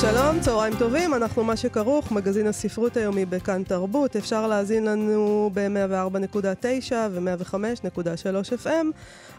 שלום, 0.00 0.40
צהריים 0.40 0.74
טובים, 0.78 1.14
אנחנו 1.14 1.44
מה 1.44 1.56
שכרוך, 1.56 2.12
מגזין 2.12 2.46
הספרות 2.46 2.96
היומי 2.96 3.24
בכאן 3.24 3.62
תרבות. 3.62 4.16
אפשר 4.16 4.46
להאזין 4.46 4.84
לנו 4.84 5.50
ב-104.9 5.54 6.92
ו-105.3 7.10 8.64
FM, 8.64 8.86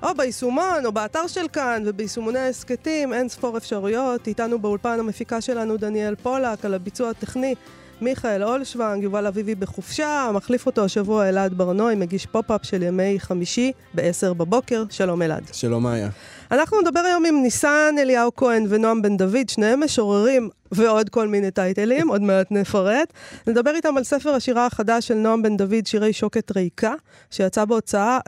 או 0.04 0.10
ביישומון, 0.18 0.86
או 0.86 0.92
באתר 0.92 1.28
של 1.28 1.48
כאן, 1.54 1.84
וביישומוני 1.86 2.40
ההסכתים, 2.40 3.14
אין 3.14 3.30
ספור 3.30 3.58
אפשרויות. 3.58 4.28
איתנו 4.28 4.60
באולפן 4.60 5.00
המפיקה 5.00 5.42
שלנו 5.42 5.78
דניאל 5.78 6.16
פולק, 6.16 6.66
על 6.66 6.74
הביצוע 6.74 7.10
הטכני. 7.10 7.56
מיכאל 8.02 8.44
אולשוונג, 8.44 9.04
יובל 9.04 9.28
אביבי 9.28 9.56
בחופשה, 9.56 10.32
מחליף 10.34 10.66
אותו 10.66 10.86
השבוע 10.86 11.30
אלעד 11.30 11.54
בר 11.54 11.68
נוי, 11.68 11.96
מגיש 11.96 12.26
פופ-אפ 12.26 12.66
של 12.66 12.84
ימי 12.84 13.16
חמישי 13.20 13.72
ב-10 13.96 14.34
בבוקר. 14.34 14.84
שלום 14.90 15.22
אלעד. 15.22 15.44
שלום 15.52 15.84
מאיה. 15.84 16.10
אנחנו 16.52 16.82
נדבר 16.82 17.00
היום 17.00 17.26
עם 17.26 17.42
ניסן 17.42 17.96
אליהו 18.00 18.36
כהן 18.36 18.66
ונועם 18.70 19.02
בן 19.02 19.18
דוד, 19.18 19.50
שניהם 19.50 19.84
משוררים 19.84 20.50
ועוד 20.72 21.10
כל 21.10 21.28
מיני 21.28 21.52
טייטלים, 21.52 22.08
עוד 22.08 22.22
מעט 22.22 22.52
נפרט. 22.52 23.14
נדבר 23.48 23.76
איתם 23.76 23.98
על 23.98 24.04
ספר 24.04 24.30
השירה 24.30 24.66
החדש 24.66 25.08
של 25.08 25.14
נועם 25.14 25.42
בן 25.42 25.58
דוד, 25.58 25.86
שירי 25.86 26.14
שוקת 26.14 26.58
ריקה, 26.58 26.94
שיצא 27.30 27.66
בהוצאה, 27.66 28.20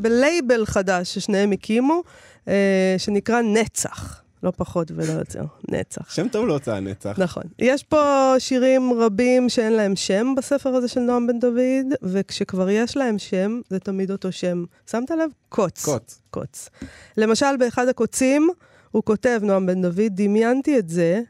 בלייבל 0.00 0.66
חדש 0.66 1.14
ששניהם 1.14 1.52
הקימו, 1.52 2.02
אה, 2.48 2.94
שנקרא 2.98 3.40
נצח. 3.40 4.22
לא 4.42 4.52
פחות 4.56 4.90
ולא 4.94 5.12
יותר, 5.12 5.44
נצח. 5.68 6.10
שם 6.10 6.28
טוב 6.28 6.46
להוצאה 6.46 6.80
נצח. 6.80 7.18
נכון. 7.18 7.42
יש 7.58 7.82
פה 7.84 8.34
שירים 8.38 8.92
רבים 8.92 9.48
שאין 9.48 9.72
להם 9.72 9.96
שם 9.96 10.34
בספר 10.36 10.68
הזה 10.68 10.88
של 10.88 11.00
נועם 11.00 11.26
בן 11.26 11.38
דוד, 11.38 11.94
וכשכבר 12.02 12.70
יש 12.70 12.96
להם 12.96 13.18
שם, 13.18 13.60
זה 13.70 13.78
תמיד 13.78 14.10
אותו 14.10 14.32
שם. 14.32 14.64
שמת 14.90 15.10
לב? 15.10 15.30
קוץ. 15.48 15.84
קוץ. 15.84 16.22
קוץ. 16.30 16.68
למשל, 17.16 17.56
באחד 17.58 17.88
הקוצים, 17.88 18.48
הוא 18.90 19.02
כותב, 19.02 19.40
נועם 19.42 19.66
בן 19.66 19.82
דוד, 19.82 20.10
דמיינתי 20.10 20.78
את 20.78 20.88
זה, 20.88 21.20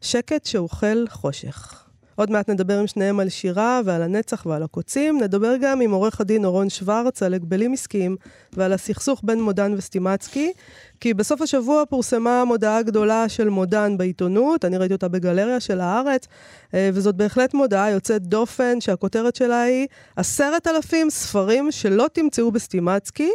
שקט 0.00 0.44
שאוכל 0.44 1.04
חושך. 1.08 1.86
עוד 2.16 2.30
מעט 2.30 2.50
נדבר 2.50 2.78
עם 2.78 2.86
שניהם 2.86 3.20
על 3.20 3.28
שירה 3.28 3.80
ועל 3.84 4.02
הנצח 4.02 4.46
ועל 4.46 4.62
הקוצים. 4.62 5.20
נדבר 5.20 5.54
גם 5.60 5.80
עם 5.80 5.90
עורך 5.90 6.20
הדין 6.20 6.44
אורון 6.44 6.70
שוורץ 6.70 7.22
על 7.22 7.34
הגבלים 7.34 7.72
עסקיים 7.72 8.16
ועל 8.52 8.72
הסכסוך 8.72 9.20
בין 9.24 9.42
מודן 9.42 9.74
וסטימצקי. 9.76 10.52
כי 11.00 11.14
בסוף 11.14 11.42
השבוע 11.42 11.84
פורסמה 11.88 12.44
מודעה 12.44 12.82
גדולה 12.82 13.28
של 13.28 13.48
מודן 13.48 13.98
בעיתונות, 13.98 14.64
אני 14.64 14.76
ראיתי 14.76 14.94
אותה 14.94 15.08
בגלריה 15.08 15.60
של 15.60 15.80
הארץ, 15.80 16.26
אה, 16.74 16.90
וזאת 16.92 17.14
בהחלט 17.14 17.54
מודעה 17.54 17.90
יוצאת 17.90 18.22
דופן, 18.22 18.80
שהכותרת 18.80 19.36
שלה 19.36 19.62
היא 19.62 19.86
עשרת 20.16 20.66
אלפים 20.66 21.10
ספרים 21.10 21.72
שלא 21.72 22.06
תמצאו 22.12 22.50
בסטימצקי. 22.50 23.30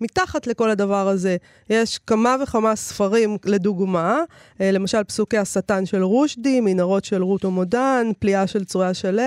מתחת 0.00 0.46
לכל 0.46 0.70
הדבר 0.70 1.08
הזה 1.08 1.36
יש 1.70 1.98
כמה 2.06 2.36
וכמה 2.42 2.76
ספרים 2.76 3.36
לדוגמה, 3.44 4.20
אה, 4.60 4.70
למשל 4.70 5.04
פסוקי 5.04 5.38
השטן 5.38 5.86
של 5.86 6.02
רושדי, 6.02 6.60
מנהרות 6.60 7.04
של 7.04 7.22
רות 7.22 7.44
ומודן, 7.44 8.10
פליאה 8.18 8.46
של 8.46 8.64
צרויה 8.64 8.94
שלו, 8.94 9.22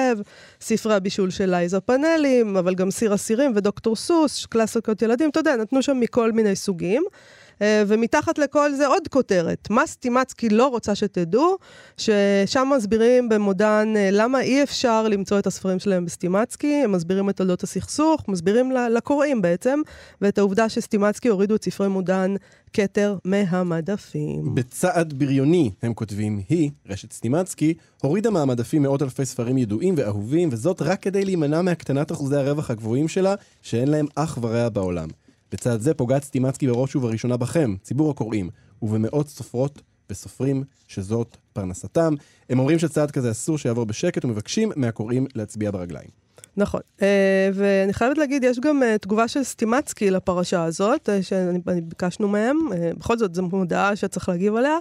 ספרי 0.61 0.95
הבישול 0.95 1.29
של 1.29 1.49
לייזה 1.49 1.79
פאנלים, 1.79 2.57
אבל 2.57 2.75
גם 2.75 2.91
סיר 2.91 3.15
אסירים 3.15 3.51
ודוקטור 3.55 3.95
סוס, 3.95 4.45
קלאסיקות 4.45 5.01
ילדים, 5.01 5.29
אתה 5.29 5.39
יודע, 5.39 5.55
נתנו 5.55 5.81
שם 5.81 5.99
מכל 5.99 6.31
מיני 6.31 6.55
סוגים. 6.55 7.03
אה, 7.61 7.83
ומתחת 7.87 8.37
לכל 8.37 8.73
זה 8.73 8.87
עוד 8.87 9.07
כותרת. 9.07 9.69
מה 9.69 9.87
סטימצקי 9.87 10.49
לא 10.49 10.67
רוצה 10.67 10.95
שתדעו, 10.95 11.57
ששם 11.97 12.67
מסבירים 12.77 13.29
במודן 13.29 13.93
אה, 13.95 14.09
למה 14.11 14.41
אי 14.41 14.63
אפשר 14.63 15.07
למצוא 15.07 15.39
את 15.39 15.47
הספרים 15.47 15.79
שלהם 15.79 16.05
בסטימצקי, 16.05 16.81
הם 16.83 16.91
מסבירים 16.91 17.29
את 17.29 17.37
תולדות 17.37 17.63
הסכסוך, 17.63 18.23
מסבירים 18.27 18.71
לקוראים 18.71 19.41
בעצם, 19.41 19.79
ואת 20.21 20.37
העובדה 20.37 20.69
שסטימצקי 20.69 21.27
הורידו 21.27 21.55
את 21.55 21.63
ספרי 21.63 21.87
מודן 21.87 22.35
כתר 22.73 23.17
מהמדפים. 23.25 24.55
בצעד 24.55 25.13
בריוני, 25.13 25.71
הם 25.81 25.93
כותבים, 25.93 26.41
היא, 26.49 26.71
רשת 26.89 27.13
סטימצקי, 27.13 27.73
הורידה 28.01 28.29
מהמדפים 28.29 28.81
מאות 28.81 29.01
אלפי 29.01 29.25
ספרים 29.25 29.57
ידועים 29.57 29.95
ואהובים, 29.97 30.49
וזאת 30.51 30.81
רק 30.81 31.01
כדי 31.01 31.25
להימנע 31.25 31.61
מהקטנת 31.61 32.11
אחוזי 32.11 32.35
הרווח 32.35 32.71
הגבוהים 32.71 33.07
שלה, 33.07 33.35
שאין 33.61 33.87
להם 33.87 34.05
אח 34.15 34.37
ורע 34.41 34.69
בעולם. 34.69 35.07
בצד 35.51 35.81
זה 35.81 35.93
פוגעת 35.93 36.23
סטימצקי 36.23 36.67
בראש 36.67 36.95
ובראשונה 36.95 37.37
בכם, 37.37 37.75
ציבור 37.83 38.11
הקוראים, 38.11 38.49
ובמאות 38.81 39.27
סופרות 39.27 39.81
וסופרים 40.09 40.63
שזאת 40.87 41.37
פרנסתם. 41.53 42.13
הם 42.49 42.59
אומרים 42.59 42.79
שצעד 42.79 43.11
כזה 43.11 43.31
אסור 43.31 43.57
שיעבור 43.57 43.85
בשקט 43.85 44.25
ומבקשים 44.25 44.71
מהקוראים 44.75 45.27
להצביע 45.35 45.71
ברגליים. 45.71 46.09
נכון, 46.57 46.81
אה, 47.01 47.49
ואני 47.53 47.93
חייבת 47.93 48.17
להגיד, 48.17 48.43
יש 48.43 48.59
גם 48.59 48.83
אה, 48.83 48.97
תגובה 48.97 49.27
של 49.27 49.43
סטימצקי 49.43 50.11
לפרשה 50.11 50.63
הזאת, 50.63 51.09
אה, 51.09 51.19
שביקשנו 51.23 52.27
מהם, 52.27 52.57
בכל 52.97 53.17
זאת 53.17 53.35
זו 53.35 53.43
מודעה 53.43 53.95
שצריך 53.95 54.29
להגיב 54.29 54.55
עליה. 54.55 54.77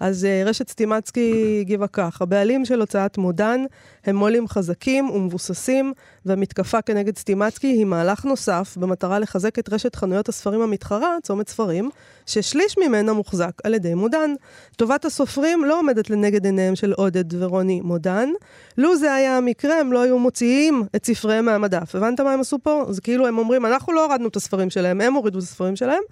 אז 0.00 0.26
רשת 0.46 0.68
סטימצקי 0.68 1.58
הגיבה 1.60 1.86
כך, 1.86 2.22
הבעלים 2.22 2.64
של 2.64 2.80
הוצאת 2.80 3.18
מודן 3.18 3.60
הם 4.04 4.16
מו"לים 4.16 4.48
חזקים 4.48 5.10
ומבוססים, 5.10 5.92
והמתקפה 6.26 6.82
כנגד 6.82 7.18
סטימצקי 7.18 7.66
היא 7.66 7.84
מהלך 7.84 8.24
נוסף 8.24 8.76
במטרה 8.76 9.18
לחזק 9.18 9.58
את 9.58 9.72
רשת 9.72 9.96
חנויות 9.96 10.28
הספרים 10.28 10.60
המתחרה, 10.60 11.16
צומת 11.22 11.48
ספרים, 11.48 11.90
ששליש 12.26 12.78
ממנה 12.78 13.12
מוחזק 13.12 13.52
על 13.64 13.74
ידי 13.74 13.94
מודן. 13.94 14.34
טובת 14.76 15.04
הסופרים 15.04 15.64
לא 15.64 15.78
עומדת 15.78 16.10
לנגד 16.10 16.44
עיניהם 16.44 16.76
של 16.76 16.92
עודד 16.92 17.42
ורוני 17.42 17.80
מודן. 17.80 18.28
לו 18.78 18.96
זה 18.96 19.14
היה 19.14 19.36
המקרה, 19.36 19.80
הם 19.80 19.92
לא 19.92 20.02
היו 20.02 20.18
מוציאים 20.18 20.82
את 20.96 21.06
ספריהם 21.06 21.44
מהמדף. 21.44 21.94
הבנת 21.94 22.20
מה 22.20 22.32
הם 22.32 22.40
עשו 22.40 22.58
פה? 22.62 22.84
זה 22.90 23.00
כאילו 23.00 23.26
הם 23.26 23.38
אומרים, 23.38 23.66
אנחנו 23.66 23.92
לא 23.92 24.04
הורדנו 24.04 24.28
את 24.28 24.36
הספרים 24.36 24.70
שלהם, 24.70 25.00
הם 25.00 25.14
הורידו 25.14 25.38
את 25.38 25.42
הספרים 25.42 25.76
שלהם. 25.76 26.02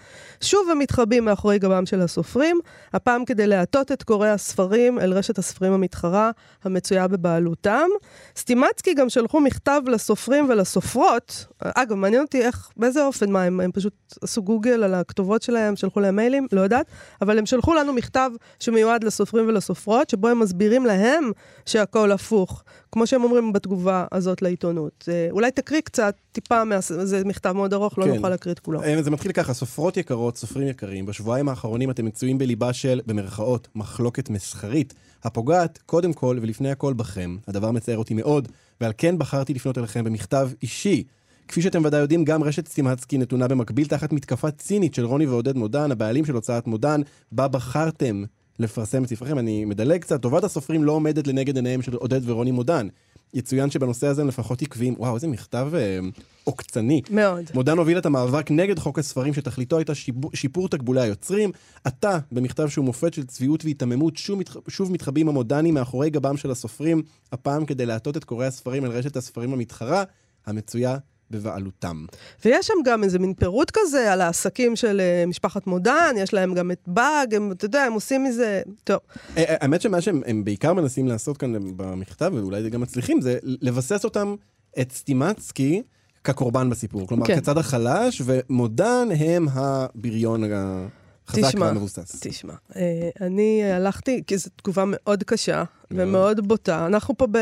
שוב 0.41 0.71
הם 0.71 0.79
מתחבאים 0.79 1.25
מאחורי 1.25 1.59
גבם 1.59 1.87
של 1.87 2.01
הסופרים, 2.01 2.61
הפעם 2.93 3.25
כדי 3.25 3.47
להטות 3.47 3.93
את 3.93 4.03
קוראי 4.03 4.31
הספרים 4.31 4.99
אל 4.99 5.13
רשת 5.13 5.39
הספרים 5.39 5.73
המתחרה 5.73 6.31
המצויה 6.65 7.09
בבעלותם. 7.09 7.89
סטימצקי 8.37 8.95
גם 8.95 9.09
שלחו 9.09 9.41
מכתב 9.41 9.83
לסופרים 10.03 10.47
ולסופרות. 10.49 11.47
אגב, 11.59 11.95
מעניין 11.95 12.23
אותי 12.23 12.43
איך, 12.43 12.71
באיזה 12.77 13.05
אופן, 13.05 13.31
מה, 13.31 13.43
הם, 13.43 13.61
הם 13.61 13.73
פשוט 13.73 13.93
עשו 14.23 14.43
גוגל 14.43 14.83
על 14.83 14.95
הכתובות 14.95 15.43
שלהם, 15.43 15.77
שלחו 15.77 16.01
להם 16.01 16.17
מיילים, 16.17 16.47
לא 16.53 16.61
יודעת, 16.61 16.87
אבל 17.23 17.39
הם 17.39 17.47
שלחו 17.47 17.75
לנו 17.75 17.93
מכתב 17.93 18.31
שמיועד 18.61 19.05
לסופרים 19.05 19.49
ולסופרות, 19.49 20.11
שבו 20.11 20.29
הם 20.29 20.39
מסבירים 20.41 20.87
להם 20.87 21.31
שהכל 21.67 22.13
הפוך, 22.13 22.65
כמו 22.93 23.07
שהם 23.07 23.25
אומרים 23.25 23.53
בתגובה 23.53 24.07
הזאת 24.13 24.43
לעיתונות. 24.43 25.09
אולי 25.31 25.51
תקריא 25.51 25.81
קצת, 25.81 26.15
טיפה, 26.33 26.65
מה... 26.65 26.81
זה 26.81 27.25
מכתב 27.25 27.53
מאוד 27.53 27.73
ארוך, 27.73 27.99
לא 27.99 28.05
כן. 28.05 28.15
נוכל 28.15 28.29
להקריא 28.29 28.55
את 28.55 28.59
כולו. 28.59 28.83
אה, 28.83 29.03
זה 29.03 29.11
מתחיל 29.11 29.33
ככה, 29.33 29.55
סופרות 29.55 29.97
יקרות, 29.97 30.37
סופרים 30.37 30.69
יקרים, 30.69 31.07
בשבועיים 31.07 31.49
האחרונים 31.49 31.91
אתם 31.91 32.05
מצויים 32.05 32.39
בליבה 32.39 32.73
של, 32.73 33.01
במרכאות, 33.07 33.69
מחלוקת 33.75 34.31
מסחרית, 34.31 34.95
הפוגעת 35.25 35.79
קודם 35.87 36.13
כל 36.13 36.39
ולפני 36.43 36.71
הכל 36.71 36.93
בכם. 36.93 37.37
הדבר 37.49 37.71
מצער 37.71 37.99
אותי 37.99 38.15
מאוד, 38.15 38.49
ועל 38.81 38.93
כן 38.99 39.19
בחרתי 39.19 39.55
לפנות 39.55 39.79
אליכם 39.79 40.05
במכתב 40.05 40.51
אישי. 40.63 41.05
כפי 41.49 41.63
שאתם 41.63 41.85
ודאי 41.85 42.01
יודעים, 42.01 42.25
גם 42.25 42.43
רשת 42.43 42.69
סטימצקי 42.69 43.19
נתונה 43.19 43.49
במקביל 43.49 43.87
תחת 43.87 44.13
מתקפה 44.13 44.51
צינית 44.51 44.95
של 44.95 45.05
רוני 45.05 45.27
ועודד 45.27 45.57
מודן, 45.57 45.93
הבעלים 45.93 46.25
של 46.25 46.35
הוצאת 46.35 46.67
מודן, 46.67 47.01
בה 47.33 47.49
בחרתם 47.49 48.25
לפרסם 48.59 49.05
את 49.05 49.09
ספריכם. 49.09 49.39
אני 49.39 49.65
מדלג 49.65 50.01
קצת, 50.01 50.23
טובת 50.23 50.45
הסופרים 50.45 50.85
לא 50.85 50.93
עומדת 50.93 51.27
לנגד 51.27 51.57
עיניהם 51.57 51.83
של 51.83 51.95
עודד 51.95 52.29
ורוני 52.29 52.51
מודן. 52.51 52.89
יצוין 53.35 53.71
שבנושא 53.71 54.07
הזה 54.07 54.23
הם 54.23 54.29
לפחות 54.29 54.63
עקביים. 54.63 54.95
וואו, 54.99 55.15
איזה 55.15 55.29
מכתב 55.29 55.71
אה, 55.75 55.99
עוקצני. 56.45 57.03
מאוד. 57.11 57.45
מודן 57.55 57.79
הוביל 57.79 57.99
את 57.99 58.07
המאבק 58.07 58.51
נגד 58.51 58.79
חוק 58.79 58.99
הספרים 58.99 59.35
שתכליתו 59.35 59.79
הייתה 59.79 59.95
שיפור, 59.95 60.31
שיפור 60.35 60.69
תקבולי 60.69 61.01
היוצרים. 61.01 61.53
עתה, 61.85 62.19
במכתב 62.33 62.69
שהוא 62.69 62.85
מופת 62.85 63.15
של 63.15 63.27
צביעות 63.27 63.65
והיתממות, 63.65 64.17
שוב, 64.17 64.39
מתח... 64.39 64.57
שוב 64.69 64.93
מתחבאים 64.93 65.29
המודנים 65.29 65.75
מאחורי 65.75 66.11
גבם 66.11 66.37
של 66.37 66.51
הסופרים, 66.51 67.03
הפעם 67.33 67.65
כדי 67.65 67.87
להטות 67.87 68.17
את 68.17 68.25
קוראי 68.25 68.47
הספרים 68.47 68.85
אל 68.85 68.91
רשת 68.91 69.17
הספרים 69.17 69.53
המתחרה, 69.53 70.05
המצויה 70.47 70.97
בבעלותם. 71.33 72.05
ויש 72.45 72.67
שם 72.67 72.75
גם 72.85 73.05
איזה 73.05 73.19
מין 73.19 73.35
פירוט 73.35 73.71
כזה 73.75 74.13
על 74.13 74.21
העסקים 74.21 74.77
של 74.77 75.01
uh, 75.01 75.29
משפחת 75.29 75.67
מודן, 75.67 76.15
יש 76.19 76.35
להם 76.35 76.55
גם 76.55 76.71
את 76.71 76.81
באג, 76.87 77.35
הם, 77.35 77.53
אתה 77.53 77.65
יודע, 77.65 77.83
הם 77.83 77.93
עושים 77.93 78.25
מזה... 78.25 78.63
טוב. 78.85 78.99
אה, 79.37 79.43
אה, 79.43 79.55
האמת 79.61 79.81
שמה 79.81 80.01
שהם 80.01 80.45
בעיקר 80.45 80.73
מנסים 80.73 81.09
לעשות 81.09 81.37
כאן 81.37 81.77
במכתב, 81.77 82.33
ואולי 82.35 82.71
גם 82.71 82.81
מצליחים, 82.81 83.21
זה 83.21 83.39
לבסס 83.43 84.05
אותם, 84.05 84.35
את 84.81 84.93
סטימצקי, 84.93 85.83
כקורבן 86.25 86.71
בסיפור. 86.71 87.07
כלומר, 87.07 87.27
כן. 87.27 87.37
כצד 87.41 87.59
החלש, 87.59 88.23
ומודן 88.25 89.09
הם 89.19 89.47
הבריון 89.53 90.45
חזק 91.33 91.49
תשמע, 91.49 91.67
ומבוסס. 91.67 92.21
תשמע, 92.21 92.55
אה, 92.77 93.11
אני 93.21 93.63
הלכתי, 93.73 94.23
כי 94.27 94.39
זו 94.39 94.51
תגובה 94.57 94.85
מאוד 94.87 95.23
קשה 95.23 95.65
מאוד. 95.91 96.09
ומאוד 96.09 96.49
בוטה. 96.49 96.87
אנחנו 96.87 97.17
פה 97.17 97.27
ב, 97.27 97.39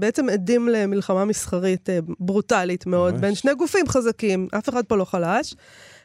בעצם 0.00 0.28
עדים 0.28 0.68
למלחמה 0.68 1.24
מסחרית 1.24 1.90
אה, 1.90 1.98
ברוטלית 2.20 2.86
מאוד, 2.86 3.12
ממש. 3.12 3.20
בין 3.20 3.34
שני 3.34 3.54
גופים 3.54 3.88
חזקים, 3.88 4.48
אף 4.58 4.68
אחד 4.68 4.84
פה 4.84 4.96
לא 4.96 5.04
חלש. 5.04 5.54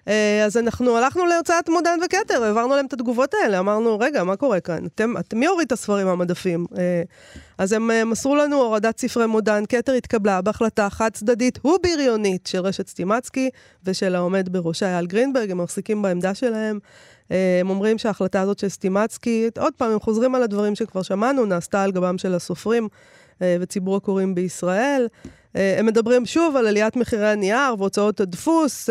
אה, 0.08 0.46
אז 0.46 0.58
אנחנו 0.58 0.98
הלכנו 0.98 1.26
להוצאת 1.26 1.70
מודן 1.70 2.00
וכתר, 2.06 2.44
העברנו 2.44 2.76
להם 2.76 2.86
את 2.86 2.94
התגובות 2.94 3.34
האלה, 3.34 3.60
אמרנו, 3.60 4.00
רגע, 4.00 4.24
מה 4.24 4.36
קורה 4.36 4.60
כאן? 4.60 4.86
אתם, 4.86 5.18
אתם 5.18 5.40
מי 5.40 5.48
הוריד 5.48 5.66
את 5.66 5.72
הספרים 5.72 6.08
מהמדפים? 6.08 6.66
אה, 6.78 7.02
אז 7.58 7.74
הם 7.74 7.92
אה, 7.92 8.06
מסרו 8.06 8.36
לנו 8.36 8.62
הורדת 8.62 9.00
ספרי 9.00 9.26
מודן, 9.26 9.64
כתר 9.70 9.92
התקבלה 9.92 10.42
בהחלטה 10.42 10.90
חד 10.90 11.10
צדדית 11.14 11.66
ובריונית 11.66 12.48
של 12.48 12.60
רשת 12.60 12.88
סטימצקי 12.88 13.50
ושל 13.84 14.16
העומד 14.16 14.50
בראשה 14.50 14.86
אייל 14.86 15.06
גרינברג, 15.06 15.52
הם 15.52 15.58
מחזיקים 15.64 16.02
בעמדה 16.02 16.34
שלהם. 16.34 16.80
הם 17.62 17.70
אומרים 17.70 17.98
שההחלטה 17.98 18.42
הזאת 18.42 18.60
של 18.60 18.70
סטימצקי, 18.70 19.50
עוד 19.60 19.74
פעם, 19.78 19.92
הם 19.92 20.00
חוזרים 20.00 20.36
על 20.36 20.44
הדברים 20.44 20.76
שכבר 20.76 21.02
שמענו, 21.02 21.46
נעשתה 21.46 21.84
על 21.84 21.92
גבם 21.92 22.18
של 22.18 22.36
הסופרים 22.36 22.88
וציבור 23.42 23.96
הקוראים 23.96 24.36
בישראל. 24.36 25.08
אה, 25.56 25.76
הם 25.80 25.86
מדברים 25.86 26.26
שוב 26.26 26.56
על 26.56 26.68
עליית 26.68 26.96
מחירי 26.96 27.28
הנייר 27.28 27.76
והוצאות 27.78 28.20
הדפוס, 28.20 28.90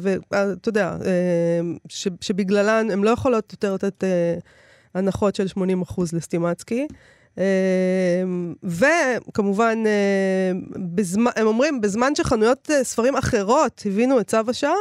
ואתה 0.00 0.68
יודע, 0.68 0.96
אה, 1.04 1.60
ש- 1.88 2.08
שבגללן 2.20 2.90
הן 2.90 3.02
לא 3.02 3.10
יכולות 3.10 3.52
יותר 3.52 3.74
לתת 3.74 4.04
אה, 4.04 4.34
הנחות 4.94 5.34
של 5.34 5.46
80% 5.46 6.02
לסטימצקי. 6.12 6.86
אה, 7.38 7.44
וכמובן, 8.64 9.82
אה, 9.86 10.52
הם 11.36 11.46
אומרים, 11.46 11.80
בזמן 11.80 12.14
שחנויות 12.14 12.70
אה, 12.70 12.84
ספרים 12.84 13.16
אחרות 13.16 13.82
הבינו 13.86 14.20
את 14.20 14.26
צו 14.26 14.38
השעה, 14.48 14.74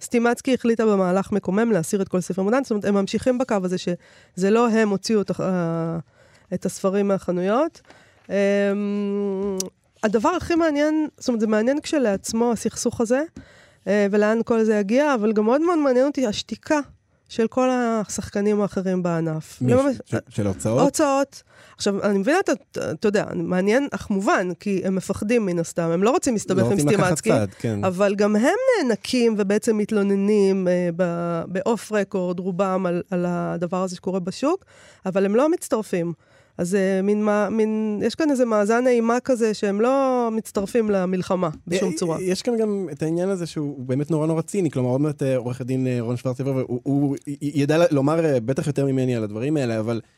סטימצקי 0.00 0.54
החליטה 0.54 0.86
במהלך 0.86 1.32
מקומם 1.32 1.72
להסיר 1.72 2.02
את 2.02 2.08
כל 2.08 2.20
ספרי 2.20 2.44
מודן. 2.44 2.62
זאת 2.62 2.70
אומרת, 2.70 2.84
הם 2.84 2.94
ממשיכים 2.94 3.38
בקו 3.38 3.56
הזה 3.64 3.76
שזה 3.78 4.50
לא 4.50 4.68
הם 4.70 4.88
הוציאו 4.88 5.20
את 6.54 6.66
הספרים 6.66 7.08
מהחנויות. 7.08 7.80
הדבר 10.02 10.28
הכי 10.28 10.54
מעניין, 10.54 11.08
זאת 11.18 11.28
אומרת, 11.28 11.40
זה 11.40 11.46
מעניין 11.46 11.80
כשלעצמו, 11.80 12.52
הסכסוך 12.52 13.00
הזה, 13.00 13.22
אה, 13.86 14.06
ולאן 14.10 14.38
כל 14.44 14.64
זה 14.64 14.74
יגיע, 14.74 15.14
אבל 15.14 15.32
גם 15.32 15.44
מאוד 15.44 15.60
מאוד 15.60 15.78
מעניין 15.78 16.06
אותי 16.06 16.26
השתיקה 16.26 16.80
של 17.28 17.46
כל 17.46 17.68
השחקנים 17.70 18.60
האחרים 18.60 19.02
בענף. 19.02 19.58
מי? 19.62 19.72
לא 19.72 19.82
ממש- 19.84 19.96
ש- 20.04 20.14
של 20.28 20.46
הוצאות? 20.46 20.80
הוצאות. 20.82 21.42
עכשיו, 21.76 22.02
אני 22.02 22.18
מבינה, 22.18 22.38
אתה, 22.40 22.52
אתה 22.92 23.08
יודע, 23.08 23.24
מעניין 23.34 23.88
אך 23.90 24.10
מובן, 24.10 24.48
כי 24.60 24.82
הם 24.84 24.94
מפחדים 24.94 25.46
מן 25.46 25.58
הסתם, 25.58 25.90
הם 25.90 26.02
לא 26.02 26.10
רוצים 26.10 26.32
להסתבך 26.34 26.62
לא 26.62 26.70
עם 26.70 26.80
סטימצקי, 26.80 27.30
כן. 27.58 27.84
אבל 27.84 28.14
גם 28.14 28.36
הם 28.36 28.54
נאנקים 28.82 29.34
ובעצם 29.38 29.76
מתלוננים 29.76 30.68
אה, 30.68 30.88
ב- 30.96 31.42
באוף 31.46 31.92
רקורד, 31.92 32.38
רובם, 32.40 32.86
על, 32.86 33.02
על 33.10 33.24
הדבר 33.28 33.82
הזה 33.82 33.96
שקורה 33.96 34.20
בשוק, 34.20 34.64
אבל 35.06 35.24
הם 35.24 35.36
לא 35.36 35.50
מצטרפים. 35.50 36.12
אז 36.58 36.74
אה, 36.74 37.02
מין, 37.02 37.24
מה- 37.24 37.48
מין, 37.50 38.00
יש 38.04 38.14
כאן 38.14 38.30
איזה 38.30 38.44
מאזן 38.44 38.86
אימה 38.86 39.20
כזה 39.20 39.54
שהם 39.54 39.80
לא 39.80 40.28
מצטרפים 40.32 40.90
למלחמה 40.90 41.48
בשום 41.66 41.92
צורה. 41.92 42.18
יש 42.22 42.42
כאן 42.42 42.56
גם 42.56 42.88
את 42.92 43.02
העניין 43.02 43.28
הזה 43.28 43.46
שהוא 43.46 43.84
באמת 43.86 44.10
נורא 44.10 44.26
נורא 44.26 44.42
ציני, 44.42 44.70
כלומר 44.70 44.88
עוד 44.90 45.00
מעט 45.00 45.22
אה, 45.22 45.36
עורך 45.36 45.60
הדין 45.60 45.86
אה, 45.86 45.96
רון 46.00 46.16
שוורצבר, 46.16 46.62
הוא 46.66 47.16
ידע 47.42 47.84
לומר 47.90 48.24
אה, 48.24 48.40
בטח 48.40 48.66
יותר 48.66 48.86
ממני 48.86 49.16
על 49.16 49.24
הדברים 49.24 49.56
האלה, 49.56 49.80
אבל 49.80 50.00
אה, 50.04 50.17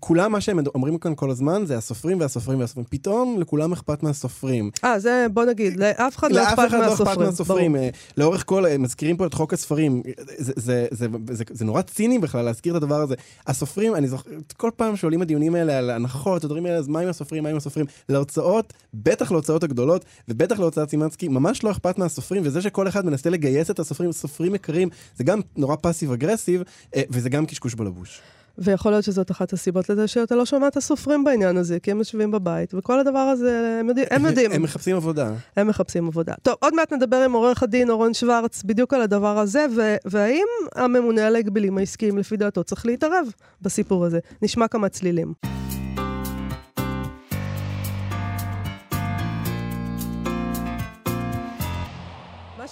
כולם, 0.00 0.32
מה 0.32 0.40
שהם 0.40 0.58
אומרים 0.74 0.98
כאן 0.98 1.12
כל 1.14 1.30
הזמן, 1.30 1.62
זה 1.66 1.76
הסופרים 1.78 2.20
והסופרים 2.20 2.60
והסופרים. 2.60 2.86
פתאום 2.90 3.40
לכולם 3.40 3.72
אכפת 3.72 4.02
מהסופרים. 4.02 4.70
אה, 4.84 4.98
זה, 4.98 5.26
בוא 5.32 5.44
נגיד, 5.44 5.76
לאף 5.76 6.16
אחד 6.16 6.32
לא 6.32 6.40
לאף 6.40 6.48
אכפת 6.58 6.68
אחד 6.68 6.78
לא 6.78 6.86
אכפת 6.86 7.00
מהסופרים. 7.00 7.26
מהסופרים. 7.26 7.76
אה, 7.76 7.88
לאורך 8.16 8.42
כל, 8.46 8.66
אה, 8.66 8.78
מזכירים 8.78 9.16
פה 9.16 9.26
את 9.26 9.34
חוק 9.34 9.52
הספרים. 9.52 10.02
זה- 10.36 10.52
זה- 10.56 10.86
זה- 10.90 11.06
זה- 11.30 11.44
זה 11.50 11.64
נורא 11.64 11.82
ציני 11.82 12.18
בכלל 12.18 12.44
להזכיר 12.44 12.76
את 12.76 12.82
הדבר 12.82 13.00
הזה. 13.00 13.14
הסופרים, 13.46 13.94
אני 13.94 14.08
זוכר, 14.08 14.30
כל 14.56 14.70
פעם 14.76 14.96
שעולים 14.96 15.22
הדיונים 15.22 15.54
האלה 15.54 15.78
על 15.78 15.90
הנחות, 15.90 16.44
הדברים 16.44 16.66
האלה, 16.66 16.76
אז 16.78 16.88
מה 16.88 17.00
עם 17.00 17.08
הסופרים, 17.08 17.42
מה 17.42 17.48
עם 17.48 17.56
הסופרים? 17.56 17.86
להוצאות, 18.08 18.72
בטח 18.94 19.32
להוצאות 19.32 19.64
הגדולות, 19.64 20.04
ובטח 20.28 20.58
להוצאת 20.58 20.90
סימנסקי, 20.90 21.28
ממש 21.28 21.64
לא 21.64 21.70
אכפת 21.70 21.98
מהסופרים, 21.98 22.42
וזה 22.46 22.62
שכל 22.62 22.88
אחד 22.88 23.06
מנסה 23.06 23.30
לגייס 23.30 23.70
את 23.70 23.78
הסופרים, 23.78 24.12
סופרים 24.12 24.54
יקרים, 24.54 24.88
זה 25.16 25.24
גם 25.24 25.40
נורא 25.56 25.76
פאסיב 25.76 26.12
אגרסיב, 26.12 26.62
אה, 26.96 27.02
וזה 27.10 27.28
גם 27.28 27.46
קשקוש 27.46 27.74
בלבוש. 27.74 28.20
ויכול 28.60 28.92
להיות 28.92 29.04
שזאת 29.04 29.30
אחת 29.30 29.52
הסיבות 29.52 29.88
לזה 29.88 30.06
שאתה 30.06 30.34
לא 30.34 30.44
שומע 30.44 30.68
את 30.68 30.76
הסופרים 30.76 31.24
בעניין 31.24 31.56
הזה, 31.56 31.80
כי 31.80 31.90
הם 31.90 31.98
יושבים 31.98 32.30
בבית, 32.30 32.74
וכל 32.74 33.00
הדבר 33.00 33.18
הזה, 33.18 33.76
הם 33.80 33.88
יודעים, 33.88 34.06
הם 34.10 34.26
יודעים, 34.26 34.52
הם 34.52 34.62
מחפשים 34.62 34.96
עבודה. 34.96 35.30
הם 35.56 35.68
מחפשים 35.68 36.08
עבודה. 36.08 36.34
טוב, 36.42 36.54
עוד 36.60 36.74
מעט 36.74 36.92
נדבר 36.92 37.16
עם 37.16 37.32
עורך 37.32 37.62
הדין 37.62 37.90
אורון 37.90 38.14
שוורץ 38.14 38.62
בדיוק 38.62 38.94
על 38.94 39.02
הדבר 39.02 39.38
הזה, 39.38 39.66
ו- 39.76 39.96
והאם 40.04 40.46
הממונה 40.74 41.26
על 41.26 41.36
ההגבלים 41.36 41.78
העסקיים, 41.78 42.18
לפי 42.18 42.36
דעתו, 42.36 42.64
צריך 42.64 42.86
להתערב 42.86 43.26
בסיפור 43.62 44.04
הזה. 44.04 44.18
נשמע 44.42 44.68
כמה 44.68 44.88
צלילים. 44.88 45.34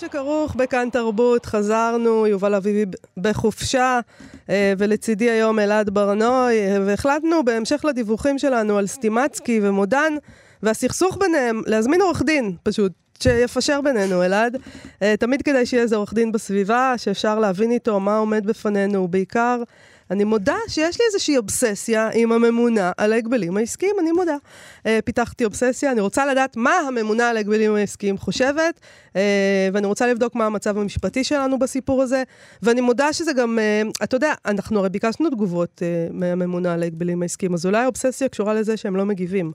שכרוך 0.00 0.54
בכאן 0.54 0.88
תרבות, 0.92 1.46
חזרנו, 1.46 2.26
יובל 2.26 2.54
אביבי 2.54 2.90
בחופשה, 3.16 4.00
אה, 4.50 4.72
ולצידי 4.78 5.30
היום 5.30 5.58
אלעד 5.58 5.90
ברנוי, 5.90 6.58
אה, 6.58 6.76
והחלטנו 6.86 7.44
בהמשך 7.44 7.84
לדיווחים 7.84 8.38
שלנו 8.38 8.78
על 8.78 8.86
סטימצקי 8.86 9.60
ומודן, 9.62 10.12
והסכסוך 10.62 11.16
ביניהם, 11.20 11.62
להזמין 11.66 12.00
עורך 12.00 12.22
דין, 12.22 12.56
פשוט. 12.62 12.92
שיפשר 13.22 13.80
בינינו, 13.80 14.24
אלעד. 14.24 14.56
אה, 15.02 15.14
תמיד 15.18 15.42
כדאי 15.42 15.66
שיהיה 15.66 15.82
איזה 15.82 15.96
עורך 15.96 16.14
דין 16.14 16.32
בסביבה, 16.32 16.94
שאפשר 16.96 17.38
להבין 17.38 17.70
איתו 17.70 18.00
מה 18.00 18.16
עומד 18.16 18.46
בפנינו, 18.46 19.02
ובעיקר, 19.02 19.62
אני 20.10 20.24
מודה 20.24 20.56
שיש 20.68 21.00
לי 21.00 21.06
איזושהי 21.06 21.36
אובססיה 21.36 22.10
עם 22.14 22.32
הממונה 22.32 22.92
על 22.96 23.12
ההגבלים 23.12 23.56
העסקיים, 23.56 23.96
אני 24.00 24.12
מודה. 24.12 24.36
אה, 24.86 24.98
פיתחתי 25.04 25.44
אובססיה, 25.44 25.92
אני 25.92 26.00
רוצה 26.00 26.26
לדעת 26.26 26.56
מה 26.56 26.74
הממונה 26.74 27.28
על 27.28 27.36
ההגבלים 27.36 27.74
העסקיים 27.74 28.18
חושבת, 28.18 28.80
אה, 29.16 29.68
ואני 29.72 29.86
רוצה 29.86 30.06
לבדוק 30.06 30.34
מה 30.34 30.46
המצב 30.46 30.78
המשפטי 30.78 31.24
שלנו 31.24 31.58
בסיפור 31.58 32.02
הזה, 32.02 32.22
ואני 32.62 32.80
מודה 32.80 33.12
שזה 33.12 33.32
גם, 33.32 33.58
אה, 33.58 33.82
אתה 34.02 34.16
יודע, 34.16 34.34
אנחנו 34.46 34.78
הרי 34.78 34.88
ביקשנו 34.88 35.30
תגובות 35.30 35.82
אה, 35.82 36.08
מהממונה 36.12 36.74
על 36.74 36.82
ההגבלים 36.82 37.22
העסקיים, 37.22 37.54
אז 37.54 37.66
אולי 37.66 37.82
האובססיה 37.82 38.28
קשורה 38.28 38.54
לזה 38.54 38.76
שהם 38.76 38.96
לא 38.96 39.04
מגיבים. 39.04 39.52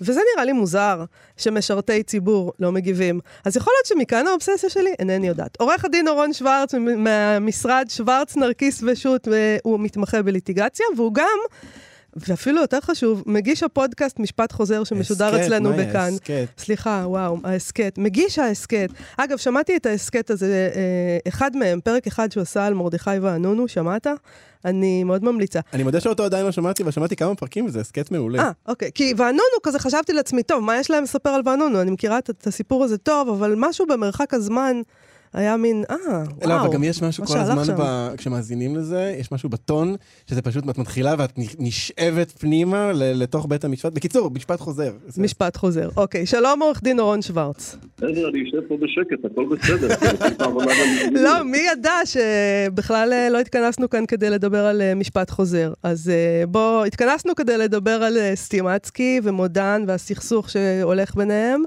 וזה 0.00 0.20
נראה 0.34 0.44
לי 0.44 0.52
מוזר, 0.52 1.04
שמשרתי 1.36 2.02
ציבור 2.02 2.52
לא 2.58 2.72
מגיבים. 2.72 3.20
אז 3.44 3.56
יכול 3.56 3.72
להיות 3.76 3.86
שמכאן 3.86 4.26
האובססיה 4.26 4.70
שלי? 4.70 4.94
אינני 4.98 5.28
יודעת. 5.28 5.56
עורך 5.60 5.84
הדין 5.84 6.08
אורון 6.08 6.32
שוורץ 6.32 6.74
מהמשרד 6.74 7.86
שוורץ, 7.88 8.36
נרקיס 8.36 8.82
ושות', 8.86 9.28
אה, 9.28 9.56
הוא 9.62 9.80
מתמחה 9.80 10.22
בליטיגציה, 10.22 10.86
והוא 10.96 11.14
גם, 11.14 11.38
ואפילו 12.16 12.60
יותר 12.60 12.80
חשוב, 12.80 13.22
מגיש 13.26 13.62
הפודקאסט 13.62 14.18
משפט 14.18 14.52
חוזר 14.52 14.84
שמשודר 14.84 15.26
הסכת, 15.26 15.40
אצלנו 15.40 15.72
בכאן. 15.72 16.12
הסכת. 16.14 16.46
סליחה, 16.58 17.02
וואו, 17.06 17.38
ההסכת. 17.44 17.94
מגיש 17.98 18.38
ההסכת. 18.38 18.88
אגב, 19.16 19.38
שמעתי 19.38 19.76
את 19.76 19.86
ההסכת 19.86 20.30
הזה, 20.30 20.70
אה, 20.74 21.18
אחד 21.28 21.56
מהם, 21.56 21.80
פרק 21.80 22.06
אחד 22.06 22.32
שהוא 22.32 22.42
עשה 22.42 22.66
על 22.66 22.74
מרדכי 22.74 23.18
ואנונו, 23.22 23.68
שמעת? 23.68 24.06
אני 24.64 25.04
מאוד 25.04 25.24
ממליצה. 25.24 25.60
אני 25.72 25.82
מודה 25.82 26.00
שאותו 26.00 26.24
עדיין 26.24 26.46
לא 26.46 26.52
שמעתי, 26.52 26.82
אבל 26.82 26.92
שמעתי 26.92 27.16
כמה 27.16 27.34
פרקים 27.34 27.66
וזה 27.66 27.80
הסכת 27.80 28.10
מעולה. 28.10 28.42
אה, 28.42 28.50
אוקיי. 28.68 28.90
כי 28.94 29.14
ואנונו, 29.16 29.40
כזה 29.62 29.78
חשבתי 29.78 30.12
לעצמי, 30.12 30.42
טוב, 30.42 30.64
מה 30.64 30.78
יש 30.78 30.90
להם 30.90 31.02
לספר 31.02 31.30
על 31.30 31.42
ואנונו? 31.44 31.80
אני 31.80 31.90
מכירה 31.90 32.18
את, 32.18 32.30
את 32.30 32.46
הסיפור 32.46 32.84
הזה 32.84 32.98
טוב, 32.98 33.28
אבל 33.28 33.54
משהו 33.56 33.86
במרחק 33.86 34.34
הזמן 34.34 34.80
היה 35.32 35.56
מין, 35.56 35.84
אה, 35.90 35.96
וואו. 36.06 36.48
לא, 36.48 36.60
אבל 36.60 36.72
גם 36.72 36.84
יש 36.84 37.02
משהו 37.02 37.26
כל 37.26 37.38
הזמן. 37.38 37.62
ב... 37.78 38.08
כשמאזינים 38.16 38.76
לזה, 38.76 39.14
יש 39.18 39.32
משהו 39.32 39.48
בטון, 39.48 39.96
שזה 40.26 40.42
פשוט, 40.42 40.64
את 40.70 40.78
מתחילה 40.78 41.14
ואת 41.18 41.32
נשאבת 41.58 42.30
פנימה 42.38 42.92
ל- 42.92 43.22
לתוך 43.22 43.46
בית 43.48 43.64
המשפט. 43.64 43.92
בקיצור, 43.92 44.30
משפט 44.30 44.60
חוזר. 44.60 44.92
זה- 45.08 45.22
משפט 45.22 45.56
חוזר. 45.56 45.88
אוקיי, 45.96 46.26
שלום 46.26 46.62
עורך 46.62 46.82
דין 46.82 47.00
אורון 47.00 47.22
שוורץ. 47.22 47.76
בסדר, 47.96 48.28
אני 48.28 48.42
אשב 48.48 48.68
פה 48.68 48.74
בשקט, 48.76 49.24
הכל 49.24 49.44
בסדר. 49.56 49.88
גם- 50.40 50.56
לא, 51.14 51.44
מי 51.44 51.58
ידע 51.72 51.92
שבכלל 52.04 53.12
אה, 53.12 53.28
לא 53.30 53.40
התכנסנו 53.40 53.90
כאן 53.90 54.06
כדי 54.06 54.30
לדבר 54.30 54.66
על 54.66 54.82
אה, 54.82 54.94
משפט 54.94 55.30
חוזר. 55.30 55.72
אז 55.82 56.08
אה, 56.10 56.46
בוא, 56.46 56.84
התכנסנו 56.84 57.34
כדי 57.34 57.58
לדבר 57.58 58.02
על 58.02 58.16
סטימצקי 58.34 59.20
ומודן 59.22 59.84
והסכסוך 59.86 60.50
שהולך 60.50 61.14
ביניהם. 61.14 61.62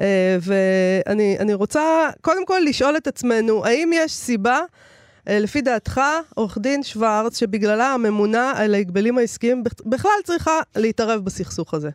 אה, 0.00 0.36
ואני 0.42 1.36
אני 1.40 1.54
רוצה 1.54 1.82
קודם 2.20 2.46
כל 2.46 2.58
לשאול 2.68 2.96
את 2.96 3.06
עצמנו, 3.06 3.64
האם 3.64 3.90
יש 3.94 4.12
סיבה, 4.12 4.58
אה, 5.28 5.38
לפי 5.38 5.60
דעתך, 5.60 6.00
עורך 6.34 6.58
דין 6.58 6.82
שוורץ, 6.82 7.38
שבגללה 7.40 7.94
הממונה 7.94 8.52
על 8.56 8.74
ההגבלים 8.74 9.18
העסקיים 9.18 9.64
בכ- 9.64 9.86
בכלל 9.86 10.10
צריכה 10.24 10.60
להתערב 10.76 11.24
בסכסוך 11.24 11.74
הזה? 11.74 11.90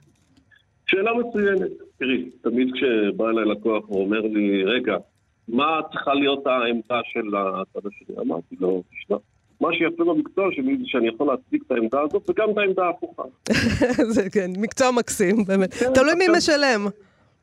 שאלה 0.88 1.12
מצוינת. 1.14 1.72
תראי, 2.00 2.30
תמיד 2.44 2.68
כשבא 2.74 3.30
אליי 3.30 3.46
לקוח 3.46 3.90
ואומר 3.90 4.22
לי, 4.22 4.64
רגע, 4.64 4.96
מה 5.48 5.80
צריכה 5.92 6.14
להיות 6.14 6.48
העמדה 6.48 7.00
של 7.14 7.28
הצד 7.36 7.88
השני? 7.88 8.16
אמרתי 8.22 8.56
לו, 8.60 8.84
תשמע, 8.92 9.18
מה 9.62 9.70
שיפה 9.74 10.04
במקצוע 10.04 10.46
שלי 10.52 10.78
זה 10.78 10.84
שאני 10.86 11.08
יכול 11.08 11.28
להצדיק 11.28 11.64
את 11.68 11.72
העמדה 11.72 12.02
הזאת 12.02 12.30
וגם 12.30 12.50
את 12.52 12.58
העמדה 12.58 12.84
ההפוכה. 12.86 13.24
זה 14.16 14.30
כן, 14.30 14.52
מקצוע 14.58 14.92
מקסים, 14.92 15.36
באמת. 15.48 15.74
כן, 15.74 15.94
תלוי 15.94 16.14
מי 16.16 16.26
משלם. 16.38 16.88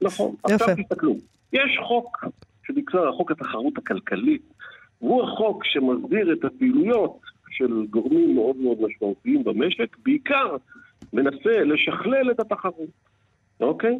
נכון. 0.02 0.34
יפה. 0.48 0.54
עכשיו 0.54 0.76
תסתכלו, 0.76 1.16
יש 1.52 1.78
חוק 1.88 2.24
שנקרא 2.66 3.12
חוק 3.12 3.30
התחרות 3.30 3.78
הכלכלית, 3.78 4.42
והוא 5.00 5.22
החוק 5.22 5.64
שמסדיר 5.64 6.32
את 6.32 6.44
הפעילויות 6.44 7.20
של 7.50 7.86
גורמים 7.90 8.34
מאוד 8.34 8.56
מאוד 8.56 8.78
משמעותיים 8.80 9.44
במשק, 9.44 9.96
בעיקר 10.04 10.56
מנסה 11.12 11.64
לשכלל 11.64 12.30
את 12.30 12.40
התחרות, 12.40 12.90
אוקיי? 13.60 13.98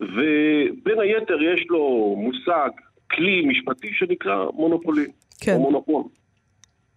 ובין 0.00 1.00
היתר 1.00 1.42
יש 1.42 1.66
לו 1.68 2.14
מושג, 2.18 2.70
כלי 3.10 3.46
משפטי 3.46 3.88
שנקרא 3.92 4.46
מונופולין, 4.54 5.10
כן. 5.40 5.54
או 5.54 5.60
מונופול. 5.60 6.02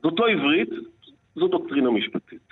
זאת 0.04 0.20
לא 0.20 0.30
עברית, 0.30 0.70
זו 1.36 1.48
דוקטרינה 1.48 1.92
משפטית. 1.92 2.48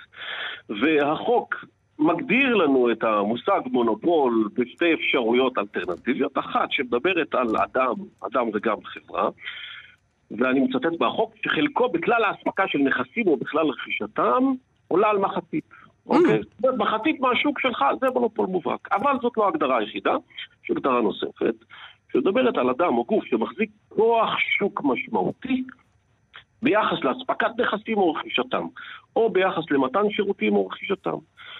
והחוק 0.68 1.64
מגדיר 1.98 2.54
לנו 2.54 2.90
את 2.92 3.04
המושג 3.04 3.60
מונופול 3.66 4.48
בשתי 4.54 4.94
אפשרויות 4.94 5.58
אלטרנטיביות. 5.58 6.38
אחת 6.38 6.72
שמדברת 6.72 7.34
על 7.34 7.56
אדם, 7.56 7.94
אדם 8.20 8.52
זה 8.52 8.58
גם 8.62 8.76
חברה, 8.84 9.28
ואני 10.30 10.60
מצטט 10.60 11.00
מהחוק, 11.00 11.34
שחלקו 11.44 11.88
בכלל 11.88 12.24
האספקה 12.24 12.68
של 12.68 12.78
נכסים 12.78 13.26
או 13.26 13.36
בכלל 13.36 13.66
רכישתם 13.66 14.44
עולה 14.88 15.10
על 15.10 15.18
מחצית. 15.18 15.64
אוקיי? 16.06 16.40
זאת 16.42 16.64
אומרת, 16.64 16.78
מחצית 16.78 17.20
מהשוק 17.20 17.60
שלך 17.60 17.84
זה 18.00 18.06
מונופול 18.14 18.46
מובהק. 18.46 18.88
אבל 18.92 19.12
זאת 19.22 19.32
לא 19.36 19.44
ההגדרה 19.44 19.78
היחידה, 19.78 20.16
יש 20.64 20.70
הגדרה 20.70 21.00
נוספת, 21.00 21.54
שמדברת 22.12 22.56
על 22.56 22.70
אדם 22.70 22.98
או 22.98 23.04
גוף 23.04 23.24
שמחזיק 23.24 23.70
כוח 23.88 24.30
שוק 24.58 24.80
משמעותי 24.84 25.64
ביחס 26.62 27.04
לאספקת 27.04 27.50
נכסים 27.58 27.98
או 27.98 28.12
רכישתם, 28.12 28.66
או 29.16 29.30
ביחס 29.30 29.70
למתן 29.70 30.10
שירותים 30.10 30.56
או 30.56 30.66
רכישתם. 30.66 31.16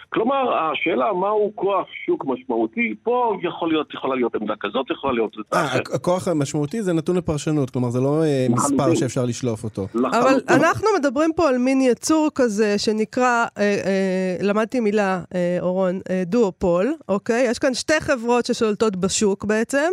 כלומר, 0.08 0.54
השאלה 0.54 1.12
מהו 1.12 1.52
כוח 1.54 1.86
שוק 2.06 2.24
משמעותי, 2.26 2.94
פה 3.02 3.36
יכול 3.42 3.68
להיות, 3.68 3.94
יכולה 3.94 4.14
להיות 4.14 4.34
עמדה 4.34 4.54
כזאת, 4.60 4.86
יכולה 4.90 5.12
להיות 5.12 5.36
עמדה 5.36 5.48
אה, 5.52 5.64
אחרת. 5.64 5.94
הכוח 5.94 6.28
המשמעותי 6.28 6.82
זה 6.82 6.92
נתון 6.92 7.16
לפרשנות, 7.16 7.70
כלומר 7.70 7.90
זה 7.90 8.00
לא 8.00 8.22
אה, 8.22 8.46
מספר. 8.50 8.94
שאפשר 8.94 9.24
לשלוף 9.24 9.64
אותו. 9.64 9.86
אבל. 9.94 10.40
אנחנו 10.48 10.88
מדברים 10.98 11.32
פה 11.36 11.48
על 11.48 11.58
מין 11.58 11.80
יצור 11.80 12.28
כזה 12.34 12.78
שנקרא, 12.78 13.46
אה, 13.58 13.62
אה, 13.62 14.36
למדתי 14.40 14.80
מילה, 14.80 15.20
אה, 15.34 15.58
אורון, 15.60 16.00
אה, 16.10 16.22
דואופול, 16.26 16.94
אוקיי? 17.08 17.46
יש 17.50 17.58
כאן 17.58 17.74
שתי 17.74 18.00
חברות 18.00 18.46
ששולטות 18.46 18.96
בשוק 18.96 19.44
בעצם. 19.44 19.90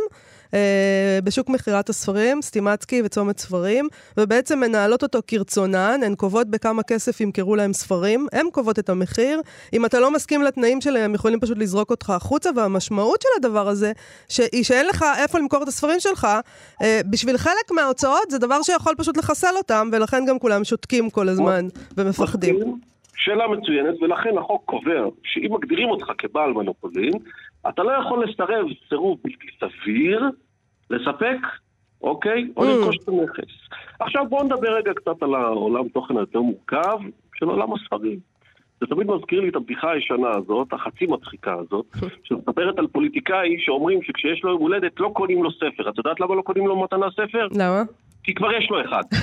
אה, 0.54 1.20
בשוק 1.24 1.50
מכירת 1.50 1.90
הספרים, 1.90 2.42
סטימצקי 2.42 3.02
וצומת 3.06 3.38
ספרים, 3.38 3.88
ובעצם 4.18 4.60
מנהלות 4.60 5.04
אותו 5.04 5.20
כרצונן, 5.28 6.00
הן 6.06 6.16
קובעות 6.16 6.48
בכמה 6.48 6.84
כסף 6.84 7.22
ימכרו 7.22 7.56
להם 7.56 7.74
ספרים, 7.74 8.28
הן 8.34 8.46
קובעות 8.52 8.80
את 8.80 8.90
המחיר. 8.90 9.42
אם 9.74 9.86
אתה 9.86 10.00
לא 10.00 10.12
מסכים 10.12 10.42
לתנאים 10.42 10.82
שלהם, 10.82 11.04
הם 11.04 11.16
יכולים 11.16 11.40
פשוט 11.40 11.58
לזרוק 11.58 11.92
אותך 11.92 12.10
החוצה, 12.10 12.50
והמשמעות 12.56 13.22
של 13.22 13.30
הדבר 13.38 13.68
הזה, 13.68 13.92
היא 14.52 14.64
שאין 14.64 14.88
לך 14.88 15.06
איפה 15.24 15.40
למכור 15.40 15.64
את 15.64 15.68
הספרים 15.68 16.00
שלך, 16.00 16.28
אה, 16.82 17.02
בשביל 17.10 17.38
חלק 17.38 17.72
מההוצאות 17.72 18.32
זה 18.32 18.40
דבר 18.40 18.62
שיכול 18.62 18.94
פשוט 18.98 19.18
לחסל 19.18 19.56
אותם, 19.58 19.90
ולכן 19.92 20.26
גם 20.28 20.40
כולם 20.40 20.64
שותקים 20.64 21.10
כל 21.10 21.30
הזמן 21.30 21.68
ומפחדים. 21.98 22.56
שאלה 23.16 23.48
מצוינת, 23.48 24.02
ולכן 24.02 24.38
החוק 24.38 24.62
קובע 24.66 25.02
שאם 25.24 25.54
מגדירים 25.54 25.90
אותך 25.90 26.12
כבעל 26.18 26.52
מונופולין, 26.52 27.14
אתה 27.70 27.84
לא 27.84 27.92
יכול 27.92 28.24
לסרב 28.24 28.66
סירוב 28.90 29.18
בלתי 29.24 29.48
סביר 29.60 30.30
לספק, 30.90 31.38
אוקיי? 32.02 32.48
או 32.58 32.64
Mm. 32.64 32.68
לרכוש 32.68 32.96
את 33.04 33.08
הנכס. 33.08 33.54
עכשיו 34.00 34.26
בואו 34.30 34.44
נדבר 34.44 34.76
רגע 34.76 34.94
קצת 34.94 35.24
על 35.24 35.36
העולם 35.36 35.88
תוכן 35.90 36.18
היותר 36.18 36.42
מורכב 36.42 36.98
של 37.36 37.46
עולם 37.46 37.74
הספרים. 37.74 38.20
זה 38.82 38.88
תמיד 38.88 39.08
מזכיר 39.08 39.42
לי 39.42 39.50
את 39.50 39.56
הבדיחה 39.56 39.92
הישנה 39.92 40.30
הזאת, 40.38 40.74
החצי 40.74 41.06
מצחיקה 41.06 41.54
הזאת, 41.54 41.86
שמספרת 42.24 42.80
על 42.80 42.88
פוליטיקאי 42.88 43.56
שאומרים 43.60 44.00
שכשיש 44.04 44.44
לו 44.44 44.52
יום 44.52 44.62
הולדת 44.62 45.00
לא 45.00 45.12
קונים 45.14 45.44
לו 45.44 45.52
ספר. 45.52 45.90
את 45.90 45.98
יודעת 45.98 46.20
למה 46.20 46.36
לא 46.36 46.42
קונים 46.42 46.68
לו 46.68 46.84
מתנה 46.84 47.06
ספר? 47.12 47.48
למה? 47.58 47.82
כי 48.24 48.34
כבר 48.34 48.52
יש 48.54 48.70
לו 48.70 48.82
אחד. 48.86 49.04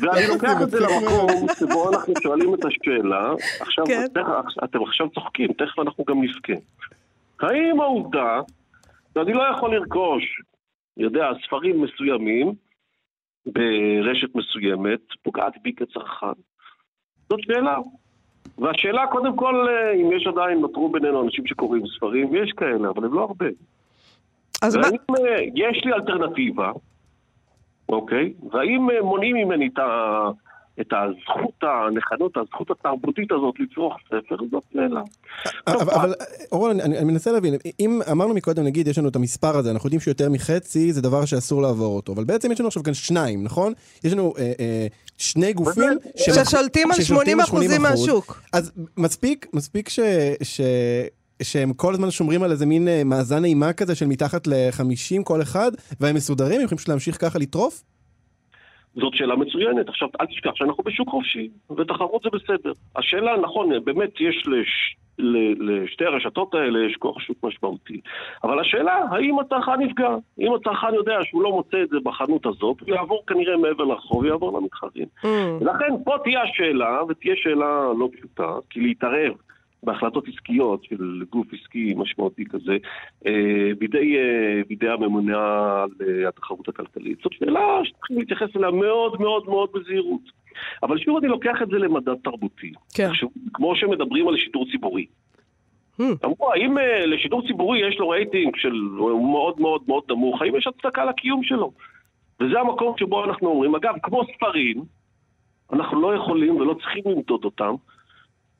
ואני 0.00 0.26
לוקח 0.28 0.62
את 0.62 0.70
זה 0.70 0.78
למקום 0.80 1.46
שבו 1.58 1.92
אנחנו 1.92 2.14
שואלים 2.22 2.54
את 2.54 2.60
השאלה, 2.64 3.32
עכשיו, 3.60 3.84
כן. 3.86 4.06
תכף- 4.14 4.64
אתם 4.64 4.82
עכשיו 4.82 5.10
צוחקים, 5.10 5.52
תכף 5.52 5.78
אנחנו 5.78 6.04
גם 6.04 6.22
נבכה. 6.22 6.52
האם 7.40 7.80
העובדה 7.80 8.40
שאני 9.14 9.32
לא 9.32 9.42
יכול 9.56 9.74
לרכוש, 9.74 10.24
יודע, 10.96 11.28
ספרים 11.46 11.82
מסוימים 11.82 12.52
ברשת 13.46 14.34
מסוימת, 14.34 15.00
פוגעת 15.22 15.52
בי 15.62 15.72
כצרכן? 15.72 16.40
זאת 17.28 17.40
שאלה. 17.42 17.78
והשאלה 18.58 19.06
קודם 19.06 19.36
כל, 19.36 19.66
אה, 19.68 19.92
אם 19.92 20.12
יש 20.12 20.26
עדיין, 20.26 20.58
נותרו 20.60 20.88
בינינו 20.88 21.22
אנשים 21.24 21.46
שקוראים 21.46 21.82
ספרים, 21.96 22.30
ויש 22.30 22.50
כאלה, 22.56 22.88
אבל 22.88 23.04
הם 23.04 23.14
לא 23.14 23.20
הרבה. 23.20 23.46
אז 24.62 24.76
מה... 24.76 24.82
והאם 24.82 25.26
אה, 25.26 25.42
יש 25.54 25.84
לי 25.84 25.92
אלטרנטיבה, 25.92 26.72
אוקיי? 27.88 28.32
והאם 28.52 28.90
אה, 28.90 29.02
מונעים 29.02 29.36
ממני 29.36 29.68
את, 29.72 29.78
ה, 29.78 30.30
את 30.80 30.92
הזכות 30.92 31.62
הנכנות, 31.62 32.36
הזכות 32.36 32.70
התרבותית 32.70 33.32
הזאת 33.32 33.54
לצרוך 33.60 33.94
ספר? 34.06 34.36
זאת 34.50 34.62
שאלה. 34.72 35.00
אבל, 35.66 35.94
אבל 35.94 36.12
אורון, 36.52 36.80
אני, 36.80 36.98
אני 36.98 37.04
מנסה 37.04 37.32
להבין, 37.32 37.54
אם 37.80 38.00
אמרנו 38.12 38.34
מקודם, 38.34 38.64
נגיד, 38.64 38.88
יש 38.88 38.98
לנו 38.98 39.08
את 39.08 39.16
המספר 39.16 39.56
הזה, 39.56 39.70
אנחנו 39.70 39.86
יודעים 39.86 40.00
שיותר 40.00 40.30
מחצי 40.30 40.92
זה 40.92 41.02
דבר 41.02 41.24
שאסור 41.24 41.62
לעבור 41.62 41.96
אותו, 41.96 42.12
אבל 42.12 42.24
בעצם 42.24 42.52
יש 42.52 42.60
לנו 42.60 42.68
עכשיו 42.68 42.82
כאן 42.82 42.94
שניים, 42.94 43.44
נכון? 43.44 43.72
יש 44.04 44.12
לנו 44.12 44.34
אה, 44.38 44.52
אה, 44.60 44.86
שני 45.18 45.52
גופים? 45.52 45.98
ששולטים 46.16 46.90
על 46.90 47.00
80 47.00 47.40
אחוזים 47.40 47.80
80%. 47.80 47.82
מהשוק. 47.82 48.42
אז 48.52 48.72
מספיק, 48.96 49.46
מספיק 49.52 49.88
ש... 49.88 50.00
ש... 50.42 50.60
שהם 51.42 51.72
כל 51.72 51.92
הזמן 51.92 52.10
שומרים 52.10 52.42
על 52.42 52.50
איזה 52.50 52.66
מין 52.66 52.88
אה, 52.88 53.02
מאזן 53.04 53.44
אימה 53.44 53.72
כזה 53.72 53.94
של 53.94 54.06
מתחת 54.06 54.46
ל-50 54.46 55.24
כל 55.24 55.42
אחד, 55.42 55.70
והם 56.00 56.14
מסודרים, 56.14 56.58
הם 56.58 56.64
יכולים 56.64 56.76
פשוט 56.76 56.88
להמשיך 56.88 57.16
ככה 57.20 57.38
לטרוף? 57.38 57.82
זאת 58.94 59.14
שאלה 59.14 59.36
מצוינת. 59.36 59.88
עכשיו, 59.88 60.08
אל 60.20 60.26
תשכח 60.26 60.50
שאנחנו 60.54 60.84
בשוק 60.84 61.08
חופשי, 61.08 61.48
ותחרות 61.76 62.22
זה 62.22 62.28
בסדר. 62.32 62.72
השאלה, 62.96 63.36
נכון, 63.42 63.84
באמת 63.84 64.10
יש 64.20 64.46
לש... 64.46 64.96
לשתי 65.58 66.04
הרשתות 66.04 66.54
האלה 66.54 66.86
יש 66.86 66.96
כוח 66.96 67.20
שוק 67.20 67.36
משמעותי. 67.42 68.00
אבל 68.44 68.60
השאלה, 68.60 69.00
האם 69.10 69.38
הצרכן 69.38 69.80
נפגע? 69.80 70.08
אם 70.40 70.54
הצרכן 70.54 70.94
יודע 70.94 71.18
שהוא 71.24 71.42
לא 71.42 71.50
מוצא 71.50 71.82
את 71.82 71.88
זה 71.88 71.96
בחנות 72.02 72.46
הזאת, 72.46 72.80
הוא 72.80 72.94
יעבור 72.94 73.22
כנראה 73.26 73.56
מעבר 73.56 73.84
לרחוב, 73.84 74.24
יעבור 74.24 74.58
למתחרים. 74.58 75.06
Mm. 75.22 75.26
ולכן 75.60 75.94
פה 76.04 76.16
תהיה 76.24 76.42
השאלה, 76.42 77.02
ותהיה 77.08 77.34
שאלה 77.36 77.92
לא 77.98 78.08
פשוטה, 78.12 78.52
כי 78.70 78.80
להתערב 78.80 79.32
בהחלטות 79.82 80.28
עסקיות 80.28 80.84
של 80.84 81.24
גוף 81.30 81.46
עסקי 81.52 81.94
משמעותי 81.96 82.44
כזה, 82.44 82.76
אה, 83.26 83.70
בידי, 83.78 84.16
אה, 84.16 84.60
בידי 84.68 84.88
הממונה 84.88 85.38
על 85.82 85.90
אה, 86.08 86.28
התחרות 86.28 86.68
הכלכלית. 86.68 87.18
זאת 87.22 87.32
שאלה 87.32 87.80
שצריכים 87.84 88.18
להתייחס 88.18 88.56
אליה 88.56 88.70
מאוד 88.70 89.20
מאוד 89.20 89.44
מאוד 89.46 89.68
בזהירות. 89.74 90.22
אבל 90.82 90.98
שוב 90.98 91.16
אני 91.16 91.28
לוקח 91.28 91.62
את 91.62 91.68
זה 91.68 91.78
למדד 91.78 92.14
תרבותי. 92.24 92.72
כן. 92.94 93.08
עכשיו, 93.10 93.28
כמו 93.54 93.76
שמדברים 93.76 94.28
על 94.28 94.36
שידור 94.36 94.66
ציבורי. 94.70 95.06
Hmm. 96.00 96.02
אמרו, 96.24 96.52
האם 96.52 96.76
לשידור 97.06 97.46
ציבורי 97.46 97.88
יש 97.88 97.98
לו 97.98 98.08
רייטינג 98.08 98.56
של 98.56 98.72
מאוד 99.32 99.60
מאוד 99.60 99.82
מאוד 99.86 100.02
נמוך, 100.10 100.42
האם 100.42 100.56
יש 100.56 100.66
הצדקה 100.66 101.04
לקיום 101.04 101.42
שלו? 101.42 101.72
וזה 102.40 102.60
המקום 102.60 102.94
שבו 102.98 103.24
אנחנו 103.24 103.48
אומרים, 103.48 103.74
אגב, 103.74 103.94
כמו 104.02 104.22
ספרים, 104.36 104.84
אנחנו 105.72 106.00
לא 106.00 106.14
יכולים 106.14 106.56
ולא 106.56 106.74
צריכים 106.74 107.02
למדוד 107.06 107.44
אותם, 107.44 107.74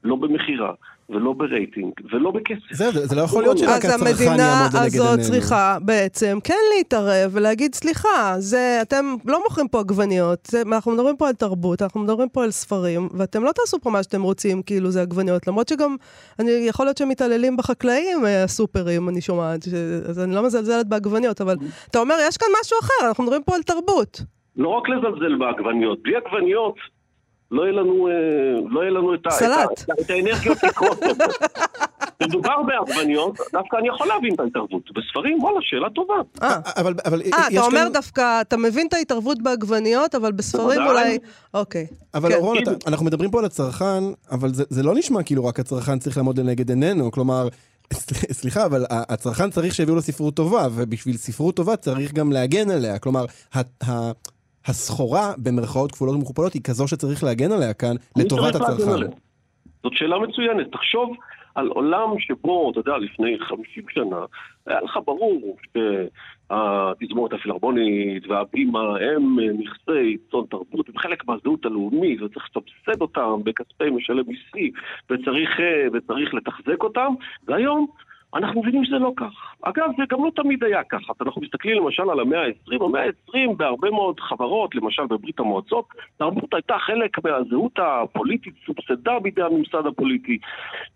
לא 0.07 0.17
במכירה, 0.17 0.73
ולא 1.11 1.33
ברייטינג, 1.33 1.93
ולא 2.13 2.31
בכסף. 2.31 2.73
זהו, 2.73 2.93
זה, 2.93 3.07
זה 3.07 3.17
לא 3.17 3.21
יכול 3.21 3.43
להיות 3.43 3.59
שרק 3.59 3.85
אז 3.85 3.85
הצרכן 3.85 4.09
המדינה 4.09 4.43
יעמוד 4.43 4.75
לנגד 4.75 4.93
עינינו. 4.93 5.05
הזאת 5.05 5.21
צריכה 5.21 5.77
בעצם 5.83 6.39
כן 6.45 6.55
להתערב 6.77 7.31
ולהגיד, 7.33 7.75
סליחה, 7.75 8.35
זה, 8.39 8.79
אתם 8.83 9.05
לא 9.25 9.43
מוכרים 9.45 9.69
פה 9.69 9.81
עגבניות, 9.81 10.47
זה, 10.47 10.63
אנחנו 10.73 10.93
מדברים 10.93 11.17
פה 11.17 11.29
על 11.29 11.35
תרבות, 11.35 11.83
אנחנו 11.83 12.01
מדברים 12.01 12.29
פה 12.29 12.45
על 12.45 12.51
ספרים, 12.51 13.09
ואתם 13.19 13.45
לא 13.45 13.51
תעשו 13.53 13.81
פה 13.81 13.91
מה 13.91 14.03
שאתם 14.03 14.23
רוצים, 14.23 14.63
כאילו 14.63 14.91
זה 14.91 15.03
עגבניות, 15.03 15.47
למרות 15.47 15.69
שגם, 15.69 15.97
אני, 16.39 16.51
יכול 16.51 16.87
להיות 16.87 16.97
שהם 16.97 17.09
מתעללים 17.09 17.57
בחקלאים, 17.57 18.27
אה, 18.27 18.45
הסופרים, 18.45 19.09
אני 19.09 19.21
שומעת, 19.21 19.63
ש, 19.63 19.69
אז 20.09 20.21
אני 20.21 20.35
לא 20.35 20.43
מזלזלת 20.43 20.87
בעגבניות, 20.87 21.41
אבל 21.41 21.57
אתה 21.91 21.99
אומר, 21.99 22.15
יש 22.29 22.37
כאן 22.37 22.49
משהו 22.61 22.79
אחר, 22.83 23.09
אנחנו 23.09 23.25
מדברים 23.25 23.43
פה 23.43 23.55
על 23.55 23.63
תרבות. 23.63 24.21
לא 24.57 24.69
רק 24.69 24.89
לזלזל 24.89 25.37
בעגבניות, 25.37 26.03
בלי 26.03 26.17
עגבניות 26.17 26.75
לא 27.51 27.63
יהיה 27.63 27.73
לנו, 27.73 28.09
אה, 28.09 28.13
לא 28.71 28.81
יהיה 28.81 28.91
לנו 28.91 29.15
את, 29.15 29.27
ה- 29.27 29.31
סלט. 29.31 29.69
את, 29.85 29.91
ה- 29.91 30.03
את 30.03 30.11
האנרגיות 30.11 30.59
לקרות. 30.65 30.99
מדובר 32.23 32.55
בעגבניות, 32.67 33.37
דווקא 33.53 33.77
אני 33.77 33.89
יכול 33.89 34.07
להבין 34.07 34.35
את 34.35 34.41
ההתערבות. 34.41 34.83
בספרים, 34.97 35.43
וואלה, 35.43 35.59
שאלה 35.63 35.91
טובה. 35.91 36.15
אה, 36.43 36.57
אבל, 36.77 36.95
אבל 37.05 37.21
אה, 37.21 37.27
יש 37.27 37.57
אתה 37.59 37.67
אומר. 37.67 37.89
דווקא, 37.93 38.41
אתה 38.41 38.57
מבין 38.57 38.87
את 38.87 38.95
ההתערבות 38.95 39.43
בעגבניות, 39.43 40.15
אבל 40.15 40.33
בספרים. 40.33 40.81
אולי... 40.87 41.19
אוקיי. 41.55 41.87
אבל 42.15 42.29
כן. 42.29 42.35
אורון, 42.39 42.59
אתה- 42.63 42.71
אנחנו 42.91 43.07
מדברים 43.07 43.31
פה 43.31 43.39
על 43.39 43.45
הצרכן, 43.45 44.05
אבל 44.31 44.55
זה, 44.55 44.65
זה 44.71 44.83
לא 44.83 44.95
נשמע 44.95 45.23
כאילו 45.23 45.45
רק 45.45 45.61
הצרכן 45.61 45.99
צריך 45.99 46.17
לעמוד 46.17 46.39
לנגד 46.41 46.69
עינינו, 46.69 47.11
כלומר, 47.11 47.49
סל- 47.93 48.15
סליחה, 48.41 48.65
אבל 48.67 48.85
הצרכן 48.91 49.51
צריך 49.51 49.75
שיביאו 49.75 49.95
לו 49.97 50.03
ספרות 50.03 50.35
טובה, 50.35 50.69
ובשביל 50.75 51.17
ספרות 51.17 51.57
טובה 51.57 51.77
צריך 51.77 52.13
גם 52.13 52.33
להגן 52.33 52.71
עליה. 52.71 52.99
כלומר, 52.99 53.25
ה- 53.55 53.61
ה- 53.91 54.11
הסחורה, 54.69 55.33
במרכאות 55.39 55.93
כפולות 55.93 56.15
ומכופלות, 56.15 56.53
היא 56.53 56.63
כזו 56.63 56.89
שצריך 56.89 57.25
להגן 57.25 57.53
עליה 57.53 57.75
כאן, 57.75 57.97
לטובת 58.17 58.55
הצרכן. 58.55 59.07
זאת 59.83 59.93
שאלה 59.93 60.19
מצוינת. 60.19 60.73
תחשוב 60.73 61.17
על 61.55 61.69
עולם 61.69 62.19
שבו, 62.19 62.71
אתה 62.71 62.81
יודע, 62.81 62.97
לפני 62.97 63.39
50 63.41 63.85
שנה, 63.91 64.17
היה 64.67 64.81
לך 64.81 64.99
ברור 65.05 65.57
שהתזמורת 65.73 67.33
הפילהרמונית 67.33 68.27
והבימה 68.27 68.81
הם 68.81 69.37
נכסי 69.59 70.17
צאן 70.31 70.41
תרבות, 70.51 70.89
הם 70.89 70.99
חלק 70.99 71.29
מהזהות 71.29 71.67
הלאומית, 71.67 72.23
וצריך 72.23 72.47
לסבסד 72.57 73.01
אותם 73.01 73.41
בכספי 73.45 73.91
משלם 73.91 74.25
מיסים, 74.27 74.73
וצריך, 75.11 75.61
אה, 75.61 75.87
וצריך 75.93 76.35
לתחזק 76.35 76.83
אותם, 76.83 77.15
והיום 77.49 77.87
אנחנו 78.35 78.61
מבינים 78.63 78.85
שזה 78.85 78.99
לא 78.99 79.13
כך. 79.17 79.33
אגב, 79.63 79.91
זה 79.97 80.03
גם 80.11 80.25
לא 80.25 80.31
תמיד 80.37 80.65
היה 80.65 80.85
ככה. 80.85 81.13
אנחנו 81.21 81.43
מסתכלים 81.43 81.77
למשל 81.77 82.11
על 82.11 82.21
המאה 82.21 82.43
ה-20, 82.43 82.85
המאה 82.85 83.05
ה-20 83.05 83.55
בהרבה 83.57 83.91
מאוד 83.91 84.21
חברות, 84.21 84.75
למשל 84.75 85.03
בברית 85.07 85.41
המועצות, 85.41 85.89
תרבות 86.17 86.55
הייתה 86.55 86.75
חלק 86.79 87.25
מהזהות 87.25 87.79
הפוליטית, 87.79 88.55
סובסדה 88.67 89.19
בידי 89.23 89.43
הממסד 89.43 89.87
הפוליטי. 89.87 90.39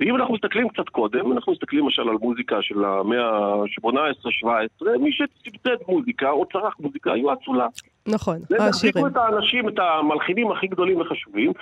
ואם 0.00 0.16
אנחנו 0.16 0.34
מסתכלים 0.34 0.68
קצת 0.68 0.88
קודם, 0.88 1.32
אנחנו 1.32 1.52
מסתכלים 1.52 1.84
למשל 1.84 2.02
על 2.02 2.16
מוזיקה 2.20 2.56
של 2.62 2.84
המאה 2.84 3.28
ה-18-17, 3.28 4.98
מי 4.98 5.12
שסבסד 5.12 5.76
מוזיקה 5.88 6.30
או 6.30 6.44
צרך 6.52 6.74
מוזיקה 6.80 7.12
היו 7.12 7.32
אצולה. 7.32 7.66
נכון, 8.08 8.34
העשירים. 8.34 8.62
העשירים. 8.66 9.06
את 9.06 9.16
האנשים, 9.16 9.68
את 9.68 9.78
המלחינים 9.78 10.50
הכי 10.50 10.66
גדולים 10.66 11.00
וחשובים, 11.00 11.52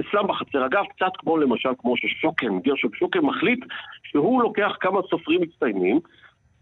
אצלם 0.00 0.26
בחצר. 0.26 0.66
אגב, 0.66 0.84
קצת 0.96 1.12
כמו 1.18 1.36
למשל, 1.36 1.68
כמו 1.78 1.96
ששוקן, 1.96 2.58
גרשון 2.58 2.90
שוקן 2.98 3.20
מחליט 3.20 3.64
שהוא 4.04 4.42
לוקח 4.42 4.72
כמה 4.80 5.00
סופרים 5.24 5.40
מצטיינים, 5.40 6.00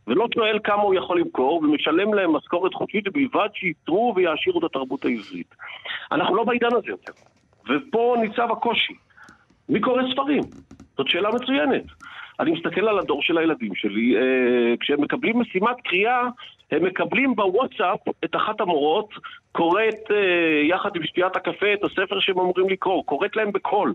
ולא 0.07 0.27
שואל 0.35 0.59
כמה 0.65 0.83
הוא 0.83 0.95
יכול 0.95 1.21
למכור, 1.21 1.63
ומשלם 1.65 2.15
להם 2.15 2.33
משכורת 2.33 2.75
חודשית 2.75 3.09
בלבד 3.13 3.49
שייצרו 3.55 4.13
ויעשירו 4.17 4.59
את 4.59 4.65
התרבות 4.65 5.05
העברית. 5.05 5.55
אנחנו 6.13 6.37
לא 6.37 6.45
בעידן 6.45 6.75
הזה 6.77 6.89
יותר. 6.89 7.13
ופה 7.69 8.17
ניצב 8.21 8.49
הקושי. 8.51 8.95
מי 9.69 9.81
קורא 9.81 10.03
ספרים? 10.13 10.43
זאת 10.97 11.09
שאלה 11.09 11.31
מצוינת. 11.31 11.85
אני 12.41 12.51
מסתכל 12.51 12.89
על 12.89 12.99
הדור 12.99 13.23
של 13.23 13.39
הילדים 13.39 13.75
שלי, 13.75 14.17
אה, 14.17 14.77
כשהם 14.81 15.01
מקבלים 15.01 15.39
משימת 15.39 15.77
קריאה, 15.85 16.29
הם 16.71 16.85
מקבלים 16.85 17.35
בוואטסאפ 17.37 18.01
את 18.25 18.37
אחת 18.37 18.61
המורות, 18.61 19.09
קוראת 19.53 20.11
אה, 20.11 20.63
יחד 20.69 20.97
עם 20.97 21.05
שתיית 21.05 21.37
הקפה 21.37 21.73
את 21.75 21.85
הספר 21.85 22.21
שהם 22.21 22.39
אמורים 22.39 22.69
לקרוא, 22.69 23.05
קוראת 23.05 23.37
להם 23.37 23.53
בקול. 23.53 23.95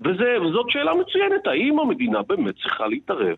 וזה, 0.00 0.36
וזאת 0.42 0.70
שאלה 0.70 0.94
מצוינת, 0.94 1.46
האם 1.46 1.78
המדינה 1.78 2.22
באמת 2.22 2.54
צריכה 2.62 2.86
להתערב 2.86 3.36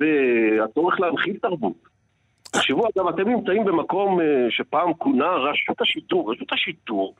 והצורך 0.00 1.00
להנחיל 1.00 1.36
תרבות? 1.42 1.90
תחשבו, 2.42 2.88
אגב, 2.88 3.08
אתם 3.08 3.28
נמצאים 3.28 3.64
במקום 3.64 4.20
אה, 4.20 4.46
שפעם 4.50 4.94
כונה 4.94 5.28
רשות 5.28 5.80
השיטור. 5.80 6.32
רשות 6.32 6.52
השיטור, 6.52 7.14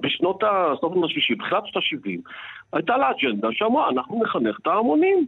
בשנות 0.00 0.42
ה... 0.42 0.72
סוף 0.80 0.92
שנות 0.94 1.10
ה-60, 1.10 1.36
בתחילת 1.38 1.62
שנות 1.66 1.84
ה-70, 1.84 2.30
הייתה 2.72 2.96
לה 2.96 3.10
אג'נדה 3.10 3.48
שאמרה, 3.52 3.88
אנחנו 3.88 4.22
נחנך 4.22 4.58
את 4.62 4.66
ההמונים. 4.66 5.26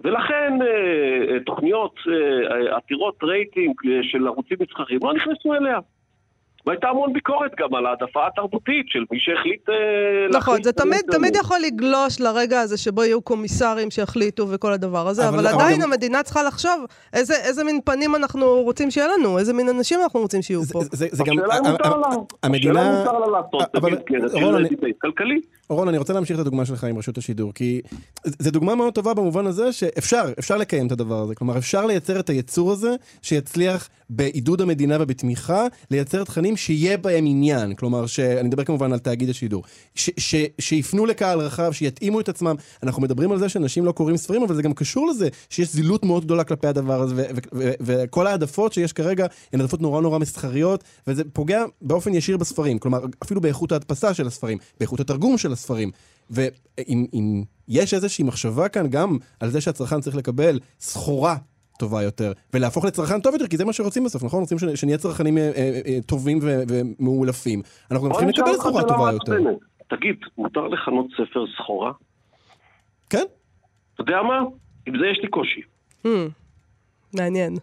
ולכן 0.00 0.52
אה, 0.62 1.34
אה, 1.34 1.40
תוכניות 1.46 1.94
עתירות 2.70 3.24
רייטינג 3.24 3.74
של 4.02 4.26
ערוצים 4.26 4.56
מסחריים 4.60 5.00
לא 5.02 5.14
נכנסו 5.14 5.54
אליה. 5.54 5.78
והייתה 6.68 6.88
המון 6.88 7.12
ביקורת 7.12 7.50
גם 7.60 7.74
על 7.74 7.86
העדפה 7.86 8.20
התרבותית 8.26 8.86
של 8.88 9.04
מי 9.12 9.18
שהחליט... 9.20 9.68
אה, 9.68 9.74
נכון, 10.38 10.62
זה 10.62 10.72
תמיד, 10.72 11.00
תמיד 11.10 11.36
יכול 11.36 11.56
לגלוש 11.66 12.20
לרגע 12.20 12.60
הזה 12.60 12.76
שבו 12.76 13.04
יהיו 13.04 13.22
קומיסרים 13.22 13.90
שיחליטו 13.90 14.46
וכל 14.48 14.72
הדבר 14.72 15.08
הזה, 15.08 15.28
אבל- 15.28 15.38
אבל, 15.38 15.46
אבל 15.46 15.60
עדיין 15.62 15.80
גם- 15.80 15.92
המדינה 15.92 16.22
צריכה 16.22 16.42
לחשוב 16.42 16.84
איזה, 17.12 17.34
איזה 17.44 17.64
מין 17.64 17.80
פנים 17.84 18.14
אנחנו 18.16 18.46
רוצים 18.46 18.90
שיהיה 18.90 19.08
לנו, 19.18 19.38
איזה 19.38 19.52
מין 19.52 19.68
אנשים 19.68 20.00
אנחנו 20.02 20.20
רוצים 20.20 20.42
שיהיו 20.42 20.62
זה- 20.64 20.72
פה. 20.72 20.80
זה 20.92 21.06
זה 21.10 21.24
גם... 21.26 21.38
השאלה 21.38 21.58
אם 21.58 21.64
ה- 21.66 21.70
מותר 21.70 21.94
ה- 21.94 21.98
לה. 21.98 22.06
המדינה... 22.42 22.80
השאלה 22.80 22.98
מותר 22.98 23.18
לה 23.18 23.38
לעשות 23.40 23.74
אבל- 23.76 23.94
במסגרת 24.10 24.94
כלכלי. 25.00 25.40
רון, 25.70 25.88
אני 25.88 25.98
רוצה 25.98 26.12
להמשיך 26.12 26.34
את 26.36 26.40
הדוגמה 26.40 26.64
שלך 26.64 26.84
עם 26.84 26.98
רשות 26.98 27.18
השידור, 27.18 27.52
כי 27.54 27.80
זו 28.24 28.50
דוגמה 28.50 28.74
מאוד 28.74 28.94
טובה 28.94 29.14
במובן 29.14 29.46
הזה 29.46 29.72
שאפשר, 29.72 30.22
אפשר 30.38 30.56
לקיים 30.56 30.86
את 30.86 30.92
הדבר 30.92 31.14
הזה. 31.18 31.34
כלומר, 31.34 31.58
אפשר 31.58 31.86
לייצר 31.86 32.20
את 32.20 32.30
היצור 32.30 32.72
הזה, 32.72 32.94
שיצליח 33.22 33.88
בעידוד 34.10 34.60
המדינה 34.60 34.96
ובתמיכה, 35.00 35.66
לייצר 35.90 36.24
תכנים 36.24 36.56
שיהיה 36.58 36.96
בהם 36.96 37.24
עניין. 37.26 37.74
כלומר, 37.74 38.06
שאני 38.06 38.48
מדבר 38.48 38.64
כמובן 38.64 38.92
על 38.92 38.98
תאגיד 38.98 39.30
השידור. 39.30 39.64
ש, 39.94 40.10
ש, 40.16 40.34
שיפנו 40.60 41.06
לקהל 41.06 41.40
רחב, 41.40 41.72
שיתאימו 41.72 42.20
את 42.20 42.28
עצמם. 42.28 42.56
אנחנו 42.82 43.02
מדברים 43.02 43.32
על 43.32 43.38
זה 43.38 43.48
שאנשים 43.48 43.84
לא 43.84 43.92
קוראים 43.92 44.16
ספרים, 44.16 44.42
אבל 44.42 44.54
זה 44.54 44.62
גם 44.62 44.74
קשור 44.74 45.06
לזה 45.06 45.28
שיש 45.50 45.72
זילות 45.72 46.04
מאוד 46.04 46.24
גדולה 46.24 46.44
כלפי 46.44 46.66
הדבר 46.66 47.00
הזה, 47.00 47.26
וכל 47.80 48.26
העדפות 48.26 48.72
שיש 48.72 48.92
כרגע 48.92 49.26
הן 49.52 49.60
העדפות 49.60 49.80
נורא 49.80 50.00
נורא 50.00 50.18
מסחריות, 50.18 50.84
וזה 51.06 51.22
פוגע 51.32 51.64
באופן 51.82 52.14
ישיר 52.14 52.36
בספרים. 52.36 52.78
כלומר, 52.78 53.04
אפילו 53.22 53.40
באיכות 53.40 53.72
ההדפסה 53.72 54.14
של 54.14 54.26
הספרים, 54.26 54.58
באיכות 54.78 55.00
התרגום 55.00 55.38
של 55.38 55.52
הספרים. 55.52 55.90
ואם 56.30 57.06
אם 57.14 57.42
יש 57.68 57.94
איזושהי 57.94 58.24
מחשבה 58.24 58.68
כאן 58.68 58.86
גם 58.88 59.18
על 59.40 59.50
זה 59.50 59.60
שהצרכן 59.60 60.00
צריך 60.00 60.16
לקבל 60.16 60.60
סחורה 60.80 61.36
טובה 61.78 62.02
יותר, 62.02 62.32
ולהפוך 62.54 62.84
לצרכן 62.84 63.20
טוב 63.20 63.32
יותר, 63.34 63.46
כי 63.46 63.56
זה 63.56 63.64
מה 63.64 63.72
שרוצים 63.72 64.04
בסוף, 64.04 64.24
נכון? 64.24 64.40
רוצים 64.40 64.58
שנ- 64.58 64.76
שנהיה 64.76 64.98
צרכנים 64.98 65.38
אה, 65.38 65.50
אה, 65.56 65.80
אה, 65.86 65.98
טובים 66.06 66.38
ו- 66.42 66.62
ומאולפים. 66.68 67.62
אנחנו 67.90 68.06
גם 68.06 68.12
צריכים 68.12 68.28
לקבל 68.28 68.52
סחורה 68.54 68.82
טובה 68.88 69.12
יותר. 69.12 69.32
תגיד, 69.88 70.16
מותר 70.38 70.60
לכנות 70.68 71.06
ספר 71.12 71.44
סחורה? 71.56 71.92
כן? 73.10 73.24
אתה 73.94 74.02
יודע 74.02 74.22
מה? 74.22 74.38
עם 74.86 74.98
זה 74.98 75.06
יש 75.12 75.18
לי 75.22 75.28
קושי. 75.28 75.60
Hmm, 76.06 76.08
מעניין. 77.14 77.54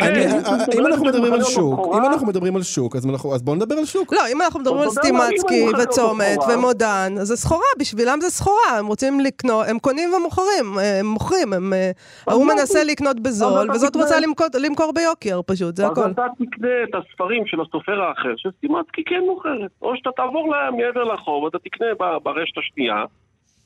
כן, 0.00 0.14
אה, 0.16 0.28
זה 0.40 0.80
אם 0.80 0.86
אנחנו 0.86 1.04
מדברים 1.04 1.32
על 1.32 1.42
שוק, 1.42 1.80
אם. 1.94 2.04
אנחנו 2.04 2.26
מדברים 2.26 2.56
על 2.56 2.62
שוק, 2.62 2.96
אז 2.96 3.06
אנחנו- 3.06 3.34
אז 3.34 3.42
בואו 3.42 3.56
נדבר 3.56 3.74
על 3.74 3.84
שוק. 3.84 4.12
לא, 4.12 4.20
אם 4.32 4.42
אנחנו 4.42 4.60
מדברים 4.60 4.82
על 4.82 4.90
סטימצקי 4.90 5.64
וצומת 5.82 6.38
ומודן, 6.54 7.14
אז 7.20 7.26
זה 7.28 7.36
סחורה, 7.36 7.64
בשבילם 7.78 8.18
זה 8.20 8.30
סחורה, 8.30 8.78
הם 8.78 8.86
רוצים 8.86 9.20
לקנות, 9.20 9.66
הם 9.68 9.78
קונים 9.78 10.14
ומוכרים, 10.14 10.78
הם 10.98 11.06
מוכרים, 11.06 11.52
הם... 11.52 11.72
אה, 11.72 11.90
ההוא. 12.26 12.46
מנסה 12.46 12.84
לקנות 12.84 13.20
בזול, 13.20 13.70
וזאת. 13.74 13.96
רוצה 13.96 14.20
למכור- 14.20 14.46
למכור 14.60 14.92
ביוקר 14.92 15.40
פשוט, 15.46 15.76
זה 15.76 15.84
אז 15.86 15.90
הכל. 15.92 16.10
אתה 16.10 16.26
תקנה 16.38 16.68
את 16.84 16.94
הספרים 16.94 17.46
של 17.46 17.60
הסופר 17.60 18.00
האחר, 18.02 18.34
שסטימצקי 18.36 19.04
כן 19.04 19.20
מוכרת. 19.28 19.70
או 19.82 19.96
שאתה 19.96 20.10
תעבור 20.16 20.50
לה 20.52 20.70
מעבר 20.70 21.04
לחוב, 21.04 21.46
אתה 21.46 21.58
תקנה 21.58 21.86
ברשת 22.22 22.58
השנייה, 22.58 23.04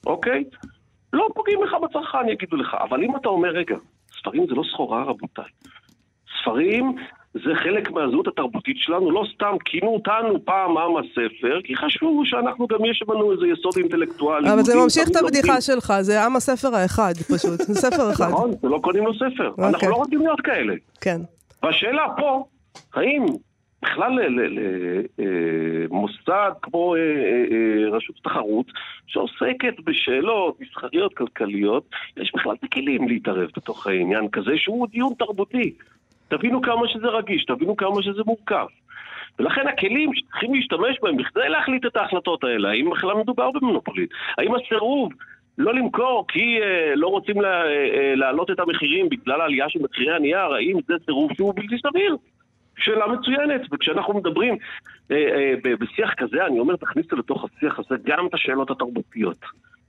אוקיי? 0.07 0.45
לא 1.13 1.29
פוגעים 1.35 1.63
לך 1.65 1.71
בצרכן, 1.83 2.29
יגידו 2.29 2.57
לך. 2.57 2.77
אבל 2.89 3.03
אם 3.03 3.17
אתה 3.17 3.29
אומר, 3.29 3.49
רגע, 3.49 3.75
ספרים 4.21 4.47
זה 4.49 4.55
לא 4.55 4.63
סחורה, 4.73 5.03
רבותיי. 5.03 5.45
ספרים 6.45 6.97
זה 7.35 7.51
חלק 7.63 7.91
מהזהות 7.91 8.29
התרבותית 8.29 8.77
שלנו, 8.79 9.11
לא 9.11 9.25
סתם 9.35 9.57
כינו 9.65 9.89
אותנו 9.89 10.45
פעם 10.45 10.79
עם 10.79 10.97
הספר, 10.97 11.61
כי 11.65 11.77
חשבו 11.77 12.23
שאנחנו 12.25 12.67
גם 12.67 12.85
יש 12.85 13.03
לנו 13.09 13.33
איזה 13.33 13.47
יסוד 13.47 13.73
אינטלקטואלי. 13.77 14.53
אבל 14.53 14.63
זה 14.63 14.77
ממשיך 14.77 15.09
את 15.11 15.17
הבדיחה. 15.17 15.61
שלך, 15.61 15.93
זה 16.01 16.25
עם 16.25 16.37
הספר 16.37 16.75
האחד 16.75 17.13
פשוט, 17.17 17.61
זה 17.61 17.75
ספר 17.75 18.13
אחד. 18.13 18.29
נכון, 18.29 18.51
ולא 18.63 18.79
קונים 18.79 19.05
לו 19.05 19.15
ספר. 19.15 19.49
אוקיי. 19.49 19.65
אנחנו 19.69 19.91
לא 19.91 19.95
רוצים 19.95 20.19
להיות 20.19 20.41
כאלה. 20.41 20.75
כן. 21.01 21.21
והשאלה 21.63 22.07
פה, 22.17 22.45
האם 22.95 23.27
בכלל 23.83 24.19
למוסד 25.19 26.51
כמו 26.63 26.95
אה, 26.95 27.01
אה, 27.01 27.45
אה, 27.53 27.97
רשות 27.97 28.17
תחרות, 28.25 28.67
שעוסקת 29.07 29.75
בשאלות 29.85 30.61
מסחריות 30.61 31.15
כלכליות, 31.15 31.91
יש 32.17 32.33
בכלל 32.35 32.53
את 32.53 32.65
הכלים 32.65 33.09
להתערב 33.09 33.49
בתוך 33.57 33.87
העניין 33.87 34.29
כזה 34.29 34.53
שהוא 34.57 34.87
דיון 34.87 35.13
תרבותי. 35.19 35.75
תבינו 36.37 36.63
כמה 36.63 36.89
שזה 36.89 37.07
רגיש, 37.07 37.45
תבינו 37.45 37.77
כמה 37.77 38.03
שזה 38.03 38.23
מורכב. 38.27 38.67
ולכן 39.39 39.67
הכלים 39.69 40.11
שצריכים 40.15 40.55
להשתמש 40.55 40.99
בהם 41.03 41.17
בכדי 41.17 41.49
להחליט 41.49 41.87
את 41.87 41.97
ההחלטות 41.97 42.45
האלה, 42.45 42.71
האם 42.71 42.91
בכלל 42.91 43.15
מדובר 43.15 43.51
במונופולין? 43.51 44.07
האם 44.39 44.55
הסירוב 44.55 45.13
לא 45.59 45.75
למכור 45.75 46.25
כי 46.29 46.59
אה, 46.63 46.93
לא 46.95 47.07
רוצים 47.09 47.41
לה, 47.41 47.65
אה, 47.65 47.87
אה, 47.95 48.15
להעלות 48.15 48.51
את 48.51 48.61
המחירים 48.61 49.09
בגלל 49.09 49.41
העלייה 49.41 49.69
של 49.69 49.79
מחירי 49.83 50.15
הנייר, 50.15 50.55
האם 50.55 50.77
זה 50.87 50.95
סירוב 51.05 51.31
שהוא 51.37 51.55
בלתי 51.57 51.77
סביר? 51.79 52.17
שאלה 52.79 53.07
מצוינת, 53.07 53.61
וכשאנחנו 53.73 54.15
מדברים 54.15 54.57
אה, 55.11 55.17
אה, 55.17 55.77
בשיח 55.81 56.15
כזה, 56.15 56.47
אני 56.47 56.61
אומר, 56.61 56.77
תכניסו 56.77 57.17
לתוך 57.17 57.45
השיח 57.45 57.79
הזה 57.79 57.95
גם 58.05 58.27
את 58.27 58.35
השאלות 58.35 58.71
התרבותיות. 58.71 59.39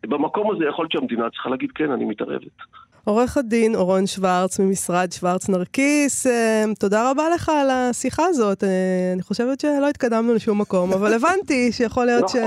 במקום 0.05 0.51
הזה 0.51 0.65
יכול 0.65 0.83
להיות 0.83 0.91
שהמדינה 0.91 1.29
צריכה 1.29 1.49
להגיד, 1.49 1.71
כן, 1.71 1.91
אני 1.91 2.05
מתערבת. 2.05 2.57
עורך 3.05 3.37
הדין 3.37 3.75
אורון 3.75 4.07
שוורץ 4.07 4.59
ממשרד 4.59 5.11
שוורץ 5.11 5.49
נרקיס, 5.49 6.27
אה, 6.27 6.63
תודה 6.79 7.11
רבה 7.11 7.23
לך 7.35 7.49
על 7.49 7.69
השיחה 7.69 8.23
הזאת. 8.25 8.63
אה, 8.63 8.69
אני 9.13 9.21
חושבת 9.21 9.59
שלא 9.59 9.89
התקדמנו 9.89 10.33
לשום 10.33 10.61
מקום, 10.61 10.93
אבל 10.93 11.13
הבנתי 11.23 11.71
שיכול 11.71 12.05
להיות 12.05 12.23
נכון. 12.23 12.41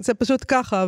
שזה 0.00 0.14
פשוט 0.14 0.44
ככה, 0.48 0.86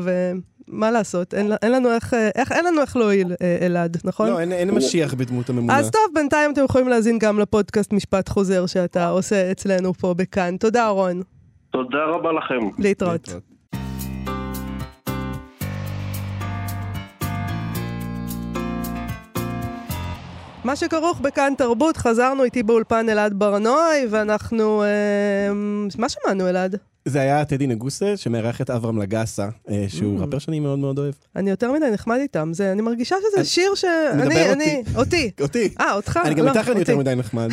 ומה 0.69 0.91
לעשות, 0.91 1.35
אין, 1.35 1.53
אין 1.63 1.73
לנו 1.73 1.91
איך, 1.95 2.15
אה, 2.15 2.31
איך, 2.35 2.53
אין 2.53 2.65
לנו 2.65 2.81
איך 2.81 2.97
להועיל, 2.97 3.35
אלעד, 3.63 3.97
נכון? 4.05 4.29
לא, 4.31 4.41
אין- 4.41 4.53
אין 4.53 4.71
משיח 4.71 5.15
בדמות 5.15 5.49
הממונה. 5.51 5.79
אז 5.79 5.91
טוב, 5.91 6.03
בינתיים 6.15 6.53
אתם 6.53 6.65
יכולים 6.65 6.89
להאזין 6.89 7.19
גם 7.19 7.39
לפודקאסט 7.39 7.93
משפט 7.93 8.29
חוזר 8.29 8.67
שאתה 8.67 9.09
עושה 9.09 9.51
אצלנו 9.51 9.95
פה 9.95 10.15
בכאן. 10.15 10.57
תודה, 10.57 10.89
אורון. 10.89 11.23
תודה 11.71 11.99
רבה 12.15 12.29
לכם. 12.33 12.83
להתראות. 12.83 13.29
מה 20.69 20.77
שכרוך 20.77 21.21
בכאן 21.21 21.53
תרבות, 21.59 21.97
חזרנו 21.97 22.45
איתי 22.45 22.63
באולפן 22.63 23.09
אלעד 23.09 23.35
ברנועי, 23.35 24.07
ואנחנו... 24.11 24.83
אה, 24.83 24.89
מה 25.99 26.09
שמענו, 26.09 26.49
אלעד? 26.49 26.77
זה 27.09 27.21
היה 27.21 27.45
טדי 27.45 27.67
נגוסה, 27.67 28.17
שמארח 28.17 28.61
את 28.61 28.71
אברהם 28.71 28.99
לגסה, 29.03 29.49
אה, 29.71 29.85
שהוא 29.89 30.19
Mm. 30.19 30.23
ראפר 30.23 30.39
שאני 30.39 30.61
מאוד 30.61 30.79
מאוד 30.79 30.99
אוהב. 30.99 31.15
אני 31.37 31.51
יותר 31.51 31.73
מדי 31.73 31.91
נחמד 31.93 32.19
איתם, 32.21 32.53
אני 32.61 32.83
מרגישה 32.83 33.17
שזה 33.33 33.45
שיר 33.45 33.75
ש... 33.75 33.85
אני. 34.13 34.53
אני, 34.53 34.83
אותי. 34.97 35.31
אותי. 35.41 35.69
אה, 35.81 35.93
אותך? 35.95 36.21
אני 36.25 36.35
גם 36.35 36.45
לא, 36.45 36.51
איתך 36.51 36.69
אני 36.69 36.79
יותר. 36.79 36.97
מדי 36.97 37.15
נחמד. 37.15 37.49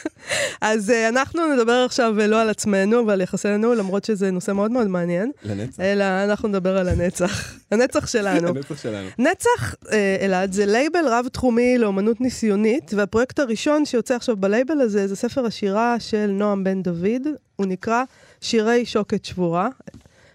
אז 0.60 0.90
אה, 0.90 1.08
אנחנו 1.08 1.54
נדבר 1.54 1.82
עכשיו 1.86 2.20
אה, 2.20 2.26
לא 2.26 2.40
על 2.40 2.50
עצמנו 2.50 3.06
ועל 3.06 3.20
יחסינו, 3.20 3.74
למרות 3.74 4.04
שזה 4.04 4.30
נושא 4.30 4.52
מאוד 4.52 4.70
מאוד 4.70 4.86
מעניין, 4.86 5.30
לנצח. 5.44 5.80
אלא 5.80 6.04
אנחנו 6.04 6.48
נדבר 6.48 6.78
על 6.78 6.88
הנצח. 6.88 7.54
הנצח 7.72 8.06
שלנו. 8.06 8.48
הנצח 8.56 8.82
שלנו. 8.82 9.08
נצח, 9.18 9.74
אה, 9.92 10.16
אלעד, 10.20 10.52
זה 10.52 10.66
לייבל 10.66 11.04
רב-תחומי 11.08 11.78
לאומנות 11.78 12.20
ניסיונית, 12.20 12.94
והפרויקט 12.94 13.38
הראשון 13.38 13.84
שיוצא 13.84 14.14
עכשיו 14.14 14.36
בלייבל 14.36 14.80
הזה 14.80 15.08
זה 15.08 15.16
ספר 15.16 15.46
השירה 15.46 15.96
של 16.00 16.26
נועם 16.26 16.64
בן 16.64 16.82
דוד, 16.82 17.22
הוא 17.56 17.66
נקרא 17.66 18.02
שירי 18.42 18.84
שוקת 18.84 19.24
שבורה. 19.24 19.68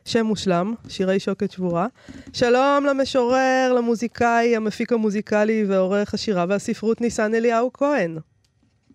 שם 0.06 0.26
מושלם, 0.26 0.74
שירי 0.90 1.20
שוקת 1.20 1.52
שבורה. 1.52 1.88
שלום 2.34 2.86
למשורר, 2.86 3.74
למוזיקאי, 3.78 4.56
המפיק 4.56 4.94
המוזיקלי 4.94 5.66
ועורך 5.68 6.14
השירה 6.14 6.46
והספרות 6.50 7.02
ניסן 7.02 7.36
אליהו 7.36 7.74
כהן. 7.74 8.18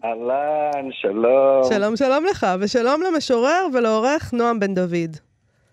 אהלן, 0.04 0.88
שלום. 0.92 1.64
שלום 1.68 1.96
שלום 1.96 2.24
לך, 2.24 2.46
ושלום 2.60 3.02
למשורר 3.02 3.66
ולעורך 3.74 4.32
נועם 4.32 4.60
בן 4.60 4.74
דוד. 4.74 5.16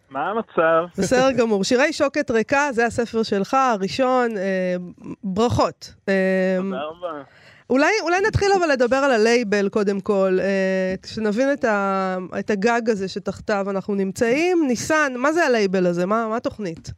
מה 0.10 0.30
המצב? 0.30 0.86
בסדר 0.98 1.32
גמור. 1.38 1.64
שירי 1.64 1.94
שוקת 1.94 2.32
ריקה, 2.32 2.68
זה 2.72 2.86
הספר 2.86 3.24
שלך, 3.24 3.54
הראשון. 3.54 4.38
אה, 4.38 4.76
ברכות. 5.24 5.94
אה, 6.10 6.58
תודה 6.62 6.82
רבה. 6.84 7.24
אולי, 7.70 7.92
אולי 8.02 8.16
נתחיל 8.28 8.48
אבל 8.60 8.68
לדבר 8.72 8.96
על 8.96 9.12
הלייבל 9.12 9.70
קודם 9.70 10.00
כל, 10.00 10.38
אה, 10.42 10.94
כשנבין 11.04 11.54
את, 11.54 11.66
ה, 11.66 12.18
את 12.40 12.50
הגג 12.50 12.90
הזה 12.90 13.08
שתחתיו 13.08 13.66
אנחנו 13.70 13.96
נמצאים. 13.96 14.58
ניסן, 14.68 15.14
מה 15.18 15.32
זה 15.32 15.46
הלייבל 15.46 15.86
הזה? 15.86 16.06
מה, 16.06 16.28
מה 16.30 16.38
התוכנית? 16.38 16.92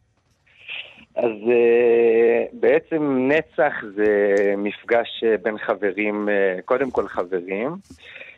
אז 1.15 1.31
אה, 1.49 2.43
בעצם 2.53 3.27
נצח 3.31 3.73
זה 3.95 4.35
מפגש 4.57 5.23
אה, 5.23 5.35
בין 5.37 5.57
חברים, 5.57 6.29
אה, 6.29 6.61
קודם 6.65 6.91
כל 6.91 7.07
חברים, 7.07 7.75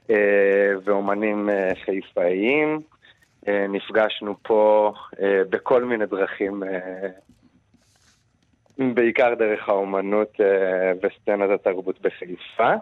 אה, 0.10 0.16
ואומנים 0.84 1.50
אה, 1.50 1.72
חיפאיים. 1.86 2.80
אה, 3.48 3.66
נפגשנו 3.70 4.36
פה 4.42 4.94
אה, 5.22 5.42
בכל 5.50 5.84
מיני 5.84 6.06
דרכים, 6.06 6.64
אה, 6.64 7.08
בעיקר 8.94 9.34
דרך 9.34 9.70
האומנות 9.70 10.40
וסצנת 11.04 11.50
התרבות 11.50 12.02
בחיפה. 12.02 12.74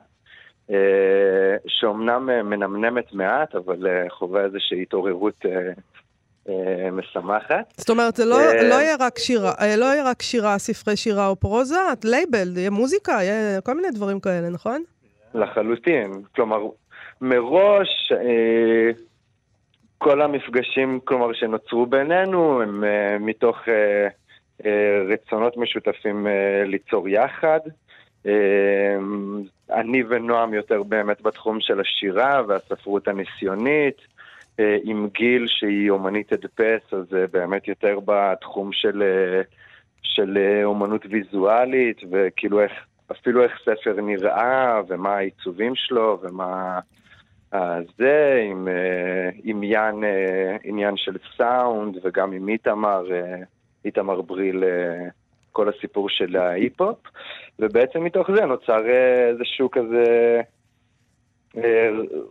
שאומנם 1.68 2.26
מנמנמת 2.26 3.14
מעט, 3.14 3.56
אבל 3.56 4.08
חווה 4.10 4.44
איזושהי 4.44 4.82
התעוררות 4.82 5.46
משמחת. 6.92 7.74
זאת 7.78 7.90
אומרת, 7.90 8.16
זה 8.16 8.26
לא, 8.26 8.38
לא 8.70 8.76
יהיה 8.76 8.96
רק 9.00 9.20
שירה, 9.20 9.54
לא 9.78 9.86
יהיה 9.86 10.04
רק 10.10 10.22
שירה, 10.22 10.58
ספרי 10.58 10.96
שירה 10.96 11.28
או 11.28 11.36
פרוזה, 11.36 11.76
לייבל, 12.04 12.58
יהיה 12.58 12.70
מוזיקה, 12.70 13.12
יהיה 13.12 13.62
כל 13.62 13.74
מיני 13.74 13.92
דברים 13.92 14.20
כאלה, 14.20 14.50
נכון? 14.50 14.84
לחלוטין. 15.34 16.12
כלומר, 16.36 16.58
מראש 17.22 18.12
אה, 18.12 18.92
כל 20.04 20.22
המפגשים, 20.22 21.00
כלומר, 21.06 21.34
שנוצרו 21.34 21.86
בינינו, 21.86 22.62
הם 22.62 22.84
אה, 22.84 23.18
מתוך 23.20 23.58
אה, 23.68 24.08
אה, 24.66 25.04
רצונות 25.14 25.58
משותפים 25.58 26.28
אה, 26.28 26.64
ליצור 26.66 27.10
יחד. 27.10 27.60
אה, 28.26 28.96
אני 29.72 30.04
ונועם 30.10 30.54
יותר 30.54 30.84
באמת 30.84 31.22
בתחום 31.22 31.58
של 31.62 31.80
השירה 31.80 32.42
והספרות 32.48 33.08
הניסיונית. 33.08 33.98
אה, 34.60 34.78
עם 34.84 35.08
גיל 35.14 35.46
שהיא 35.48 35.90
אומנית 35.90 36.34
הדפס, 36.34 36.94
אז 36.94 37.06
באמת 37.32 37.68
יותר 37.68 38.00
בתחום 38.06 38.70
של, 38.74 39.04
של 40.04 40.38
אומנות 40.64 41.06
ויזואלית, 41.10 42.02
וכאילו 42.12 42.62
איך, 42.62 42.72
אפילו 43.12 43.44
איך 43.44 43.52
ספר 43.62 44.02
נראה, 44.02 44.82
ומה 44.88 45.16
העיצובים 45.16 45.76
שלו, 45.76 46.20
ומה 46.22 46.80
אה, 47.54 47.80
זה, 47.98 48.46
עם, 48.52 48.68
אה, 48.68 49.30
עם 49.44 49.58
עניין, 49.58 50.04
אה, 50.04 50.58
עניין 50.64 50.98
של 50.98 51.18
סאונד, 51.38 51.98
וגם 52.04 52.32
עם 52.32 52.50
איתמר, 52.50 53.12
אה, 53.12 53.36
איתמר 53.86 54.22
בריל, 54.22 54.64
כל 55.52 55.70
הסיפור 55.70 56.10
של 56.10 56.36
ההיפ-הופ, 56.36 56.98
ובעצם 57.60 58.04
מתוך 58.04 58.32
זה 58.32 58.46
נוצר 58.46 58.90
איזשהו 59.30 59.72
כזה... 59.72 60.42
אה, 61.58 61.64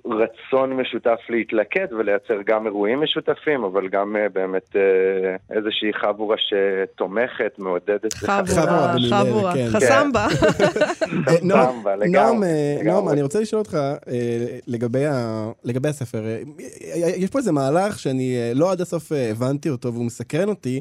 רצון 0.04 0.72
משותף 0.76 1.18
להתלכד 1.28 1.86
ולייצר 1.98 2.34
גם 2.46 2.66
אירועים 2.66 3.00
משותפים, 3.00 3.64
אבל 3.64 3.88
גם 3.88 4.16
אה, 4.16 4.28
באמת 4.28 4.76
אה, 4.76 5.56
איזושהי 5.56 5.92
חבורה 5.92 6.36
שתומכת, 6.38 7.52
מעודדת. 7.58 8.12
חבורה, 8.14 8.94
חבורה 9.10 9.54
כן. 9.54 9.66
חסמבה. 9.70 10.26
נועם, 11.42 11.74
סמבה, 11.76 11.96
לגמרי, 11.96 12.08
נועם, 12.08 12.42
לגמרי. 12.42 12.82
נועם, 12.84 13.08
אני 13.08 13.22
רוצה 13.22 13.40
לשאול 13.40 13.58
אותך 13.58 13.78
לגבי 14.66 15.06
ה- 15.06 15.50
לגבי 15.64 15.88
הספר. 15.88 16.22
יש 17.16 17.30
פה 17.30 17.38
איזה 17.38 17.52
מהלך 17.52 17.98
שאני 17.98 18.36
לא 18.54 18.72
עד 18.72 18.80
הסוף 18.80 19.12
הבנתי 19.12 19.70
אותו 19.70 19.92
והוא 19.94 20.04
מסקרן 20.04 20.48
אותי, 20.48 20.80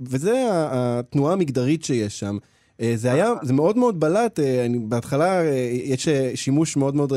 וזה 0.00 0.46
התנועה 0.50 1.32
המגדרית 1.32 1.84
שיש 1.84 2.20
שם. 2.20 2.36
אה, 2.80 2.92
זה 2.94 3.12
היה, 3.12 3.32
זה 3.42 3.52
מאוד 3.52 3.78
מאוד 3.78 4.00
בלט, 4.00 4.40
אה, 4.40 4.66
אני, 4.66 4.78
בהתחלה 4.78 5.40
אה, 5.40 5.68
יש 5.72 6.08
שימוש 6.34 6.76
מאוד 6.76 6.94
מאוד 6.94 7.12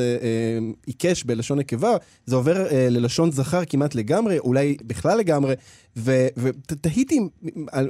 עיקש 0.86 1.24
בלשון 1.24 1.60
נקבה, 1.60 1.92
זה 2.26 2.36
עובר 2.36 2.54
ללשון 2.90 3.32
זכר 3.32 3.66
כמעט 3.70 3.96
לגמרי, 3.96 4.40
אולי 4.40 4.78
בכלל 4.84 5.18
לגמרי, 5.18 5.54
ותהיתי 5.98 7.20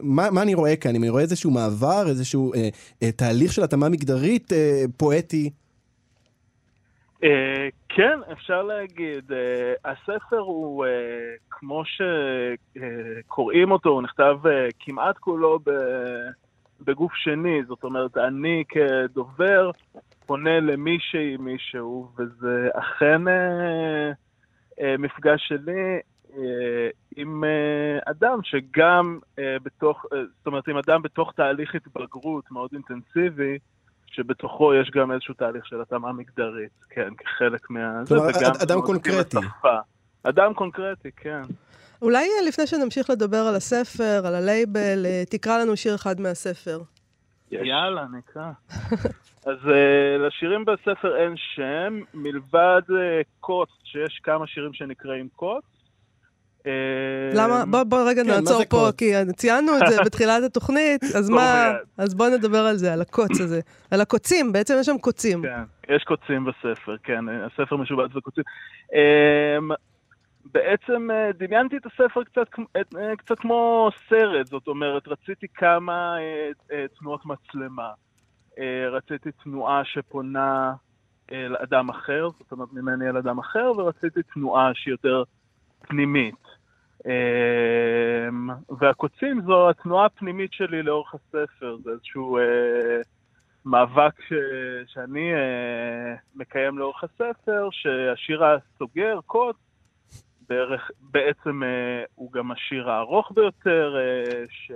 מה, 0.02 0.32
מה 0.32 0.42
אני 0.42 0.54
רואה 0.54 0.76
כאן, 0.76 0.96
אם 0.96 1.02
אני 1.04 1.10
רואה 1.10 1.22
איזשהו 1.22 1.52
מעבר, 1.52 2.08
איזשהו 2.08 2.54
אה, 2.54 3.12
תהליך 3.12 3.54
של 3.54 3.64
התאמה 3.64 3.90
מגדרית 3.90 4.54
אה, 4.54 4.84
פואטי. 4.98 5.50
אה, 7.24 7.68
כן, 7.90 8.20
אפשר 8.32 8.64
להגיד. 8.64 9.32
אה, 9.32 9.92
הספר 9.92 10.40
הוא, 10.40 10.86
אה, 10.86 10.92
כמו 11.50 11.84
שקוראים 11.86 13.72
אותו, 13.72 13.90
הוא 13.90 14.02
נכתב 14.02 14.38
אה, 14.46 14.68
כמעט 14.80 15.18
כולו 15.18 15.60
ב- 15.60 16.41
בגוף 16.86 17.14
שני, 17.16 17.64
זאת 17.68 17.84
אומרת, 17.84 18.18
אני 18.18 18.64
כדובר 18.70 19.72
פונה 20.26 20.60
למישהי, 20.60 21.38
מישהו, 21.38 22.12
וזה 22.18 22.70
אכן 22.74 23.28
אה, 23.28 24.12
אה, 24.82 24.96
מפגש 25.00 25.42
שלי 25.48 26.00
אה, 26.38 26.90
עם 27.16 27.44
אה, 27.44 28.00
אדם 28.12 28.40
שגם 28.44 29.20
אה, 29.40 29.56
בתוך, 29.64 30.06
אה, 30.14 30.18
זאת 30.38 30.48
אומרת, 30.48 30.68
עם 30.68 30.78
אדם 30.78 31.02
בתוך 31.02 31.34
תהליך 31.36 31.76
התבגרות 31.76 32.52
מאוד 32.52 32.70
אינטנסיבי, 32.74 33.58
שבתוכו 34.08 34.74
יש 34.74 34.92
גם 34.92 35.12
איזשהו 35.12 35.34
תהליך 35.34 35.66
של 35.66 35.82
התאמה 35.82 36.12
מגדרית, 36.14 36.86
כן, 36.90 37.10
כחלק 37.18 37.70
מה... 37.70 38.02
כלומר, 38.08 38.24
וגם 38.30 38.52
אד- 38.52 38.62
אדם 38.72 38.82
קונקרטי. 38.82 39.38
אדם 40.24 40.54
קונקרטי, 40.54 41.12
כן. 41.12 41.42
אולי 42.02 42.24
אה, 42.24 42.48
לפני 42.48 42.68
שנמשיך 42.68 43.10
לדבר 43.10 43.38
על 43.38 43.56
הספר, 43.56 44.28
על 44.28 44.36
הלייבל, 44.36 45.06
אה, 45.06 45.24
תקרא 45.30 45.58
לנו 45.58 45.78
שיר 45.78 45.96
אחד 45.96 46.22
מהספר. 46.22 46.80
יש. 47.52 47.68
יאללה, 47.68 48.06
נקרא. 48.18 48.52
אז 49.46 49.58
uh, 49.66 50.20
לשירים 50.20 50.66
בספר 50.66 51.18
אין 51.18 51.34
שם, 51.38 52.00
מלבד 52.14 52.82
uh, 52.90 52.94
קוץ, 53.40 53.70
שיש 53.84 54.20
כמה 54.24 54.48
שירים 54.48 54.74
שנקראים 54.74 55.28
קוץ. 55.36 55.64
למה? 57.34 57.66
בוא, 57.66 57.84
בוא 57.84 58.10
רגע 58.10 58.24
כן, 58.24 58.30
נעצור 58.30 58.58
זה 58.58 58.66
פה, 58.66 58.78
קוץ? 58.86 58.96
כי 58.96 59.14
ציינו 59.36 59.72
את 59.78 59.82
זה 59.90 60.02
בתחילת 60.06 60.44
התוכנית, 60.44 61.04
אז 61.04 61.30
מה. 61.30 61.72
אז 61.98 62.16
בוא 62.16 62.30
נדבר 62.30 62.58
על 62.58 62.76
זה, 62.76 62.94
על 62.94 63.02
הקוץ 63.02 63.42
הזה. 63.42 63.60
על 63.92 64.02
הקוצים, 64.02 64.52
בעצם 64.52 64.74
יש 64.80 64.86
שם 64.86 64.98
קוצים. 64.98 65.42
כן, 65.42 65.94
יש 65.96 66.04
קוצים 66.04 66.46
בספר, 66.46 66.96
כן, 67.04 67.26
הספר 67.30 67.78
משובץ 67.78 68.12
בקוצים. 68.12 68.44
אמ, 68.94 69.70
בעצם 70.46 71.12
אה, 71.12 71.32
דמיינתי 71.34 71.78
את 71.78 71.86
הספר 71.86 72.24
קצת, 72.24 72.48
אה, 72.76 73.16
קצת 73.16 73.40
כמו 73.40 73.90
סרט, 74.10 74.48
זאת 74.48 74.68
אומרת, 74.68 75.08
רציתי 75.08 75.48
כמה 75.54 76.16
אה, 76.72 76.86
תנועות 77.00 77.26
מצלמה. 77.26 77.92
רציתי 78.92 79.32
תנועה 79.44 79.86
שפונה 79.86 80.74
אה, 81.32 81.48
לאדם 81.48 81.90
אחר, 81.90 82.30
זאת 82.40 82.52
אומרת 82.52 82.74
ממני 82.74 83.10
אל 83.10 83.18
אדם 83.18 83.40
אחר, 83.40 83.72
ורציתי 83.78 84.24
תנועה 84.24 84.72
שהיא 84.74 84.94
יותר 84.94 85.24
פנימית. 85.82 86.62
והקוצים 88.80 89.42
זו 89.42 89.70
התנועה 89.70 90.06
הפנימית 90.06 90.54
שלי 90.54 90.84
לאורך 90.84 91.14
הספר, 91.14 91.78
זה 91.84 91.92
איזשהו 91.92 92.38
מאבק 93.66 94.22
ש... 94.22 94.34
שאני 94.94 95.32
מקיים 96.36 96.78
לאורך 96.78 97.04
הספר, 97.04 97.70
שהשיר 97.72 98.44
הסוגר, 98.46 99.20
קוץ, 99.26 99.56
בערך, 100.52 100.92
בעצם 101.00 101.64
אה, 101.64 102.04
הוא 102.16 102.32
גם 102.32 102.52
השיר 102.52 102.90
הארוך 102.90 103.32
ביותר, 103.36 103.96
אה, 103.98 104.44
ש... 104.50 104.72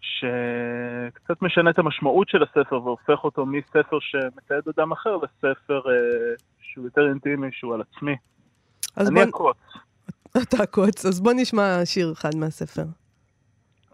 שקצת 0.00 1.42
משנה 1.42 1.70
את 1.70 1.78
המשמעות 1.78 2.28
של 2.28 2.42
הספר 2.42 2.82
והופך 2.82 3.24
אותו 3.24 3.46
מספר 3.46 3.98
שמתעד 4.00 4.62
אדם 4.76 4.92
אחר 4.92 5.16
לספר 5.16 5.80
אה, 5.90 6.34
שהוא 6.60 6.84
יותר 6.84 7.08
אינטימי, 7.08 7.48
שהוא 7.52 7.74
על 7.74 7.80
עצמי. 7.80 8.16
אני 8.98 9.14
בוא, 9.14 9.22
הקוץ. 9.22 9.56
אתה 10.42 10.66
קוץ, 10.66 11.06
אז 11.06 11.20
בוא 11.20 11.32
נשמע 11.36 11.80
שיר 11.84 12.12
אחד 12.12 12.30
מהספר. 12.36 12.84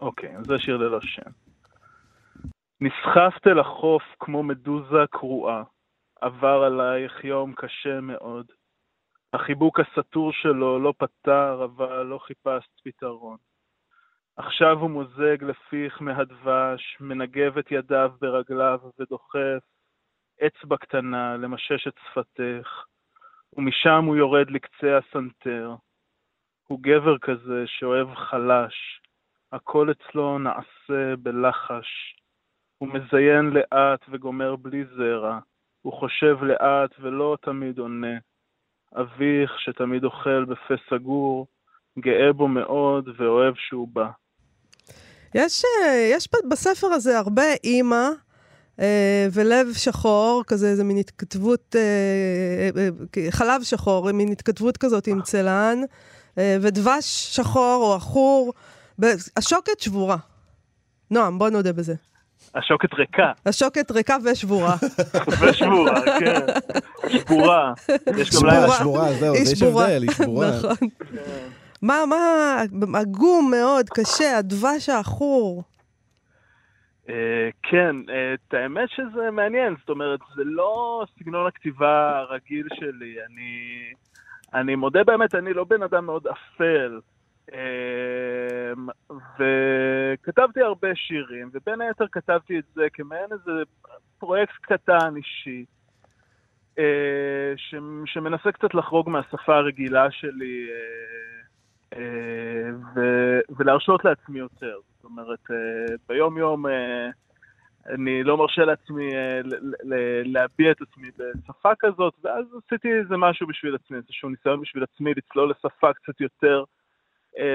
אוקיי, 0.01 0.37
אז 0.37 0.45
זה 0.45 0.59
שיר 0.59 0.77
ללא 0.77 0.99
שם. 1.01 1.31
נסחפת 2.81 3.47
לחוף 3.47 4.03
כמו 4.19 4.43
מדוזה 4.43 5.03
קרועה, 5.11 5.63
עבר 6.21 6.63
עלייך 6.63 7.23
יום 7.23 7.53
קשה 7.55 8.01
מאוד. 8.01 8.45
החיבוק 9.37 9.79
הסתור 9.79 10.33
שלו 10.33 10.79
לא 10.79 10.93
פתר, 10.97 11.63
אבל 11.63 12.03
לא 12.03 12.17
חיפשת 12.17 12.69
פתרון. 12.83 13.37
עכשיו 14.37 14.79
הוא 14.79 14.89
מוזג 14.89 15.43
לפיך 15.43 16.01
מהדבש, 16.01 16.97
מנגב 16.99 17.57
את 17.57 17.71
ידיו 17.71 18.11
ברגליו 18.21 18.79
ודוחף 18.99 19.63
אצבע 20.47 20.77
קטנה 20.77 21.37
למשש 21.37 21.87
את 21.87 21.93
שפתך, 22.05 22.85
ומשם 23.53 24.03
הוא 24.05 24.15
יורד 24.15 24.49
לקצה 24.49 24.97
הסנטר. 24.97 25.75
הוא 26.67 26.79
גבר 26.81 27.17
כזה 27.17 27.63
שאוהב 27.65 28.15
חלש, 28.15 29.01
הכל 29.51 29.91
אצלו 29.91 30.39
נעשה 30.39 31.15
בלחש. 31.19 32.15
הוא 32.77 32.89
מזיין 32.89 33.49
לאט 33.49 34.05
וגומר 34.09 34.55
בלי 34.55 34.85
זרע, 34.85 35.39
הוא 35.81 35.93
חושב 35.93 36.43
לאט 36.43 36.91
ולא 36.99 37.37
תמיד 37.41 37.79
עונה. 37.79 38.17
אביך 39.01 39.51
שתמיד 39.59 40.03
אוכל 40.03 40.45
בפה 40.45 40.73
סגור, 40.89 41.47
גאה 41.99 42.33
בו 42.33 42.47
מאוד 42.47 43.09
ואוהב 43.17 43.53
שהוא 43.57 43.87
בא. 43.93 44.07
יש, 45.35 45.63
אה, 45.65 46.09
יש 46.11 46.29
בספר 46.49 46.87
הזה 46.87 47.17
הרבה 47.19 47.43
אימא 47.63 48.09
אה, 48.79 49.27
ולב 49.33 49.67
שחור, 49.73 50.43
כזה 50.47 50.67
איזה 50.67 50.83
מין 50.83 50.97
התכתבות, 50.97 51.75
אה, 51.75 53.29
חלב 53.29 53.63
שחור, 53.63 54.11
מין 54.11 54.31
התכתבות 54.31 54.77
כזאת 54.77 55.07
עם 55.07 55.21
צלן, 55.21 55.77
ודבש 56.37 57.35
שחור 57.35 57.83
או 57.83 57.95
עכור. 57.95 58.53
השוקת 59.37 59.79
שבורה. 59.79 60.17
נועם, 61.11 61.39
בוא 61.39 61.49
נודה 61.49 61.73
בזה. 61.73 61.95
השוקת 62.55 62.93
ריקה. 62.93 63.31
השוקת 63.45 63.91
ריקה 63.91 64.17
ושבורה. 64.23 64.75
ושבורה, 65.41 66.01
כן. 66.19 66.45
שבורה. 67.09 67.73
יש 68.17 68.29
גם 68.35 68.49
לילה 68.49 68.71
שבורה, 68.79 69.13
זהו, 69.13 69.35
יש 69.35 69.61
הבדל, 69.61 70.01
היא 70.01 70.11
שבורה. 70.11 70.47
נכון. 70.57 70.87
מה, 71.81 72.03
מה, 72.09 72.99
עגום 72.99 73.51
מאוד, 73.51 73.89
קשה, 73.89 74.37
הדבש 74.37 74.89
העכור. 74.89 75.63
אה, 77.09 77.49
כן, 77.63 77.95
אה, 78.09 78.33
את 78.33 78.53
האמת 78.53 78.89
שזה 78.89 79.31
מעניין, 79.31 79.75
זאת 79.79 79.89
אומרת, 79.89 80.19
זה 80.35 80.41
לא 80.45 81.03
סגנון 81.19 81.47
הכתיבה 81.47 82.19
הרגיל 82.19 82.67
שלי. 82.73 83.15
אני, 83.29 83.93
אני 84.53 84.75
מודה 84.75 85.03
באמת, 85.03 85.35
אני 85.35 85.53
לא 85.53 85.63
בן 85.63 85.83
אדם 85.83 86.05
מאוד 86.05 86.27
אפל. 86.27 86.99
אמ, 87.53 88.87
וכתבתי 89.39 90.61
הרבה 90.61 90.95
שירים, 90.95 91.49
ובין 91.53 91.81
היתר 91.81 92.05
כתבתי 92.11 92.59
את 92.59 92.63
זה 92.75 92.87
כמעין 92.93 93.31
איזה 93.31 93.51
פרויקט 94.19 94.53
קטן 94.61 95.15
אישי, 95.15 95.65
אה, 96.79 97.53
שמנסה 98.05 98.51
קצת 98.51 98.73
לחרוג 98.73 99.09
מהשפה 99.09 99.55
הרגילה 99.55 100.11
שלי 100.11 100.67
אה, 100.69 101.99
אה, 101.99 102.69
ולהרשות 103.57 104.05
לעצמי 104.05 104.39
יותר. 104.39 104.79
זאת 104.95 105.03
אומרת, 105.03 105.47
ביום-יום 106.09 106.65
אני 107.89 108.23
לא 108.23 108.37
מרשה 108.37 108.65
לעצמי 108.65 109.11
להביע 110.23 110.71
את 110.71 110.81
עצמי 110.81 111.07
בשפה 111.17 111.71
כזאת, 111.79 112.13
ואז 112.23 112.45
עשיתי 112.65 112.93
איזה 112.93 113.17
משהו 113.17 113.47
בשביל 113.47 113.75
עצמי, 113.75 113.97
איזשהו 113.97 114.29
ניסיון 114.29 114.61
בשביל 114.61 114.83
עצמי 114.83 115.13
לצלול 115.13 115.51
לשפה 115.51 115.93
קצת 115.93 116.21
יותר 116.21 116.63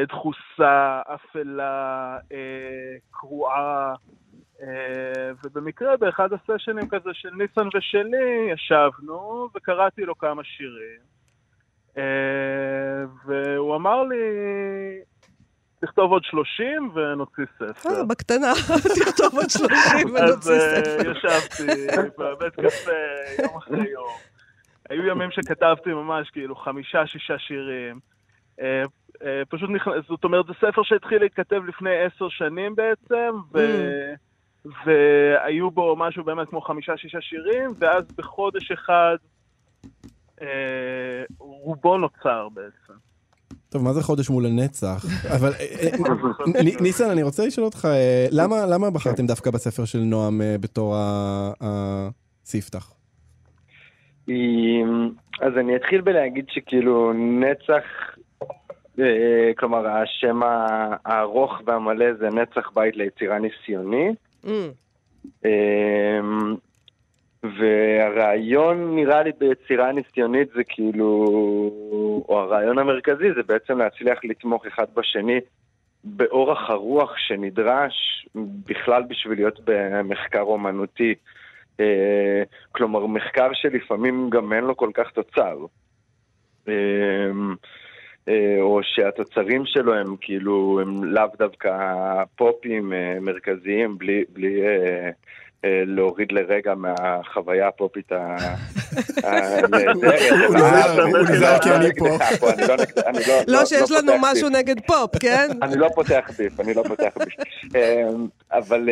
דחוסה, 0.08 1.00
אפלה, 1.14 2.18
אה, 2.32 2.96
קרועה, 3.10 3.94
אה, 4.62 5.30
ובמקרה 5.44 5.96
באחד 5.96 6.28
הסשנים 6.32 6.88
כזה 6.88 7.10
של 7.12 7.30
ניסן 7.30 7.68
ושלי 7.76 8.50
ישבנו 8.52 9.48
וקראתי 9.54 10.02
לו 10.02 10.18
כמה 10.18 10.42
שירים, 10.44 11.00
והוא 13.26 13.76
אמר 13.76 14.02
לי, 14.02 14.16
תכתוב 15.80 16.12
עוד 16.12 16.24
30 16.24 16.90
ונוציא 16.94 17.44
ספר. 17.58 17.90
אה, 17.90 18.04
בקטנה, 18.04 18.52
תכתוב 19.04 19.34
עוד 19.34 19.50
30 19.50 19.68
ונוציא 20.14 20.58
ספר. 20.58 21.10
אז 21.10 21.16
ישבתי 21.16 21.86
בבית 22.18 22.54
קפה 22.54 22.92
יום 23.42 23.56
אחרי 23.56 23.90
יום. 23.90 24.12
היו 24.90 25.06
ימים 25.06 25.30
שכתבתי 25.30 25.90
ממש 25.90 26.30
כאילו 26.30 26.56
חמישה, 26.56 27.06
שישה 27.06 27.38
שירים. 27.38 28.00
אה, 29.24 29.42
פשוט 29.48 29.70
נכנס, 29.70 29.94
זאת 30.08 30.24
אומרת, 30.24 30.46
זה 30.46 30.52
ספר 30.56 30.82
שהתחיל 30.82 31.22
להתכתב 31.22 31.62
לפני 31.68 31.90
עשר 31.90 32.28
שנים 32.28 32.74
בעצם, 32.74 33.30
ו... 33.54 33.58
Mm. 33.58 34.18
והיו 34.86 35.70
בו 35.70 35.96
משהו 35.96 36.24
באמת 36.24 36.48
כמו 36.48 36.60
חמישה-שישה 36.60 37.20
שירים, 37.20 37.70
ואז 37.78 38.04
בחודש 38.16 38.70
אחד 38.70 39.16
אה, 40.42 40.48
רובו 41.38 41.98
נוצר 41.98 42.48
בעצם. 42.54 42.92
טוב, 43.68 43.84
מה 43.84 43.92
זה 43.92 44.02
חודש 44.02 44.30
מול 44.30 44.46
הנצח? 44.46 45.04
אבל 45.36 45.52
אה, 45.60 45.90
ניסן, 46.82 47.10
אני 47.10 47.22
רוצה 47.22 47.46
לשאול 47.46 47.64
אותך, 47.64 47.88
למה, 48.30 48.56
למה 48.66 48.90
בחרתם 48.90 49.26
דווקא 49.26 49.50
בספר 49.50 49.84
של 49.84 49.98
נועם 49.98 50.40
בתור 50.60 50.94
הספתח? 51.60 52.92
אז 55.40 55.52
אני 55.60 55.76
אתחיל 55.76 56.00
בלהגיד 56.00 56.44
שכאילו 56.48 57.12
נצח 57.12 57.84
אה, 58.18 58.21
כלומר, 59.56 59.86
השם 59.88 60.40
הארוך 61.04 61.60
והמלא 61.64 62.14
זה 62.14 62.28
נצח 62.28 62.70
בית 62.74 62.96
ליצירה 62.96 63.38
ניסיוני. 63.38 64.10
Mm. 64.44 64.48
אמ, 65.44 66.54
והרעיון 67.42 68.96
נראה 68.96 69.22
לי 69.22 69.30
ביצירה 69.38 69.92
ניסיונית 69.92 70.48
זה 70.54 70.64
כאילו, 70.64 71.06
או 72.28 72.40
הרעיון 72.40 72.78
המרכזי 72.78 73.32
זה 73.34 73.42
בעצם 73.46 73.78
להצליח 73.78 74.18
לתמוך 74.24 74.66
אחד 74.66 74.86
בשני 74.94 75.40
באורך 76.04 76.70
הרוח 76.70 77.14
שנדרש 77.18 78.26
בכלל 78.66 79.02
בשביל 79.02 79.38
להיות 79.38 79.60
במחקר 79.64 80.40
אומנותי. 80.40 81.14
אה, 81.80 82.42
כלומר, 82.72 83.06
מחקר 83.06 83.48
שלפעמים 83.52 84.30
גם 84.30 84.52
אין 84.52 84.64
לו 84.64 84.76
כל 84.76 84.90
כך 84.94 85.10
תוצר. 85.10 85.56
אמ, 88.28 88.32
אה, 88.32 88.62
או 88.62 88.80
שהתוצרים 88.82 89.62
שלו 89.66 89.94
הם 89.94 90.16
כאילו, 90.20 90.78
הם 90.82 91.04
לאו 91.04 91.28
דווקא 91.38 91.70
פופים 92.36 92.92
אה, 92.92 93.16
מרכזיים, 93.20 93.98
בלי, 93.98 94.24
בלי 94.32 94.62
אה, 94.62 95.10
להוריד 95.64 96.32
לרגע 96.32 96.74
מהחוויה 96.74 97.68
הפופית 97.68 98.12
הנהדרת. 99.24 99.96
הוא 100.48 101.18
נזהר 101.30 101.58
כי 101.58 101.70
אני 101.70 101.94
פה. 101.98 102.06
לא 103.48 103.64
שיש 103.64 103.90
לנו 103.90 104.12
משהו 104.20 104.48
נגד 104.48 104.80
פופ, 104.86 105.18
כן? 105.20 105.48
אני 105.62 105.76
לא 105.76 105.88
פותח 105.94 106.30
ביף, 106.38 106.60
אני 106.60 106.74
לא 106.74 106.82
פותח 106.88 107.14
ביף. 107.18 107.34
אבל 108.52 108.88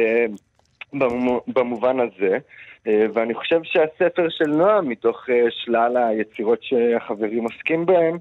במובן 1.47 1.97
הזה, 2.01 2.39
ואני 2.87 3.35
חושב 3.35 3.61
שהספר 3.63 4.29
של 4.29 4.47
נועה, 4.47 4.81
מתוך 4.81 5.27
שלל 5.51 5.97
היצירות 5.97 6.59
שהחברים 6.63 7.45
עוסקים 7.45 7.87
בהן, 7.87 8.15
אמ, 8.15 8.19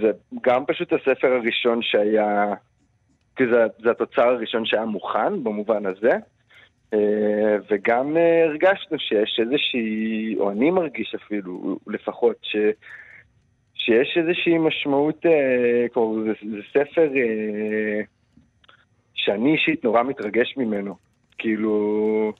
זה 0.00 0.10
גם 0.42 0.66
פשוט 0.66 0.92
הספר 0.92 1.32
הראשון 1.32 1.82
שהיה, 1.82 2.54
כי 3.36 3.44
זה, 3.52 3.66
זה 3.82 3.90
התוצר 3.90 4.28
הראשון 4.28 4.66
שהיה 4.66 4.84
מוכן 4.84 5.44
במובן 5.44 5.86
הזה, 5.86 6.10
אה, 6.94 7.56
וגם 7.70 8.16
אה, 8.16 8.44
הרגשנו 8.44 8.98
שיש 8.98 9.40
איזושהי, 9.40 10.36
או 10.38 10.50
אני 10.50 10.70
מרגיש 10.70 11.14
אפילו, 11.14 11.78
לפחות, 11.86 12.36
ש, 12.42 12.56
שיש 13.74 14.16
איזושהי 14.16 14.58
משמעות, 14.58 15.26
אה, 15.26 15.88
כמו, 15.92 16.16
זה, 16.24 16.32
זה 16.50 16.60
ספר 16.70 17.08
שאני 19.14 19.52
אישית 19.52 19.84
נורא 19.84 20.02
מתרגש 20.02 20.54
ממנו. 20.56 20.94
כאילו, 21.38 22.32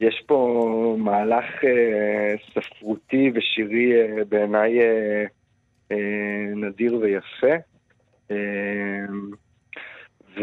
יש 0.00 0.22
פה 0.26 0.96
מהלך 0.98 1.44
אה, 1.64 2.34
ספרותי 2.50 3.30
ושירי 3.34 3.92
אה, 3.92 4.24
בעיניי 4.28 4.80
אה, 4.80 5.24
אה, 5.92 6.54
נדיר 6.56 6.96
ויפה. 6.96 7.56
אה, 8.30 8.36
ו... 10.36 10.42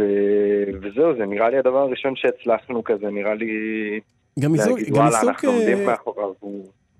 וזהו, 0.81 1.17
זה 1.17 1.25
נראה 1.25 1.49
לי 1.49 1.57
הדבר 1.57 1.77
הראשון 1.77 2.15
שהצלחנו 2.15 2.83
כזה, 2.83 3.09
נראה 3.09 3.33
לי... 3.33 3.49
גם 4.39 4.53
עיסוק, 4.53 4.79
גם 4.79 5.05
עיסוק... 5.05 5.45
אה. 5.45 5.95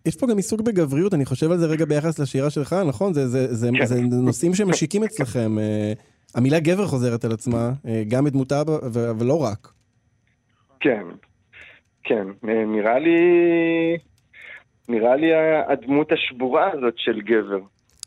יש 0.06 0.16
פה 0.16 0.28
גם 0.28 0.38
עיסוק 0.38 0.62
בגבריות, 0.62 1.14
אני 1.14 1.26
חושב 1.26 1.52
על 1.52 1.58
זה 1.58 1.66
רגע 1.66 1.86
ביחס 1.86 2.20
לשירה 2.20 2.50
שלך, 2.50 2.76
נכון? 2.88 3.14
זה, 3.14 3.28
זה, 3.28 3.54
זה, 3.54 3.70
כן. 3.78 3.86
זה 3.86 4.02
נושאים 4.02 4.54
שמשיקים 4.54 5.04
אצלכם. 5.04 5.60
אה, 5.60 5.94
המילה 6.36 6.60
גבר 6.60 6.88
חוזרת 6.88 7.26
על 7.26 7.32
עצמה, 7.32 7.72
גם 8.08 8.26
בדמותה, 8.26 8.62
ולא 9.20 9.44
רק. 9.44 9.72
כן, 10.80 11.04
כן, 12.04 12.28
נראה 12.44 13.00
לי... 13.00 13.18
נראה 14.90 15.16
לי 15.16 15.32
הדמות 15.68 16.12
השבורה 16.12 16.72
הזאת 16.74 16.94
של 16.98 17.22
גבר. 17.22 17.60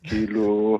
כאילו, 0.04 0.78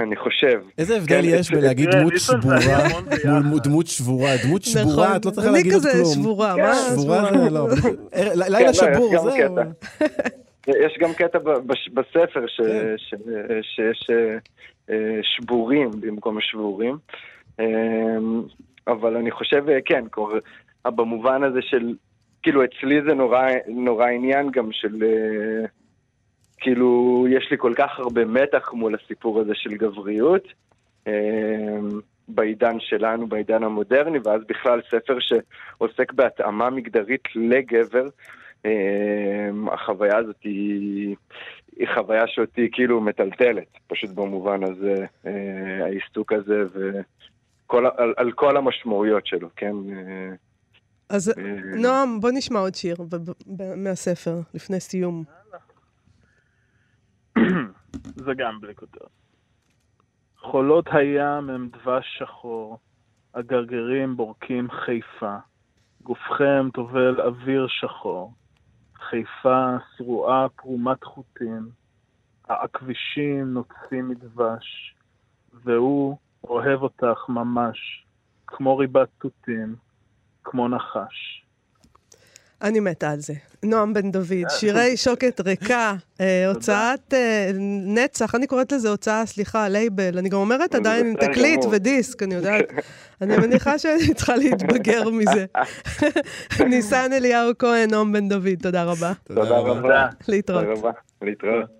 אני 0.00 0.16
חושב. 0.16 0.60
איזה 0.78 0.96
הבדל 0.96 1.22
כן, 1.22 1.28
יש 1.28 1.48
תראה, 1.48 1.60
בלהגיד 1.60 1.90
תראה, 1.90 2.00
דמות 2.02 2.12
שבורה. 2.16 3.40
מול 3.44 3.58
דמות 3.58 3.86
שבורה? 3.86 4.30
דמות 4.46 4.62
שבורה, 4.62 5.06
נכון. 5.06 5.16
את 5.16 5.24
לא 5.24 5.30
צריכה 5.30 5.50
להגיד 5.50 5.72
עוד 5.72 5.82
אני 5.86 5.92
כלום. 5.92 6.04
כזה 6.04 6.14
שבורה, 6.14 6.56
מה 6.56 6.74
שבורה 6.74 7.30
זה 7.38 7.50
לא. 7.50 7.66
כן, 8.12 8.28
לילה 8.34 8.60
לא, 8.60 8.72
שבור, 8.72 9.14
יש 9.14 9.20
גם 9.40 9.54
זהו. 9.54 10.74
יש 10.86 10.98
גם 11.00 11.12
קטע 11.12 11.38
בספר 11.94 12.44
כן. 12.58 12.94
שיש 13.62 14.10
אה, 14.10 14.36
אה, 14.90 15.20
שבורים 15.22 15.90
במקום 16.00 16.40
שבורים. 16.40 16.96
אה, 17.60 17.66
אבל 18.86 19.16
אני 19.16 19.30
חושב, 19.30 19.68
אה, 19.68 19.78
כן, 19.84 20.04
במובן 20.84 21.42
הזה 21.42 21.58
של, 21.62 21.94
כאילו 22.42 22.64
אצלי 22.64 23.02
זה 23.02 23.14
נורא, 23.14 23.48
נורא 23.68 24.06
עניין 24.06 24.50
גם 24.50 24.72
של, 24.72 25.02
אה, 25.02 25.66
כאילו, 26.58 27.26
יש 27.30 27.48
לי 27.50 27.56
כל 27.58 27.72
כך 27.76 27.98
הרבה 27.98 28.24
מתח 28.24 28.72
מול 28.72 28.94
הסיפור 28.94 29.40
הזה 29.40 29.54
של 29.54 29.74
גבריות. 29.74 30.44
אה, 31.06 31.78
בעידן 32.28 32.80
שלנו, 32.80 33.26
בעידן 33.26 33.62
המודרני, 33.62 34.18
ואז 34.24 34.40
בכלל 34.48 34.80
ספר 34.90 35.18
שעוסק 35.20 36.12
בהתאמה 36.12 36.70
מגדרית 36.70 37.24
לגבר, 37.34 38.08
אמ, 38.64 39.68
החוויה 39.68 40.16
הזאת 40.16 40.36
היא, 40.44 41.16
היא 41.76 41.88
חוויה 41.94 42.26
שאותי 42.26 42.68
כאילו 42.72 43.00
מטלטלת, 43.00 43.78
פשוט 43.86 44.10
במובן 44.10 44.64
הזה, 44.64 45.06
אה, 45.26 45.84
העיסוק 45.84 46.32
הזה 46.32 46.64
וכל, 46.72 47.86
על, 47.96 48.14
על 48.16 48.32
כל 48.32 48.56
המשמעויות 48.56 49.26
שלו, 49.26 49.48
כן? 49.56 49.74
אז 51.08 51.28
אה, 51.28 51.34
נועם, 51.82 52.20
בוא 52.20 52.30
נשמע 52.34 52.58
עוד 52.58 52.74
שיר 52.74 52.96
מהספר, 53.76 54.40
לפני 54.54 54.80
סיום. 54.80 55.24
זה 58.24 58.32
גם 58.36 58.60
בלי 58.60 58.74
כותרת. 58.74 59.10
חולות 60.38 60.86
הים 60.92 61.50
הם 61.50 61.68
דבש 61.68 62.18
שחור, 62.18 62.78
הגרגרים 63.34 64.16
בורקים 64.16 64.70
חיפה, 64.70 65.36
גופכם 66.02 66.68
טובל 66.74 67.20
אוויר 67.20 67.66
שחור, 67.68 68.32
חיפה 68.94 69.76
שרועה 69.96 70.48
פרומת 70.48 71.04
חוטים, 71.04 71.68
העכבישים 72.48 73.54
נוצים 73.54 74.08
מדבש, 74.08 74.94
והוא 75.64 76.16
אוהב 76.44 76.82
אותך 76.82 77.28
ממש, 77.28 78.06
כמו 78.46 78.76
ריבת 78.76 79.08
תותים, 79.18 79.74
כמו 80.44 80.68
נחש. 80.68 81.42
אני 82.62 82.80
מתה 82.80 83.10
על 83.10 83.20
זה. 83.20 83.34
נועם 83.62 83.94
בן 83.94 84.10
דוד, 84.10 84.48
שירי 84.48 84.96
שוקת 84.96 85.40
ריקה, 85.40 85.94
אה, 86.20 86.48
הוצאת 86.48 87.14
אה, 87.14 87.50
נצח, 87.86 88.34
אני 88.34 88.46
קוראת 88.46 88.72
לזה 88.72 88.90
הוצאה, 88.90 89.26
סליחה, 89.26 89.68
לייבל, 89.68 90.18
אני 90.18 90.28
גם 90.28 90.38
אומרת 90.38 90.74
עדיין 90.74 91.06
עם 91.06 91.14
תקליט. 91.16 91.60
ודיסק, 91.70 92.22
אני 92.22 92.34
יודעת, 92.34 92.64
אני 93.22 93.36
מניחה 93.36 93.78
שאני 93.78 94.14
צריכה 94.14 94.36
להתבגר 94.36 95.10
מזה. 95.10 95.46
ניסן 96.70 97.12
אליהו 97.12 97.52
כהן, 97.58 97.90
נועם 97.90 98.12
בן 98.12 98.28
דוד, 98.28 98.62
תודה 98.62 98.84
רבה. 98.84 99.12
תודה 99.24 99.58
רבה. 99.58 100.08
להתראות. 100.28 100.64
תודה 100.64 100.80
רבה. 100.80 100.90
להתראות. 101.22 101.70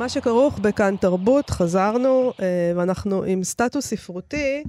מה 0.00 0.08
שכרוך 0.08 0.58
בכאן 0.58 0.96
תרבות, 0.96 1.50
חזרנו, 1.50 2.32
אה, 2.40 2.72
ואנחנו 2.76 3.22
עם 3.22 3.44
סטטוס 3.44 3.86
ספרותי 3.86 4.64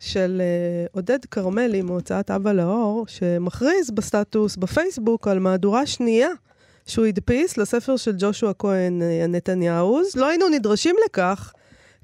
של 0.00 0.42
אה, 0.44 0.86
עודד 0.92 1.24
כרמלי 1.24 1.82
מהוצאת 1.82 2.30
אבא 2.30 2.52
לאור, 2.52 3.04
שמכריז 3.08 3.90
בסטטוס 3.90 4.56
בפייסבוק 4.56 5.28
על 5.28 5.38
מהדורה 5.38 5.86
שנייה 5.86 6.28
שהוא 6.86 7.06
הדפיס 7.06 7.56
לספר 7.56 7.96
של 7.96 8.12
ג'ושוע 8.18 8.52
כהן, 8.58 9.02
אה, 9.02 9.24
הנתניהוז. 9.24 10.16
לא 10.16 10.26
היינו 10.26 10.48
נדרשים 10.48 10.96
לכך, 11.04 11.52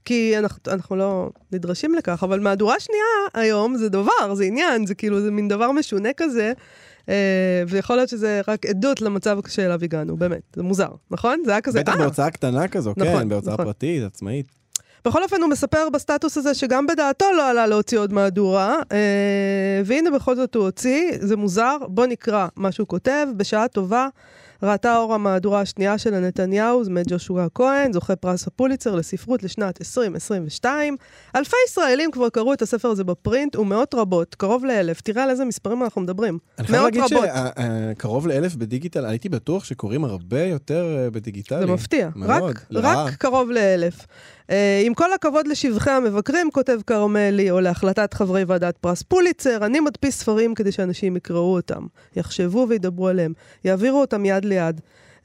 כי 0.05 0.38
אנחנו, 0.38 0.73
אנחנו 0.73 0.97
לא 0.97 1.31
נדרשים 1.53 1.95
לכך, 1.95 2.23
אבל 2.23 2.40
מהדורה 2.40 2.81
שנייה 2.81 3.45
היום 3.45 3.77
זה 3.77 3.88
דבר, 3.88 4.35
זה 4.35 4.45
עניין, 4.45 4.87
זה 4.87 4.95
כאילו, 4.95 5.21
זה 5.21 5.31
מין 5.31 5.49
דבר 5.49 5.73
משונה 5.73 6.09
כזה. 6.16 6.53
אה, 7.09 7.15
ויכול 7.69 7.97
להיות 7.97 8.09
שזה 8.09 8.41
רק 8.49 8.67
עדות 8.67 9.01
למצב 9.01 9.38
שאליו 9.49 9.85
הגענו, 9.85 10.17
באמת, 10.17 10.43
זה 10.57 10.62
מוזר, 10.62 10.88
נכון? 11.11 11.43
זה 11.45 11.51
היה 11.51 11.61
כזה, 11.61 11.81
בטח 11.81 11.93
אה, 11.93 11.99
בהוצאה 11.99 12.31
קטנה 12.31 12.69
כזו, 12.69 12.95
נכון, 12.97 13.19
כן, 13.19 13.29
בהוצאה 13.29 13.53
נכון. 13.55 13.65
פרטית, 13.65 14.03
עצמאית. 14.03 14.47
בכל 15.05 15.23
אופן, 15.23 15.43
הוא 15.43 15.51
מספר 15.51 15.88
בסטטוס 15.93 16.37
הזה 16.37 16.55
שגם 16.55 16.87
בדעתו 16.87 17.27
לא 17.37 17.51
עלה 17.51 17.67
להוציא 17.67 17.99
עוד 17.99 18.12
מהדורה, 18.12 18.77
אה, 18.93 19.83
והנה 19.85 20.11
בכל 20.11 20.37
זאת 20.37 20.55
הוא 20.55 20.65
הוציא, 20.65 21.12
זה 21.21 21.37
מוזר, 21.37 21.77
בוא 21.88 22.07
נקרא 22.07 22.49
מה 22.57 22.73
שהוא 22.73 22.87
כותב, 22.87 23.27
בשעה 23.37 23.69
טובה. 23.69 24.09
ראתה 24.62 24.96
אור 24.96 25.14
המהדורה 25.14 25.61
השנייה 25.61 25.98
של 25.98 26.14
הנתניהו, 26.14 26.83
מאת 26.90 27.07
ג'ושוע 27.09 27.46
כהן, 27.55 27.92
זוכה 27.92 28.16
פרס 28.16 28.46
הפוליצר 28.46 28.94
לספרות 28.94 29.42
לשנת 29.42 29.81
2022. 29.81 30.96
אלפי 31.37 31.57
ישראלים 31.68 32.11
כבר 32.11 32.29
קראו 32.29 32.53
את 32.53 32.62
הספר 32.62 32.88
הזה 32.88 33.05
בפרינט, 33.05 33.57
ומאות 33.57 33.94
רבות, 33.94 34.35
קרוב 34.35 34.64
לאלף. 34.64 35.01
תראה 35.01 35.25
על 35.25 35.31
איזה 35.31 35.44
מספרים 35.44 35.83
אנחנו 35.83 36.01
מדברים. 36.01 36.38
אני 36.59 36.66
חייב 36.66 36.83
להגיד. 36.83 37.03
שקרוב 37.92 38.27
לאלף 38.27 38.55
בדיגיטל, 38.55 39.07
הייתי 39.07 39.29
בטוח 39.29 39.64
שקוראים 39.64 40.05
הרבה 40.05 40.42
יותר 40.42 40.96
אה, 40.98 41.11
בדיגיטלי. 41.11 41.66
זה 41.66 41.72
מפתיע. 41.72 42.09
מאוד, 42.16 42.42
רק, 42.42 42.66
לרעה. 42.70 43.05
רק 43.05 43.14
קרוב 43.14 43.51
לאלף. 43.51 44.07
עם 44.85 44.94
כל 44.94 45.12
הכבוד 45.12 45.46
לשבחי 45.46 45.90
המבקרים, 45.90 46.51
כותב 46.51 46.79
כרמלי, 46.87 47.51
או 47.51 47.61
להחלטת 47.61 48.14
חברי 48.14 48.44
ועדת 48.44 48.79
פרס 48.79 49.03
פוליצר, 49.03 49.66
אני 49.66 49.81
מדפיס 49.81 50.18
ספרים 50.18 50.55
כדי 50.55 50.72
שאנשים 50.72 51.16
יקראו 51.16 51.55
אותם, 51.57 51.87
יחשבו 52.16 52.66
וידברו 52.68 53.09
עליהם, 53.09 53.33
יעבירו 53.64 54.01
אותם 54.01 54.25
יד 54.25 54.44
ליד. 54.53 54.81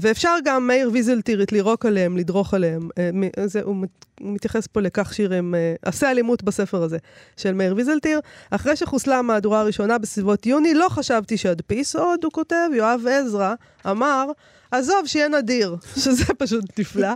ואפשר 0.00 0.34
גם 0.44 0.66
מאיר 0.66 0.90
ויזלטירית 0.92 1.52
לירוק 1.52 1.86
עליהם, 1.86 2.16
לדרוך 2.16 2.54
עליהם. 2.54 2.88
Uh, 2.88 3.40
זה, 3.44 3.60
הוא, 3.62 3.76
מת- 3.76 4.04
הוא 4.20 4.32
מתייחס 4.34 4.66
פה 4.66 4.80
לכך 4.80 5.14
שירים, 5.14 5.54
uh, 5.54 5.88
עשה 5.88 6.10
אלימות 6.10 6.42
בספר 6.42 6.82
הזה, 6.82 6.98
של 7.36 7.54
מאיר 7.54 7.74
ויזלטיר. 7.76 8.20
אחרי 8.50 8.76
שחוסלה 8.76 9.18
המהדורה 9.18 9.60
הראשונה 9.60 9.98
בסביבות 9.98 10.46
יוני, 10.46 10.74
לא 10.74 10.86
חשבתי 10.88 11.36
שאדפיס 11.36 11.96
עוד, 11.96 12.24
הוא 12.24 12.32
כותב, 12.32 12.68
יואב 12.74 13.00
עזרא 13.10 13.54
אמר, 13.86 14.26
עזוב, 14.70 15.06
שיהיה 15.06 15.28
נדיר, 15.28 15.76
שזה 16.04 16.24
פשוט 16.38 16.78
נפלא. 16.78 17.12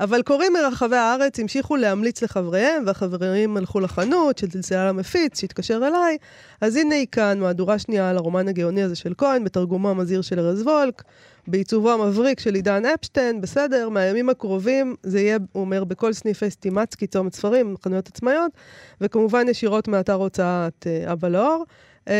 אבל 0.00 0.22
קוראים 0.22 0.52
מרחבי 0.52 0.96
הארץ 0.96 1.40
המשיכו 1.40 1.76
להמליץ 1.76 2.22
לחבריהם, 2.22 2.82
והחברים 2.86 3.56
הלכו 3.56 3.80
לחנות, 3.80 4.38
שצלצלה 4.38 4.88
למפיץ, 4.88 5.40
שהתקשר 5.40 5.76
אליי. 5.86 6.18
אז 6.60 6.76
הנה 6.76 6.94
היא 6.94 7.06
כאן, 7.12 7.40
מהדורה 7.40 7.78
שנייה 7.78 8.10
על 8.10 8.16
הרומן 8.16 8.48
הגאוני 8.48 8.82
הזה 8.82 8.96
של 8.96 9.14
כהן, 9.18 9.44
בתרגומו 9.44 9.90
המזהיר 9.90 10.22
של 10.22 10.40
ארז 10.40 10.62
וולק, 10.62 11.02
בעיצובו 11.46 11.92
המבריק 11.92 12.40
של 12.40 12.54
עידן 12.54 12.86
אפשטיין, 12.86 13.40
בסדר, 13.40 13.88
מהימים 13.88 14.28
הקרובים 14.28 14.96
זה 15.02 15.20
יהיה, 15.20 15.38
הוא 15.52 15.60
אומר, 15.60 15.84
בכל 15.84 16.12
סניפי 16.12 16.50
סטימצקי, 16.50 17.06
צומת 17.06 17.34
ספרים, 17.34 17.74
חנויות 17.84 18.08
עצמאיות, 18.08 18.52
וכמובן 19.00 19.48
ישירות 19.48 19.88
מאתר 19.88 20.12
הוצאת 20.12 20.86
אה, 20.86 21.12
אבא 21.12 21.28
לאור. 21.28 21.64
אה, 22.06 22.10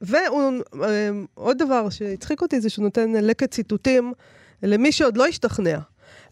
ועוד 0.00 1.58
דבר 1.58 1.90
שהצחיק 1.90 2.42
אותי 2.42 2.60
זה 2.60 2.70
שהוא 2.70 2.82
נותן 2.82 3.12
לקט 3.12 3.50
ציטוטים 3.50 4.12
למי 4.62 4.92
שעוד 4.92 5.16
לא 5.16 5.26
השתכנע. 5.26 5.78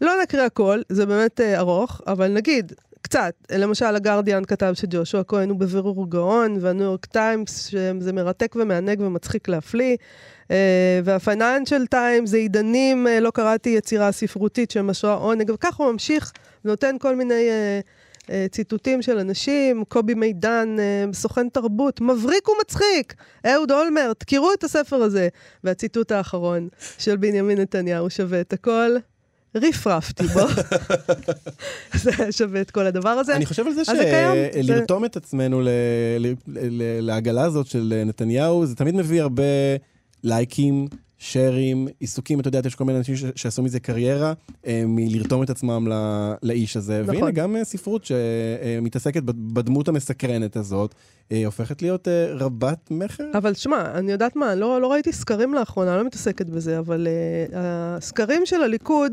לא 0.01 0.13
נקריא 0.23 0.43
הכל, 0.43 0.81
זה 0.89 1.05
באמת 1.05 1.39
אה, 1.39 1.43
ארוך, 1.57 2.01
אבל 2.07 2.27
נגיד, 2.27 2.73
קצת. 3.01 3.33
למשל, 3.51 3.95
הגרדיאן 3.95 4.45
כתב 4.45 4.73
שג'ושוע 4.75 5.23
כהן 5.27 5.49
הוא 5.49 5.59
בבירור 5.59 6.09
גאון, 6.09 6.57
והניו 6.61 6.83
יורק 6.83 7.05
טיימס, 7.05 7.67
שזה 7.67 8.13
מרתק 8.13 8.55
ומענג 8.59 9.01
ומצחיק 9.01 9.47
להפליא. 9.47 9.95
אה, 10.43 10.47
והפייננשל 11.03 11.85
טיימס 11.87 12.29
מזה 12.29 12.37
עידנים, 12.37 13.07
אה, 13.07 13.19
לא 13.19 13.31
קראתי 13.31 13.69
יצירה 13.69 14.11
ספרותית 14.11 14.71
של 14.71 14.81
משואה 14.81 15.13
עונג, 15.13 15.51
וכך 15.53 15.75
הוא 15.75 15.91
ממשיך 15.91 16.31
ונותן 16.65 16.95
כל 16.99 17.15
מיני... 17.15 17.33
Uh, 17.33 17.49
אה, 17.49 17.79
ציטוטים 18.51 19.01
של 19.01 19.17
אנשים, 19.17 19.83
קובי 19.87 20.13
מידן, 20.13 20.75
אה, 20.79 21.05
סוכן 21.13 21.49
תרבות, 21.49 22.01
מבריק 22.01 22.49
ומצחיק, 22.49 23.13
אהוד 23.45 23.71
אולמרט, 23.71 24.23
קראו 24.23 24.53
את 24.53 24.63
הספר 24.63 24.95
הזה. 24.95 25.27
והציטוט 25.63 26.11
האחרון 26.11 26.67
של 26.97 27.17
בנימין 27.17 27.59
נתניהו 27.59 28.09
שווה 28.09 28.41
את 28.41 28.53
הכל. 28.53 28.91
רפרפתי 29.55 30.23
בו. 30.23 30.39
זה 32.03 32.31
שווה 32.31 32.61
את 32.61 32.71
כל 32.71 32.85
הדבר 32.85 33.09
הזה. 33.09 33.35
אני 33.35 33.45
חושב 33.45 33.67
על 33.67 33.73
זה 33.73 33.81
שלרתום 33.85 35.05
את 35.05 35.17
עצמנו 35.17 35.61
ל- 35.61 35.69
ל- 36.19 36.33
ל- 36.47 36.99
לעגלה 36.99 37.43
הזאת 37.43 37.67
של 37.67 38.03
נתניהו, 38.05 38.65
זה 38.65 38.75
תמיד 38.75 38.95
מביא 38.95 39.21
הרבה 39.21 39.43
לייקים, 40.23 40.87
שרים, 41.17 41.87
עיסוקים, 41.99 42.39
אתה 42.39 42.47
יודע, 42.47 42.61
יש 42.65 42.75
כל 42.75 42.83
מיני 42.83 42.97
אנשים 42.97 43.15
ש- 43.15 43.23
שעשו 43.35 43.63
מזה 43.63 43.79
קריירה, 43.79 44.33
אה, 44.67 44.83
מלרתום 44.87 45.43
את 45.43 45.49
עצמם 45.49 45.87
ל- 45.91 46.33
לאיש 46.43 46.77
הזה. 46.77 47.01
נכון. 47.03 47.15
והנה, 47.15 47.31
גם 47.31 47.55
אה, 47.55 47.63
ספרות 47.63 48.05
שמתעסקת 48.05 49.23
בדמות 49.25 49.87
המסקרנת 49.87 50.55
הזאת, 50.55 50.95
אה, 51.31 51.45
הופכת 51.45 51.81
להיות 51.81 52.07
אה, 52.07 52.27
רבת 52.33 52.91
מכר. 52.91 53.23
אבל 53.37 53.53
שמע, 53.53 53.91
אני 53.93 54.11
יודעת 54.11 54.35
מה, 54.35 54.55
לא, 54.55 54.81
לא 54.81 54.91
ראיתי 54.91 55.13
סקרים 55.13 55.53
לאחרונה, 55.53 55.97
לא 55.97 56.03
מתעסקת 56.03 56.45
בזה, 56.45 56.79
אבל 56.79 57.07
uh, 57.07 57.55
הסקרים 57.55 58.45
של 58.45 58.63
הליכוד 58.63 59.11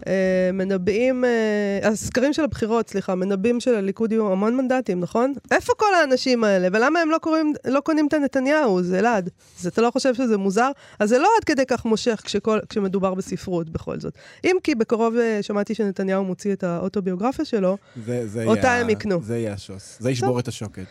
uh, 0.00 0.04
מנבאים, 0.52 1.24
uh, 1.24 1.86
הסקרים 1.86 2.32
של 2.32 2.44
הבחירות, 2.44 2.90
סליחה, 2.90 3.14
מנבאים 3.14 3.60
של 3.60 3.74
הליכוד 3.74 4.12
יהיו 4.12 4.32
המון 4.32 4.56
מנדטים, 4.56 5.00
נכון? 5.00 5.32
איפה 5.50 5.72
כל 5.76 5.94
האנשים 6.00 6.44
האלה? 6.44 6.68
ולמה 6.72 7.00
הם 7.00 7.10
לא, 7.10 7.18
קוראים, 7.18 7.52
לא 7.66 7.80
קונים 7.80 8.06
את 8.06 8.14
הנתניהו? 8.14 8.82
זה 8.82 8.98
אלעד. 8.98 9.30
אז 9.60 9.66
אתה 9.66 9.82
לא 9.82 9.90
חושב 9.90 10.14
שזה 10.14 10.36
מוזר? 10.36 10.70
אז 10.98 11.08
זה 11.08 11.18
לא 11.18 11.28
עד 11.38 11.44
כדי 11.44 11.66
כך 11.66 11.84
מושך 11.84 12.20
כשכל, 12.24 12.58
כשמדובר 12.68 13.14
בספרות 13.14 13.70
בכל 13.70 14.00
זאת. 14.00 14.12
אם 14.44 14.56
כי 14.62 14.74
בקרוב 14.74 15.14
uh, 15.14 15.42
שמעתי 15.42 15.74
שנתניהו 15.74 16.24
מוציא 16.24 16.52
את 16.52 16.64
האוטוביוגרפיה 16.64 17.44
שלו, 17.44 17.76
זה, 18.06 18.26
זה 18.28 18.44
אותה 18.44 18.60
יהיה- 18.66 18.80
הם 18.80 18.90
יקנו. 18.90 19.22
זה 19.22 19.38
יהיה 19.38 19.52
השוס. 19.52 19.96
זה 20.00 20.10
ישבור 20.10 20.38
את 20.40 20.48
השוקת. 20.48 20.84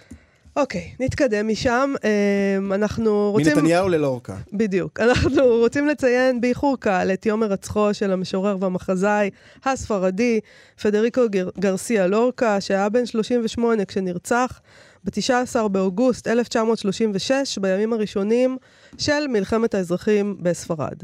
אוקיי, 0.58 0.92
נתקדם 1.00 1.48
משם. 1.48 1.94
Um, 1.98 2.74
אנחנו 2.76 3.32
רוצים... 3.32 3.54
מנתניהו 3.56 3.90
ללורקה. 3.90 4.36
בדיוק. 4.54 5.00
אנחנו 5.10 5.46
רוצים 5.46 5.88
לציין 5.88 6.42
באיחור 6.42 6.78
קל 6.80 7.10
את 7.14 7.26
יום 7.26 7.44
הירצחו 7.44 7.94
של 7.94 8.12
המשורר 8.12 8.58
והמחזאי 8.60 9.30
הספרדי 9.66 10.40
פדריקו 10.82 11.22
גר- 11.30 11.50
גרסיה 11.60 12.08
לורקה, 12.08 12.62
שהיה 12.62 12.90
בן 12.90 13.06
38 13.06 13.86
כשנרצח 13.86 14.60
ב-19 15.04 15.68
באוגוסט 15.68 16.28
1936, 16.28 17.58
בימים 17.58 17.94
הראשונים 17.94 18.58
של 18.98 19.28
מלחמת 19.28 19.76
האזרחים 19.76 20.38
בספרד. 20.42 21.04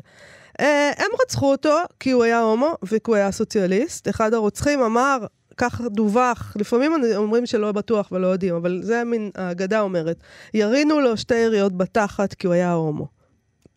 אה, 0.60 0.92
הם 0.98 1.08
רצחו 1.22 1.52
אותו 1.52 1.78
כי 2.00 2.12
הוא 2.12 2.24
היה 2.24 2.40
הומו 2.40 2.76
וכי 2.84 2.98
הוא 3.08 3.16
היה 3.16 3.32
סוציאליסט. 3.32 4.10
אחד 4.10 4.34
הרוצחים 4.34 4.82
אמר, 4.82 5.18
כך 5.58 5.82
דווח, 5.82 6.54
לפעמים 6.60 6.92
אומרים 7.16 7.46
שלא 7.46 7.72
בטוח 7.72 8.12
ולא 8.12 8.28
יודעים, 8.28 8.56
אבל 8.56 8.80
זה 8.84 9.04
מין, 9.04 9.32
האגדה 9.36 9.82
אומרת, 9.82 10.18
ירינו 10.54 11.00
לו 11.00 11.18
שתי 11.18 11.36
יריות 11.36 11.78
בתחת 11.78 12.34
כי 12.34 12.48
הוא 12.48 12.54
היה 12.54 12.74
הומו. 12.74 13.08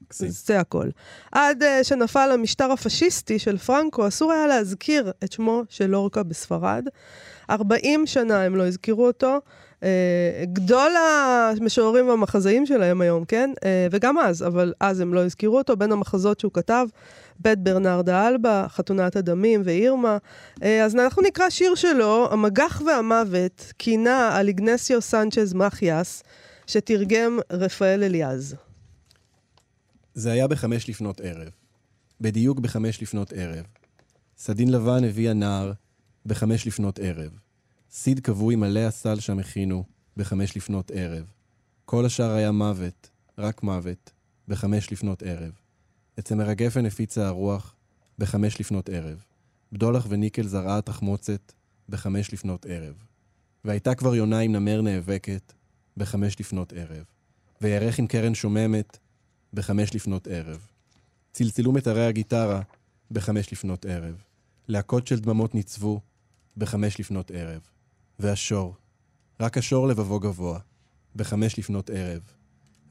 מקסים. 0.06 0.28
זה 0.28 0.60
הכל. 0.60 0.88
עד 1.32 1.62
uh, 1.62 1.66
שנפל 1.84 2.30
המשטר 2.32 2.72
הפשיסטי 2.72 3.38
של 3.38 3.58
פרנקו, 3.58 4.08
אסור 4.08 4.32
היה 4.32 4.46
להזכיר 4.46 5.12
את 5.24 5.32
שמו 5.32 5.62
של 5.68 5.86
לורקה 5.86 6.22
בספרד. 6.22 6.84
40 7.50 8.06
שנה 8.06 8.42
הם 8.42 8.56
לא 8.56 8.66
הזכירו 8.66 9.06
אותו. 9.06 9.38
Uh, 9.80 9.84
גדול 10.52 10.92
המשוררים 10.96 12.08
והמחזאים 12.08 12.66
שלהם 12.66 13.00
היום, 13.00 13.24
כן? 13.24 13.50
Uh, 13.56 13.62
וגם 13.90 14.18
אז, 14.18 14.42
אבל 14.42 14.72
אז 14.80 15.00
הם 15.00 15.14
לא 15.14 15.24
הזכירו 15.24 15.58
אותו. 15.58 15.76
בין 15.76 15.92
המחזות 15.92 16.40
שהוא 16.40 16.52
כתב, 16.52 16.86
בית 17.38 17.58
ברנרדה 17.58 18.28
אלבה, 18.28 18.66
חתונת 18.68 19.16
הדמים 19.16 19.62
ואירמה. 19.64 20.18
Uh, 20.60 20.64
אז 20.84 20.94
אנחנו 20.94 21.22
נקרא 21.22 21.50
שיר 21.50 21.74
שלו, 21.74 22.28
המגח 22.32 22.82
והמוות, 22.86 23.72
קינה 23.76 24.36
על 24.36 24.48
איגנסיו 24.48 25.02
סנצ'ז 25.02 25.54
מחיאס, 25.54 26.22
שתרגם 26.66 27.38
רפאל 27.50 28.02
אליעז. 28.02 28.56
זה 30.14 30.32
היה 30.32 30.46
בחמש 30.46 30.88
לפנות 30.88 31.20
ערב. 31.20 31.48
בדיוק 32.20 32.60
בחמש 32.60 33.02
לפנות 33.02 33.32
ערב. 33.32 33.64
סדין 34.38 34.72
לבן 34.72 35.04
הביאה 35.04 35.32
נער 35.32 35.72
בחמש 36.26 36.66
לפנות 36.66 36.98
ערב. 36.98 37.30
סיד 37.90 38.20
כבוי 38.20 38.56
מלא 38.56 38.80
הסל 38.80 39.20
שם 39.20 39.38
הכינו 39.38 39.84
בחמש 40.16 40.56
לפנות 40.56 40.90
ערב. 40.94 41.32
כל 41.84 42.06
השאר 42.06 42.30
היה 42.30 42.52
מוות, 42.52 43.10
רק 43.38 43.62
מוות, 43.62 44.10
בחמש 44.48 44.92
לפנות 44.92 45.22
ערב. 45.22 45.52
את 46.18 46.24
צמר 46.24 46.48
הגפן 46.50 46.86
הפיצה 46.86 47.26
הרוח 47.26 47.74
בחמש 48.18 48.60
לפנות 48.60 48.88
ערב. 48.88 49.24
בדולח 49.72 50.06
וניקל 50.08 50.46
זרעה 50.46 50.80
תחמוצת 50.80 51.52
בחמש 51.88 52.32
לפנות 52.32 52.66
ערב. 52.66 52.94
והייתה 53.64 53.94
כבר 53.94 54.14
יונה 54.14 54.38
עם 54.38 54.52
נמר 54.52 54.80
נאבקת 54.82 55.52
בחמש 55.96 56.40
לפנות 56.40 56.72
ערב. 56.72 57.04
וירך 57.60 57.98
עם 57.98 58.06
קרן 58.06 58.34
שוממת 58.34 58.98
בחמש 59.52 59.94
לפנות 59.94 60.26
ערב. 60.26 60.66
צלצלו 61.32 61.72
מיתרי 61.72 62.06
הגיטרה 62.06 62.62
בחמש 63.10 63.52
לפנות 63.52 63.86
ערב. 63.86 64.22
להקות 64.68 65.06
של 65.06 65.18
דממות 65.18 65.54
ניצבו 65.54 66.00
בחמש 66.56 67.00
לפנות 67.00 67.30
ערב. 67.30 67.60
והשור, 68.18 68.74
רק 69.40 69.58
השור 69.58 69.88
לבבו 69.88 70.20
גבוה, 70.20 70.58
בחמש 71.16 71.58
לפנות 71.58 71.90
ערב. 71.90 72.22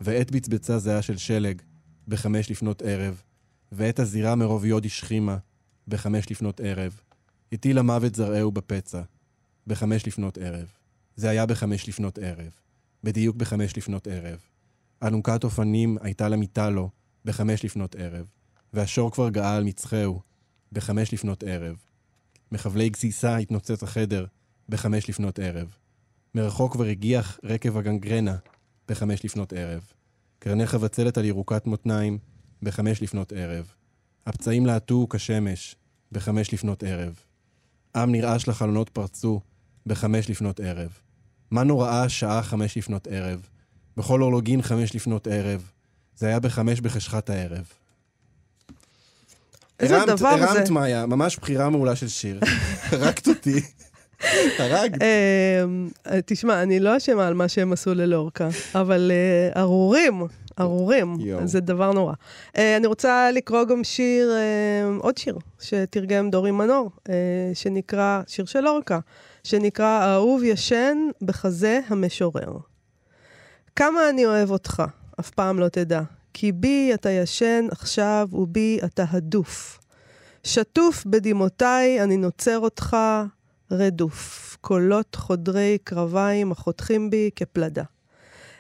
ועת 0.01 0.32
בצבצה 0.32 0.80
זהה 0.80 1.01
של 1.01 1.17
שלג 1.17 1.61
בחמש 2.07 2.51
לפנות 2.51 2.82
ערב. 2.82 3.21
ועת 3.71 3.99
הזירה 3.99 4.36
מרוב 4.36 4.65
יוד 4.65 4.86
השכימה 4.86 5.38
בחמש 5.88 6.32
לפנות 6.32 6.59
ערב. 6.59 6.99
הטיל 7.51 7.78
המוות 7.78 8.15
זרעהו 8.15 8.51
בפצע 8.51 9.01
בחמש 9.67 10.07
לפנות 10.07 10.38
ערב. 10.38 10.67
זה 11.15 11.30
היה 11.30 11.45
בחמש 11.45 11.89
לפנות 11.89 12.17
ערב. 12.17 12.51
בדיוק 13.03 13.36
בחמש 13.36 13.78
לפנות 13.78 14.07
ערב. 14.07 14.39
אלונקת 15.03 15.43
אופנים 15.43 15.97
הייתה 16.01 16.30
למיטה 16.30 16.69
לו 16.69 16.89
בחמש 17.26 17.65
לפנות 17.65 17.95
ערב, 17.95 18.26
והשור 18.73 19.11
כבר 19.11 19.30
גאה 19.30 19.55
על 19.55 19.63
מצחהו 19.63 20.21
בחמש 20.71 21.13
לפנות 21.13 21.43
ערב. 21.43 21.76
מחבלי 22.51 22.89
גסיסה 22.89 23.38
התנוצץ 23.38 23.84
החדר 23.84 24.26
בחמש 24.70 25.09
לפנות 25.09 25.39
ערב. 25.39 25.68
מרחוק 26.36 26.74
כבר 26.74 26.84
הגיח 26.86 27.39
רקב 27.43 27.78
הגנגרנה 27.78 28.36
בחמש 28.89 29.26
לפנות 29.26 29.53
ערב. 29.53 29.82
קרני 30.39 30.68
חבצלת 30.68 31.18
על 31.18 31.26
ירוקת 31.26 31.66
מותניים 31.68 32.18
בחמש 32.61 33.01
לפנות 33.01 33.34
ערב. 33.34 33.72
הפצעים 34.26 34.66
להטו 34.66 35.07
כשמש 35.09 35.76
בחמש 36.11 36.53
לפנות 36.53 36.84
ערב. 36.84 37.13
עם 37.95 38.11
נרעש 38.11 38.47
לחלונות 38.47 38.89
פרצו 38.89 39.39
בחמש 39.86 40.30
לפנות 40.30 40.59
ערב. 40.59 40.89
מה 41.51 41.63
נוראה 41.63 42.09
שעה 42.09 42.43
חמש 42.43 42.78
לפנות 42.78 43.07
ערב? 43.07 43.47
בכל 43.97 44.22
אורלוגין 44.22 44.61
חמש 44.61 44.95
לפנות 44.95 45.28
ערב. 45.28 45.72
זה 46.18 46.28
היה 46.28 46.39
בחמש 46.39 46.82
בחשכת 46.82 47.30
הערב. 47.30 47.66
איזה 49.80 49.97
הרמת- 49.97 50.07
דבר 50.18 50.38
זה? 50.38 50.49
הרמת 50.51 50.70
מאיה, 50.70 51.05
ממש 51.05 51.38
בחירה 51.38 51.70
מעולה 51.70 51.95
של 51.95 52.07
שיר. 52.07 52.39
הרגת 52.91 53.28
אותי. 53.28 53.61
הרגת. 54.59 55.01
אמ, 55.01 55.89
תשמע, 56.26 56.63
אני 56.63 56.80
לא 56.80 56.97
אשמה 56.97 57.28
על 57.28 57.34
מה 57.34 57.47
שהם 57.47 57.74
עשו 57.74 57.93
ללורקה, 57.93 58.47
אבל 58.76 59.11
אה, 59.11 59.61
ארורים, 59.61 60.24
ארורים. 60.59 61.18
זה 61.45 61.59
דבר 61.59 61.91
נורא. 61.91 62.13
אה, 62.57 62.78
אני 62.78 62.88
רוצה 62.88 63.32
לקרוא 63.32 63.63
גם 63.63 63.84
שיר, 63.84 64.32
אה, 64.32 64.97
עוד 64.99 65.18
שיר, 65.18 65.38
שתרגם 65.59 66.30
דורי 66.30 66.51
מנור, 66.51 66.91
שנקרא, 67.53 68.22
שיר 68.28 68.45
של 68.45 68.61
לורקה, 68.61 68.99
שנקרא 69.43 69.86
האהוב 69.86 70.43
ישן 70.43 70.97
בחזה 71.22 71.80
המשורר. 71.88 72.57
כמה 73.76 74.09
אני 74.09 74.26
אוהב 74.26 74.51
אותך, 74.51 74.84
אף 75.20 75.30
פעם 75.30 75.59
לא 75.59 75.68
תדע, 75.68 76.01
כי 76.34 76.51
בי 76.51 76.91
אתה 76.93 77.09
ישן 77.09 77.68
עכשיו 77.72 78.28
ובי 78.34 78.80
אתה 78.86 79.03
הדוף. 79.09 79.80
שטוף 80.43 81.05
בדמעותיי, 81.05 82.03
אני 82.03 82.18
נוצר 82.18 82.59
אותך 82.59 82.97
רדוף. 83.72 84.57
קולות 84.61 85.16
חודרי 85.16 85.78
קרביים 85.84 86.51
החותכים 86.51 87.09
בי 87.09 87.30
כפלדה. 87.36 87.84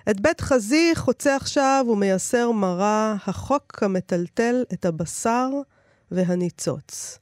את 0.09 0.19
בית 0.19 0.41
חזי 0.41 0.91
חוצה 0.95 1.35
עכשיו 1.35 1.85
ומייסר 1.89 2.51
מרה, 2.51 3.15
החוק 3.27 3.83
המטלטל 3.83 4.63
את 4.73 4.85
הבשר 4.85 5.49
והניצוץ. 6.11 7.19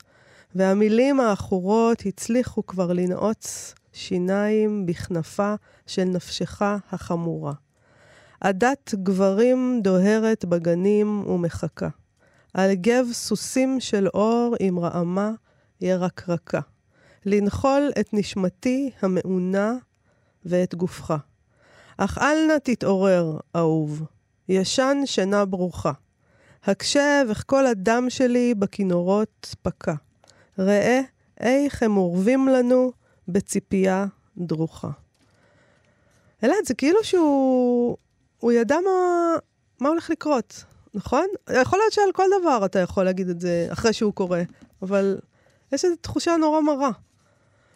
והמילים 0.56 1.20
העכורות 1.20 2.04
הצליחו 2.06 2.66
כבר 2.66 2.94
לנעוץ 2.94 3.76
שיניים 3.94 4.86
בכנפה 4.86 5.54
של 5.88 6.04
נפשך 6.04 6.62
החמורה. 6.92 7.54
עדת 8.42 8.94
גברים 9.04 9.80
דוהרת 9.84 10.46
בגנים 10.46 11.28
ומחכה. 11.28 11.90
על 12.54 12.74
גב 12.74 13.06
סוסים 13.12 13.80
של 13.80 14.08
אור 14.08 14.56
עם 14.60 14.80
רעמה 14.80 15.32
ירקרקה. 15.82 16.60
לנחול 17.26 17.92
את 18.00 18.10
נשמתי 18.14 18.92
המעונה 19.02 19.76
ואת 20.46 20.76
גופך. 20.76 21.14
אך 21.98 22.18
אל 22.18 22.48
נא 22.48 22.58
תתעורר, 22.64 23.38
אהוב, 23.56 24.04
ישן 24.50 24.98
שינה 25.06 25.46
ברוכה. 25.46 25.92
הקשב 26.64 27.26
איך 27.30 27.44
כל 27.48 27.66
הדם 27.66 28.06
שלי 28.10 28.54
בכינורות 28.54 29.56
פקע. 29.62 29.94
ראה 30.60 31.02
איך 31.40 31.84
הם 31.84 31.98
אורבים 31.98 32.48
לנו 32.48 32.92
בציפייה 33.28 34.06
דרוכה. 34.38 34.90
אלעד, 36.44 36.66
זה 36.66 36.74
כאילו 36.74 37.04
שהוא... 37.04 37.98
הוא 38.40 38.52
ידע 38.52 38.76
מה, 38.86 39.36
מה 39.80 39.90
הולך 39.90 40.10
לקרות, 40.10 40.64
נכון? 40.94 41.26
יכול 41.54 41.80
להיות 41.80 41.94
שעל 41.94 42.12
כל 42.14 42.28
דבר 42.42 42.66
אתה 42.66 42.80
יכול 42.80 43.04
להגיד 43.04 43.30
את 43.30 43.42
זה 43.42 43.68
אחרי 43.70 43.94
שהוא 43.94 44.14
קורה, 44.14 44.42
אבל 44.82 45.18
יש 45.72 45.86
איזו 45.86 45.96
תחושה 45.96 46.38
נורא 46.38 46.62
מרה 46.62 46.92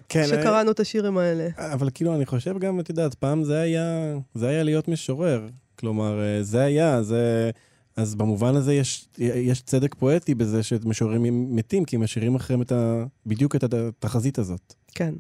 כן, 0.10 0.28
שקראנו 0.28 0.72
את 0.72 0.80
השירים 0.80 1.18
האלה. 1.18 1.48
אבל 1.58 1.90
כאילו, 1.94 2.16
אני 2.16 2.26
חושב 2.26 2.60
גם, 2.60 2.80
את 2.80 2.90
יודעת, 2.90 3.14
פעם 3.16 3.44
זה 3.44 3.60
היה, 3.60 4.18
זה 4.34 4.48
היה 4.48 4.64
להיות 4.64 4.88
משורר. 4.88 5.48
כלומר, 5.76 6.22
אה, 6.22 6.44
זה 6.44 6.62
היה, 6.62 7.04
זה... 7.04 7.52
אז 7.98 8.16
במובן 8.16 8.56
הזה 8.56 8.74
יש, 8.74 9.08
יש 9.18 9.62
צדק 9.62 9.96
פואטי 9.96 10.36
בזה 10.36 10.64
שמשוררים 10.64 11.56
מתים, 11.56 11.86
כי 11.86 11.96
הם 11.96 12.04
משאירים 12.04 12.36
אחריהם 12.36 12.62
את 12.62 12.72
ה, 12.72 13.06
בדיוק 13.26 13.56
את 13.56 13.74
התחזית 13.74 14.40
הזאת. 14.40 14.74
כן. 14.96 15.14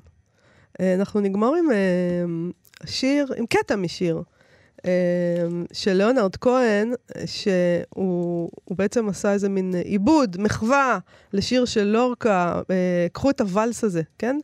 אה, 0.80 0.94
אנחנו 0.94 1.20
נגמור 1.20 1.56
עם 1.56 1.72
אה, 1.72 2.26
שיר, 2.86 3.34
עם 3.38 3.46
קטע 3.46 3.76
משיר. 3.76 4.22
אה, 4.86 4.92
של 5.74 5.94
ליאונרד 5.94 6.36
כהן, 6.36 6.94
שהוא 7.26 8.50
בעצם 8.70 9.10
עשה 9.10 9.34
איזה 9.34 9.50
מין 9.50 9.76
עיבוד, 9.84 10.38
מחווה 10.40 11.00
לשיר 11.34 11.66
של 11.66 11.84
לורקה, 11.84 12.62
קחו 13.14 13.30
את 13.30 13.42
הוואלס 13.42 13.84
הזה, 13.84 14.02
כן? 14.18 14.38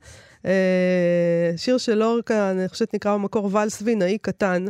שיר 1.58 1.78
של 1.78 1.96
לורקה, 1.96 2.52
אני 2.52 2.70
חושבת 2.70 2.94
נקרא 2.94 3.14
במקור 3.14 3.50
ואלס 3.52 3.82
וינאי 3.82 4.18
קטן, 4.18 4.66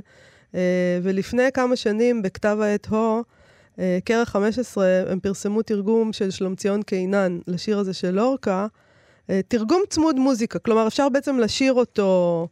ולפני 1.04 1.52
כמה 1.54 1.76
שנים 1.76 2.22
בכתב 2.22 2.58
העת 2.62 2.86
הו, 2.86 3.24
כרך 4.06 4.30
15, 4.30 4.86
הם 5.08 5.20
פרסמו 5.20 5.62
תרגום 5.62 6.14
של 6.14 6.32
שלומציון 6.32 6.82
קינן 6.82 7.40
לשיר 7.48 7.80
הזה 7.80 7.94
של 7.94 8.12
לורקה, 8.12 8.68
תרגום 9.48 9.82
צמוד 9.90 10.20
מוזיקה, 10.20 10.60
כלומר 10.60 10.88
אפשר 10.88 11.10
בעצם 11.10 11.40
לשיר 11.40 11.74
אותו 11.74 12.48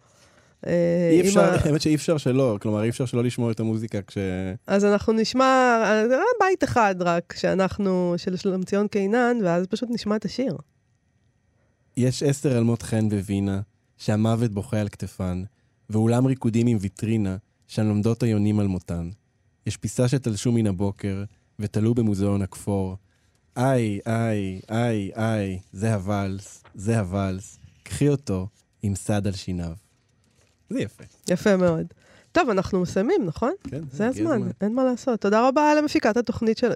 אה, 0.67 1.09
אי 1.11 1.21
אפשר, 1.21 1.53
האמת 1.65 1.81
שאי 1.81 1.95
אפשר 1.95 2.17
שלא, 2.17 2.57
כלומר 2.61 2.83
אי 2.83 2.89
אפשר 2.89 3.05
שלא 3.05 3.23
לשמוע 3.23 3.51
את 3.51 3.59
המוזיקה 3.59 4.01
כש... 4.01 4.17
אז 4.67 4.85
אנחנו 4.85 5.13
נשמע, 5.13 5.81
אה, 5.85 6.17
בית 6.39 6.63
אחד 6.63 6.95
רק, 6.99 7.33
שאנחנו, 7.37 8.13
של 8.17 8.37
שלומציון 8.37 8.87
קינן, 8.87 9.37
ואז 9.43 9.67
פשוט 9.67 9.89
נשמע 9.91 10.15
את 10.15 10.25
השיר. 10.25 10.57
יש 11.97 12.23
עשר 12.23 12.57
אלמות 12.57 12.81
חן 12.81 13.09
בווינה, 13.09 13.61
שהמוות 13.97 14.51
בוכה 14.51 14.79
על 14.79 14.89
כתפן, 14.89 15.43
ואולם 15.89 16.25
ריקודים 16.25 16.67
עם 16.67 16.77
ויטרינה, 16.81 17.37
שהן 17.67 17.87
לומדות 17.87 18.23
היונים 18.23 18.59
על 18.59 18.67
מותן. 18.67 19.09
יש 19.65 19.77
פיסה 19.77 20.07
שתלשו 20.07 20.51
מן 20.51 20.67
הבוקר, 20.67 21.23
ותלו 21.59 21.93
במוזיאון 21.93 22.41
הכפור. 22.41 22.95
איי, 23.57 23.99
איי, 24.05 24.61
איי, 24.69 25.11
איי, 25.15 25.59
זה 25.73 25.93
הוואלס, 25.93 26.63
זה 26.75 26.99
הוואלס, 26.99 27.59
קחי 27.83 28.09
אותו 28.09 28.47
עם 28.83 28.95
סד 28.95 29.27
על 29.27 29.33
שיניו. 29.33 29.73
זה 30.69 30.79
יפה. 30.79 31.03
יפה 31.29 31.57
מאוד. 31.57 31.85
טוב, 32.31 32.49
אנחנו 32.49 32.81
מסיימים, 32.81 33.25
נכון? 33.25 33.51
כן, 33.69 33.81
זה 33.91 34.07
הזמן, 34.07 34.41
אין 34.61 34.75
מה 34.75 34.83
לעשות. 34.83 35.21
תודה 35.21 35.47
רבה 35.47 35.75
למפיקת 35.75 36.17
התוכנית 36.17 36.57
של... 36.57 36.71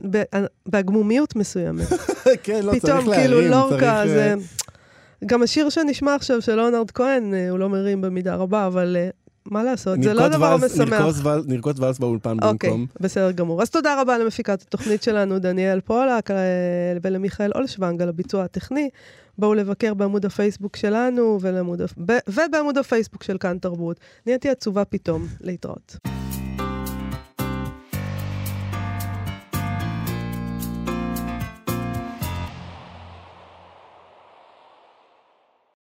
בהגמומיות 0.66 1.36
מסוימת. 1.36 1.88
כן, 2.44 2.66
לא, 2.66 2.72
צריך 2.80 2.84
להרים, 2.84 3.02
פתאום, 3.02 3.16
כאילו, 3.16 3.42
לורקה, 3.42 4.04
זה... 4.08 4.36
גם 5.26 5.44
השיר 5.44 5.70
שנשמע 5.70 6.16
עכשיו 6.16 6.42
של 6.42 6.56
ליאונרד 6.56 6.92
כהן, 6.92 7.34
אה, 7.34 7.50
הוא 7.50 7.60
לא 7.60 7.70
מרים 7.70 8.02
במידה 8.02 8.36
רבה, 8.36 8.68
אבל 8.68 8.98
אה, 9.00 9.10
מה 9.46 9.64
לעשות, 9.64 10.04
זה 10.04 10.14
לא 10.14 10.28
דבר 10.28 10.58
משמח. 10.58 11.06
נרקוד 11.46 11.80
ואלס 11.80 12.00
באולפן 12.00 12.38
אוקיי, 12.42 12.70
במקום. 12.70 12.82
אוקיי, 12.82 13.04
בסדר 13.04 13.32
גמור. 13.32 13.62
אז 13.62 13.70
תודה 13.70 14.02
רבה 14.02 14.18
למפיקת 14.18 14.62
התוכנית 14.62 15.04
שלנו, 15.04 15.40
דניאל 15.40 15.82
פולק, 15.82 16.32
אה, 16.32 16.36
ולמיכאל 17.02 17.52
אולשוונג 17.56 18.02
על 18.02 18.10
הביצוע 18.10 18.44
הטכני. 18.44 18.90
בואו 19.38 19.54
לבקר 19.54 19.94
בעמוד 19.94 20.26
הפייסבוק 20.26 20.76
שלנו 20.76 21.38
ולעמוד, 21.42 21.82
ובעמוד 22.28 22.78
הפייסבוק 22.78 23.24
של 23.24 23.38
כאן 23.38 23.58
תרבות. 23.58 24.00
נהייתי 24.26 24.50
עצובה 24.50 24.86
פתאום. 24.86 25.28
להתראות. 25.42 25.98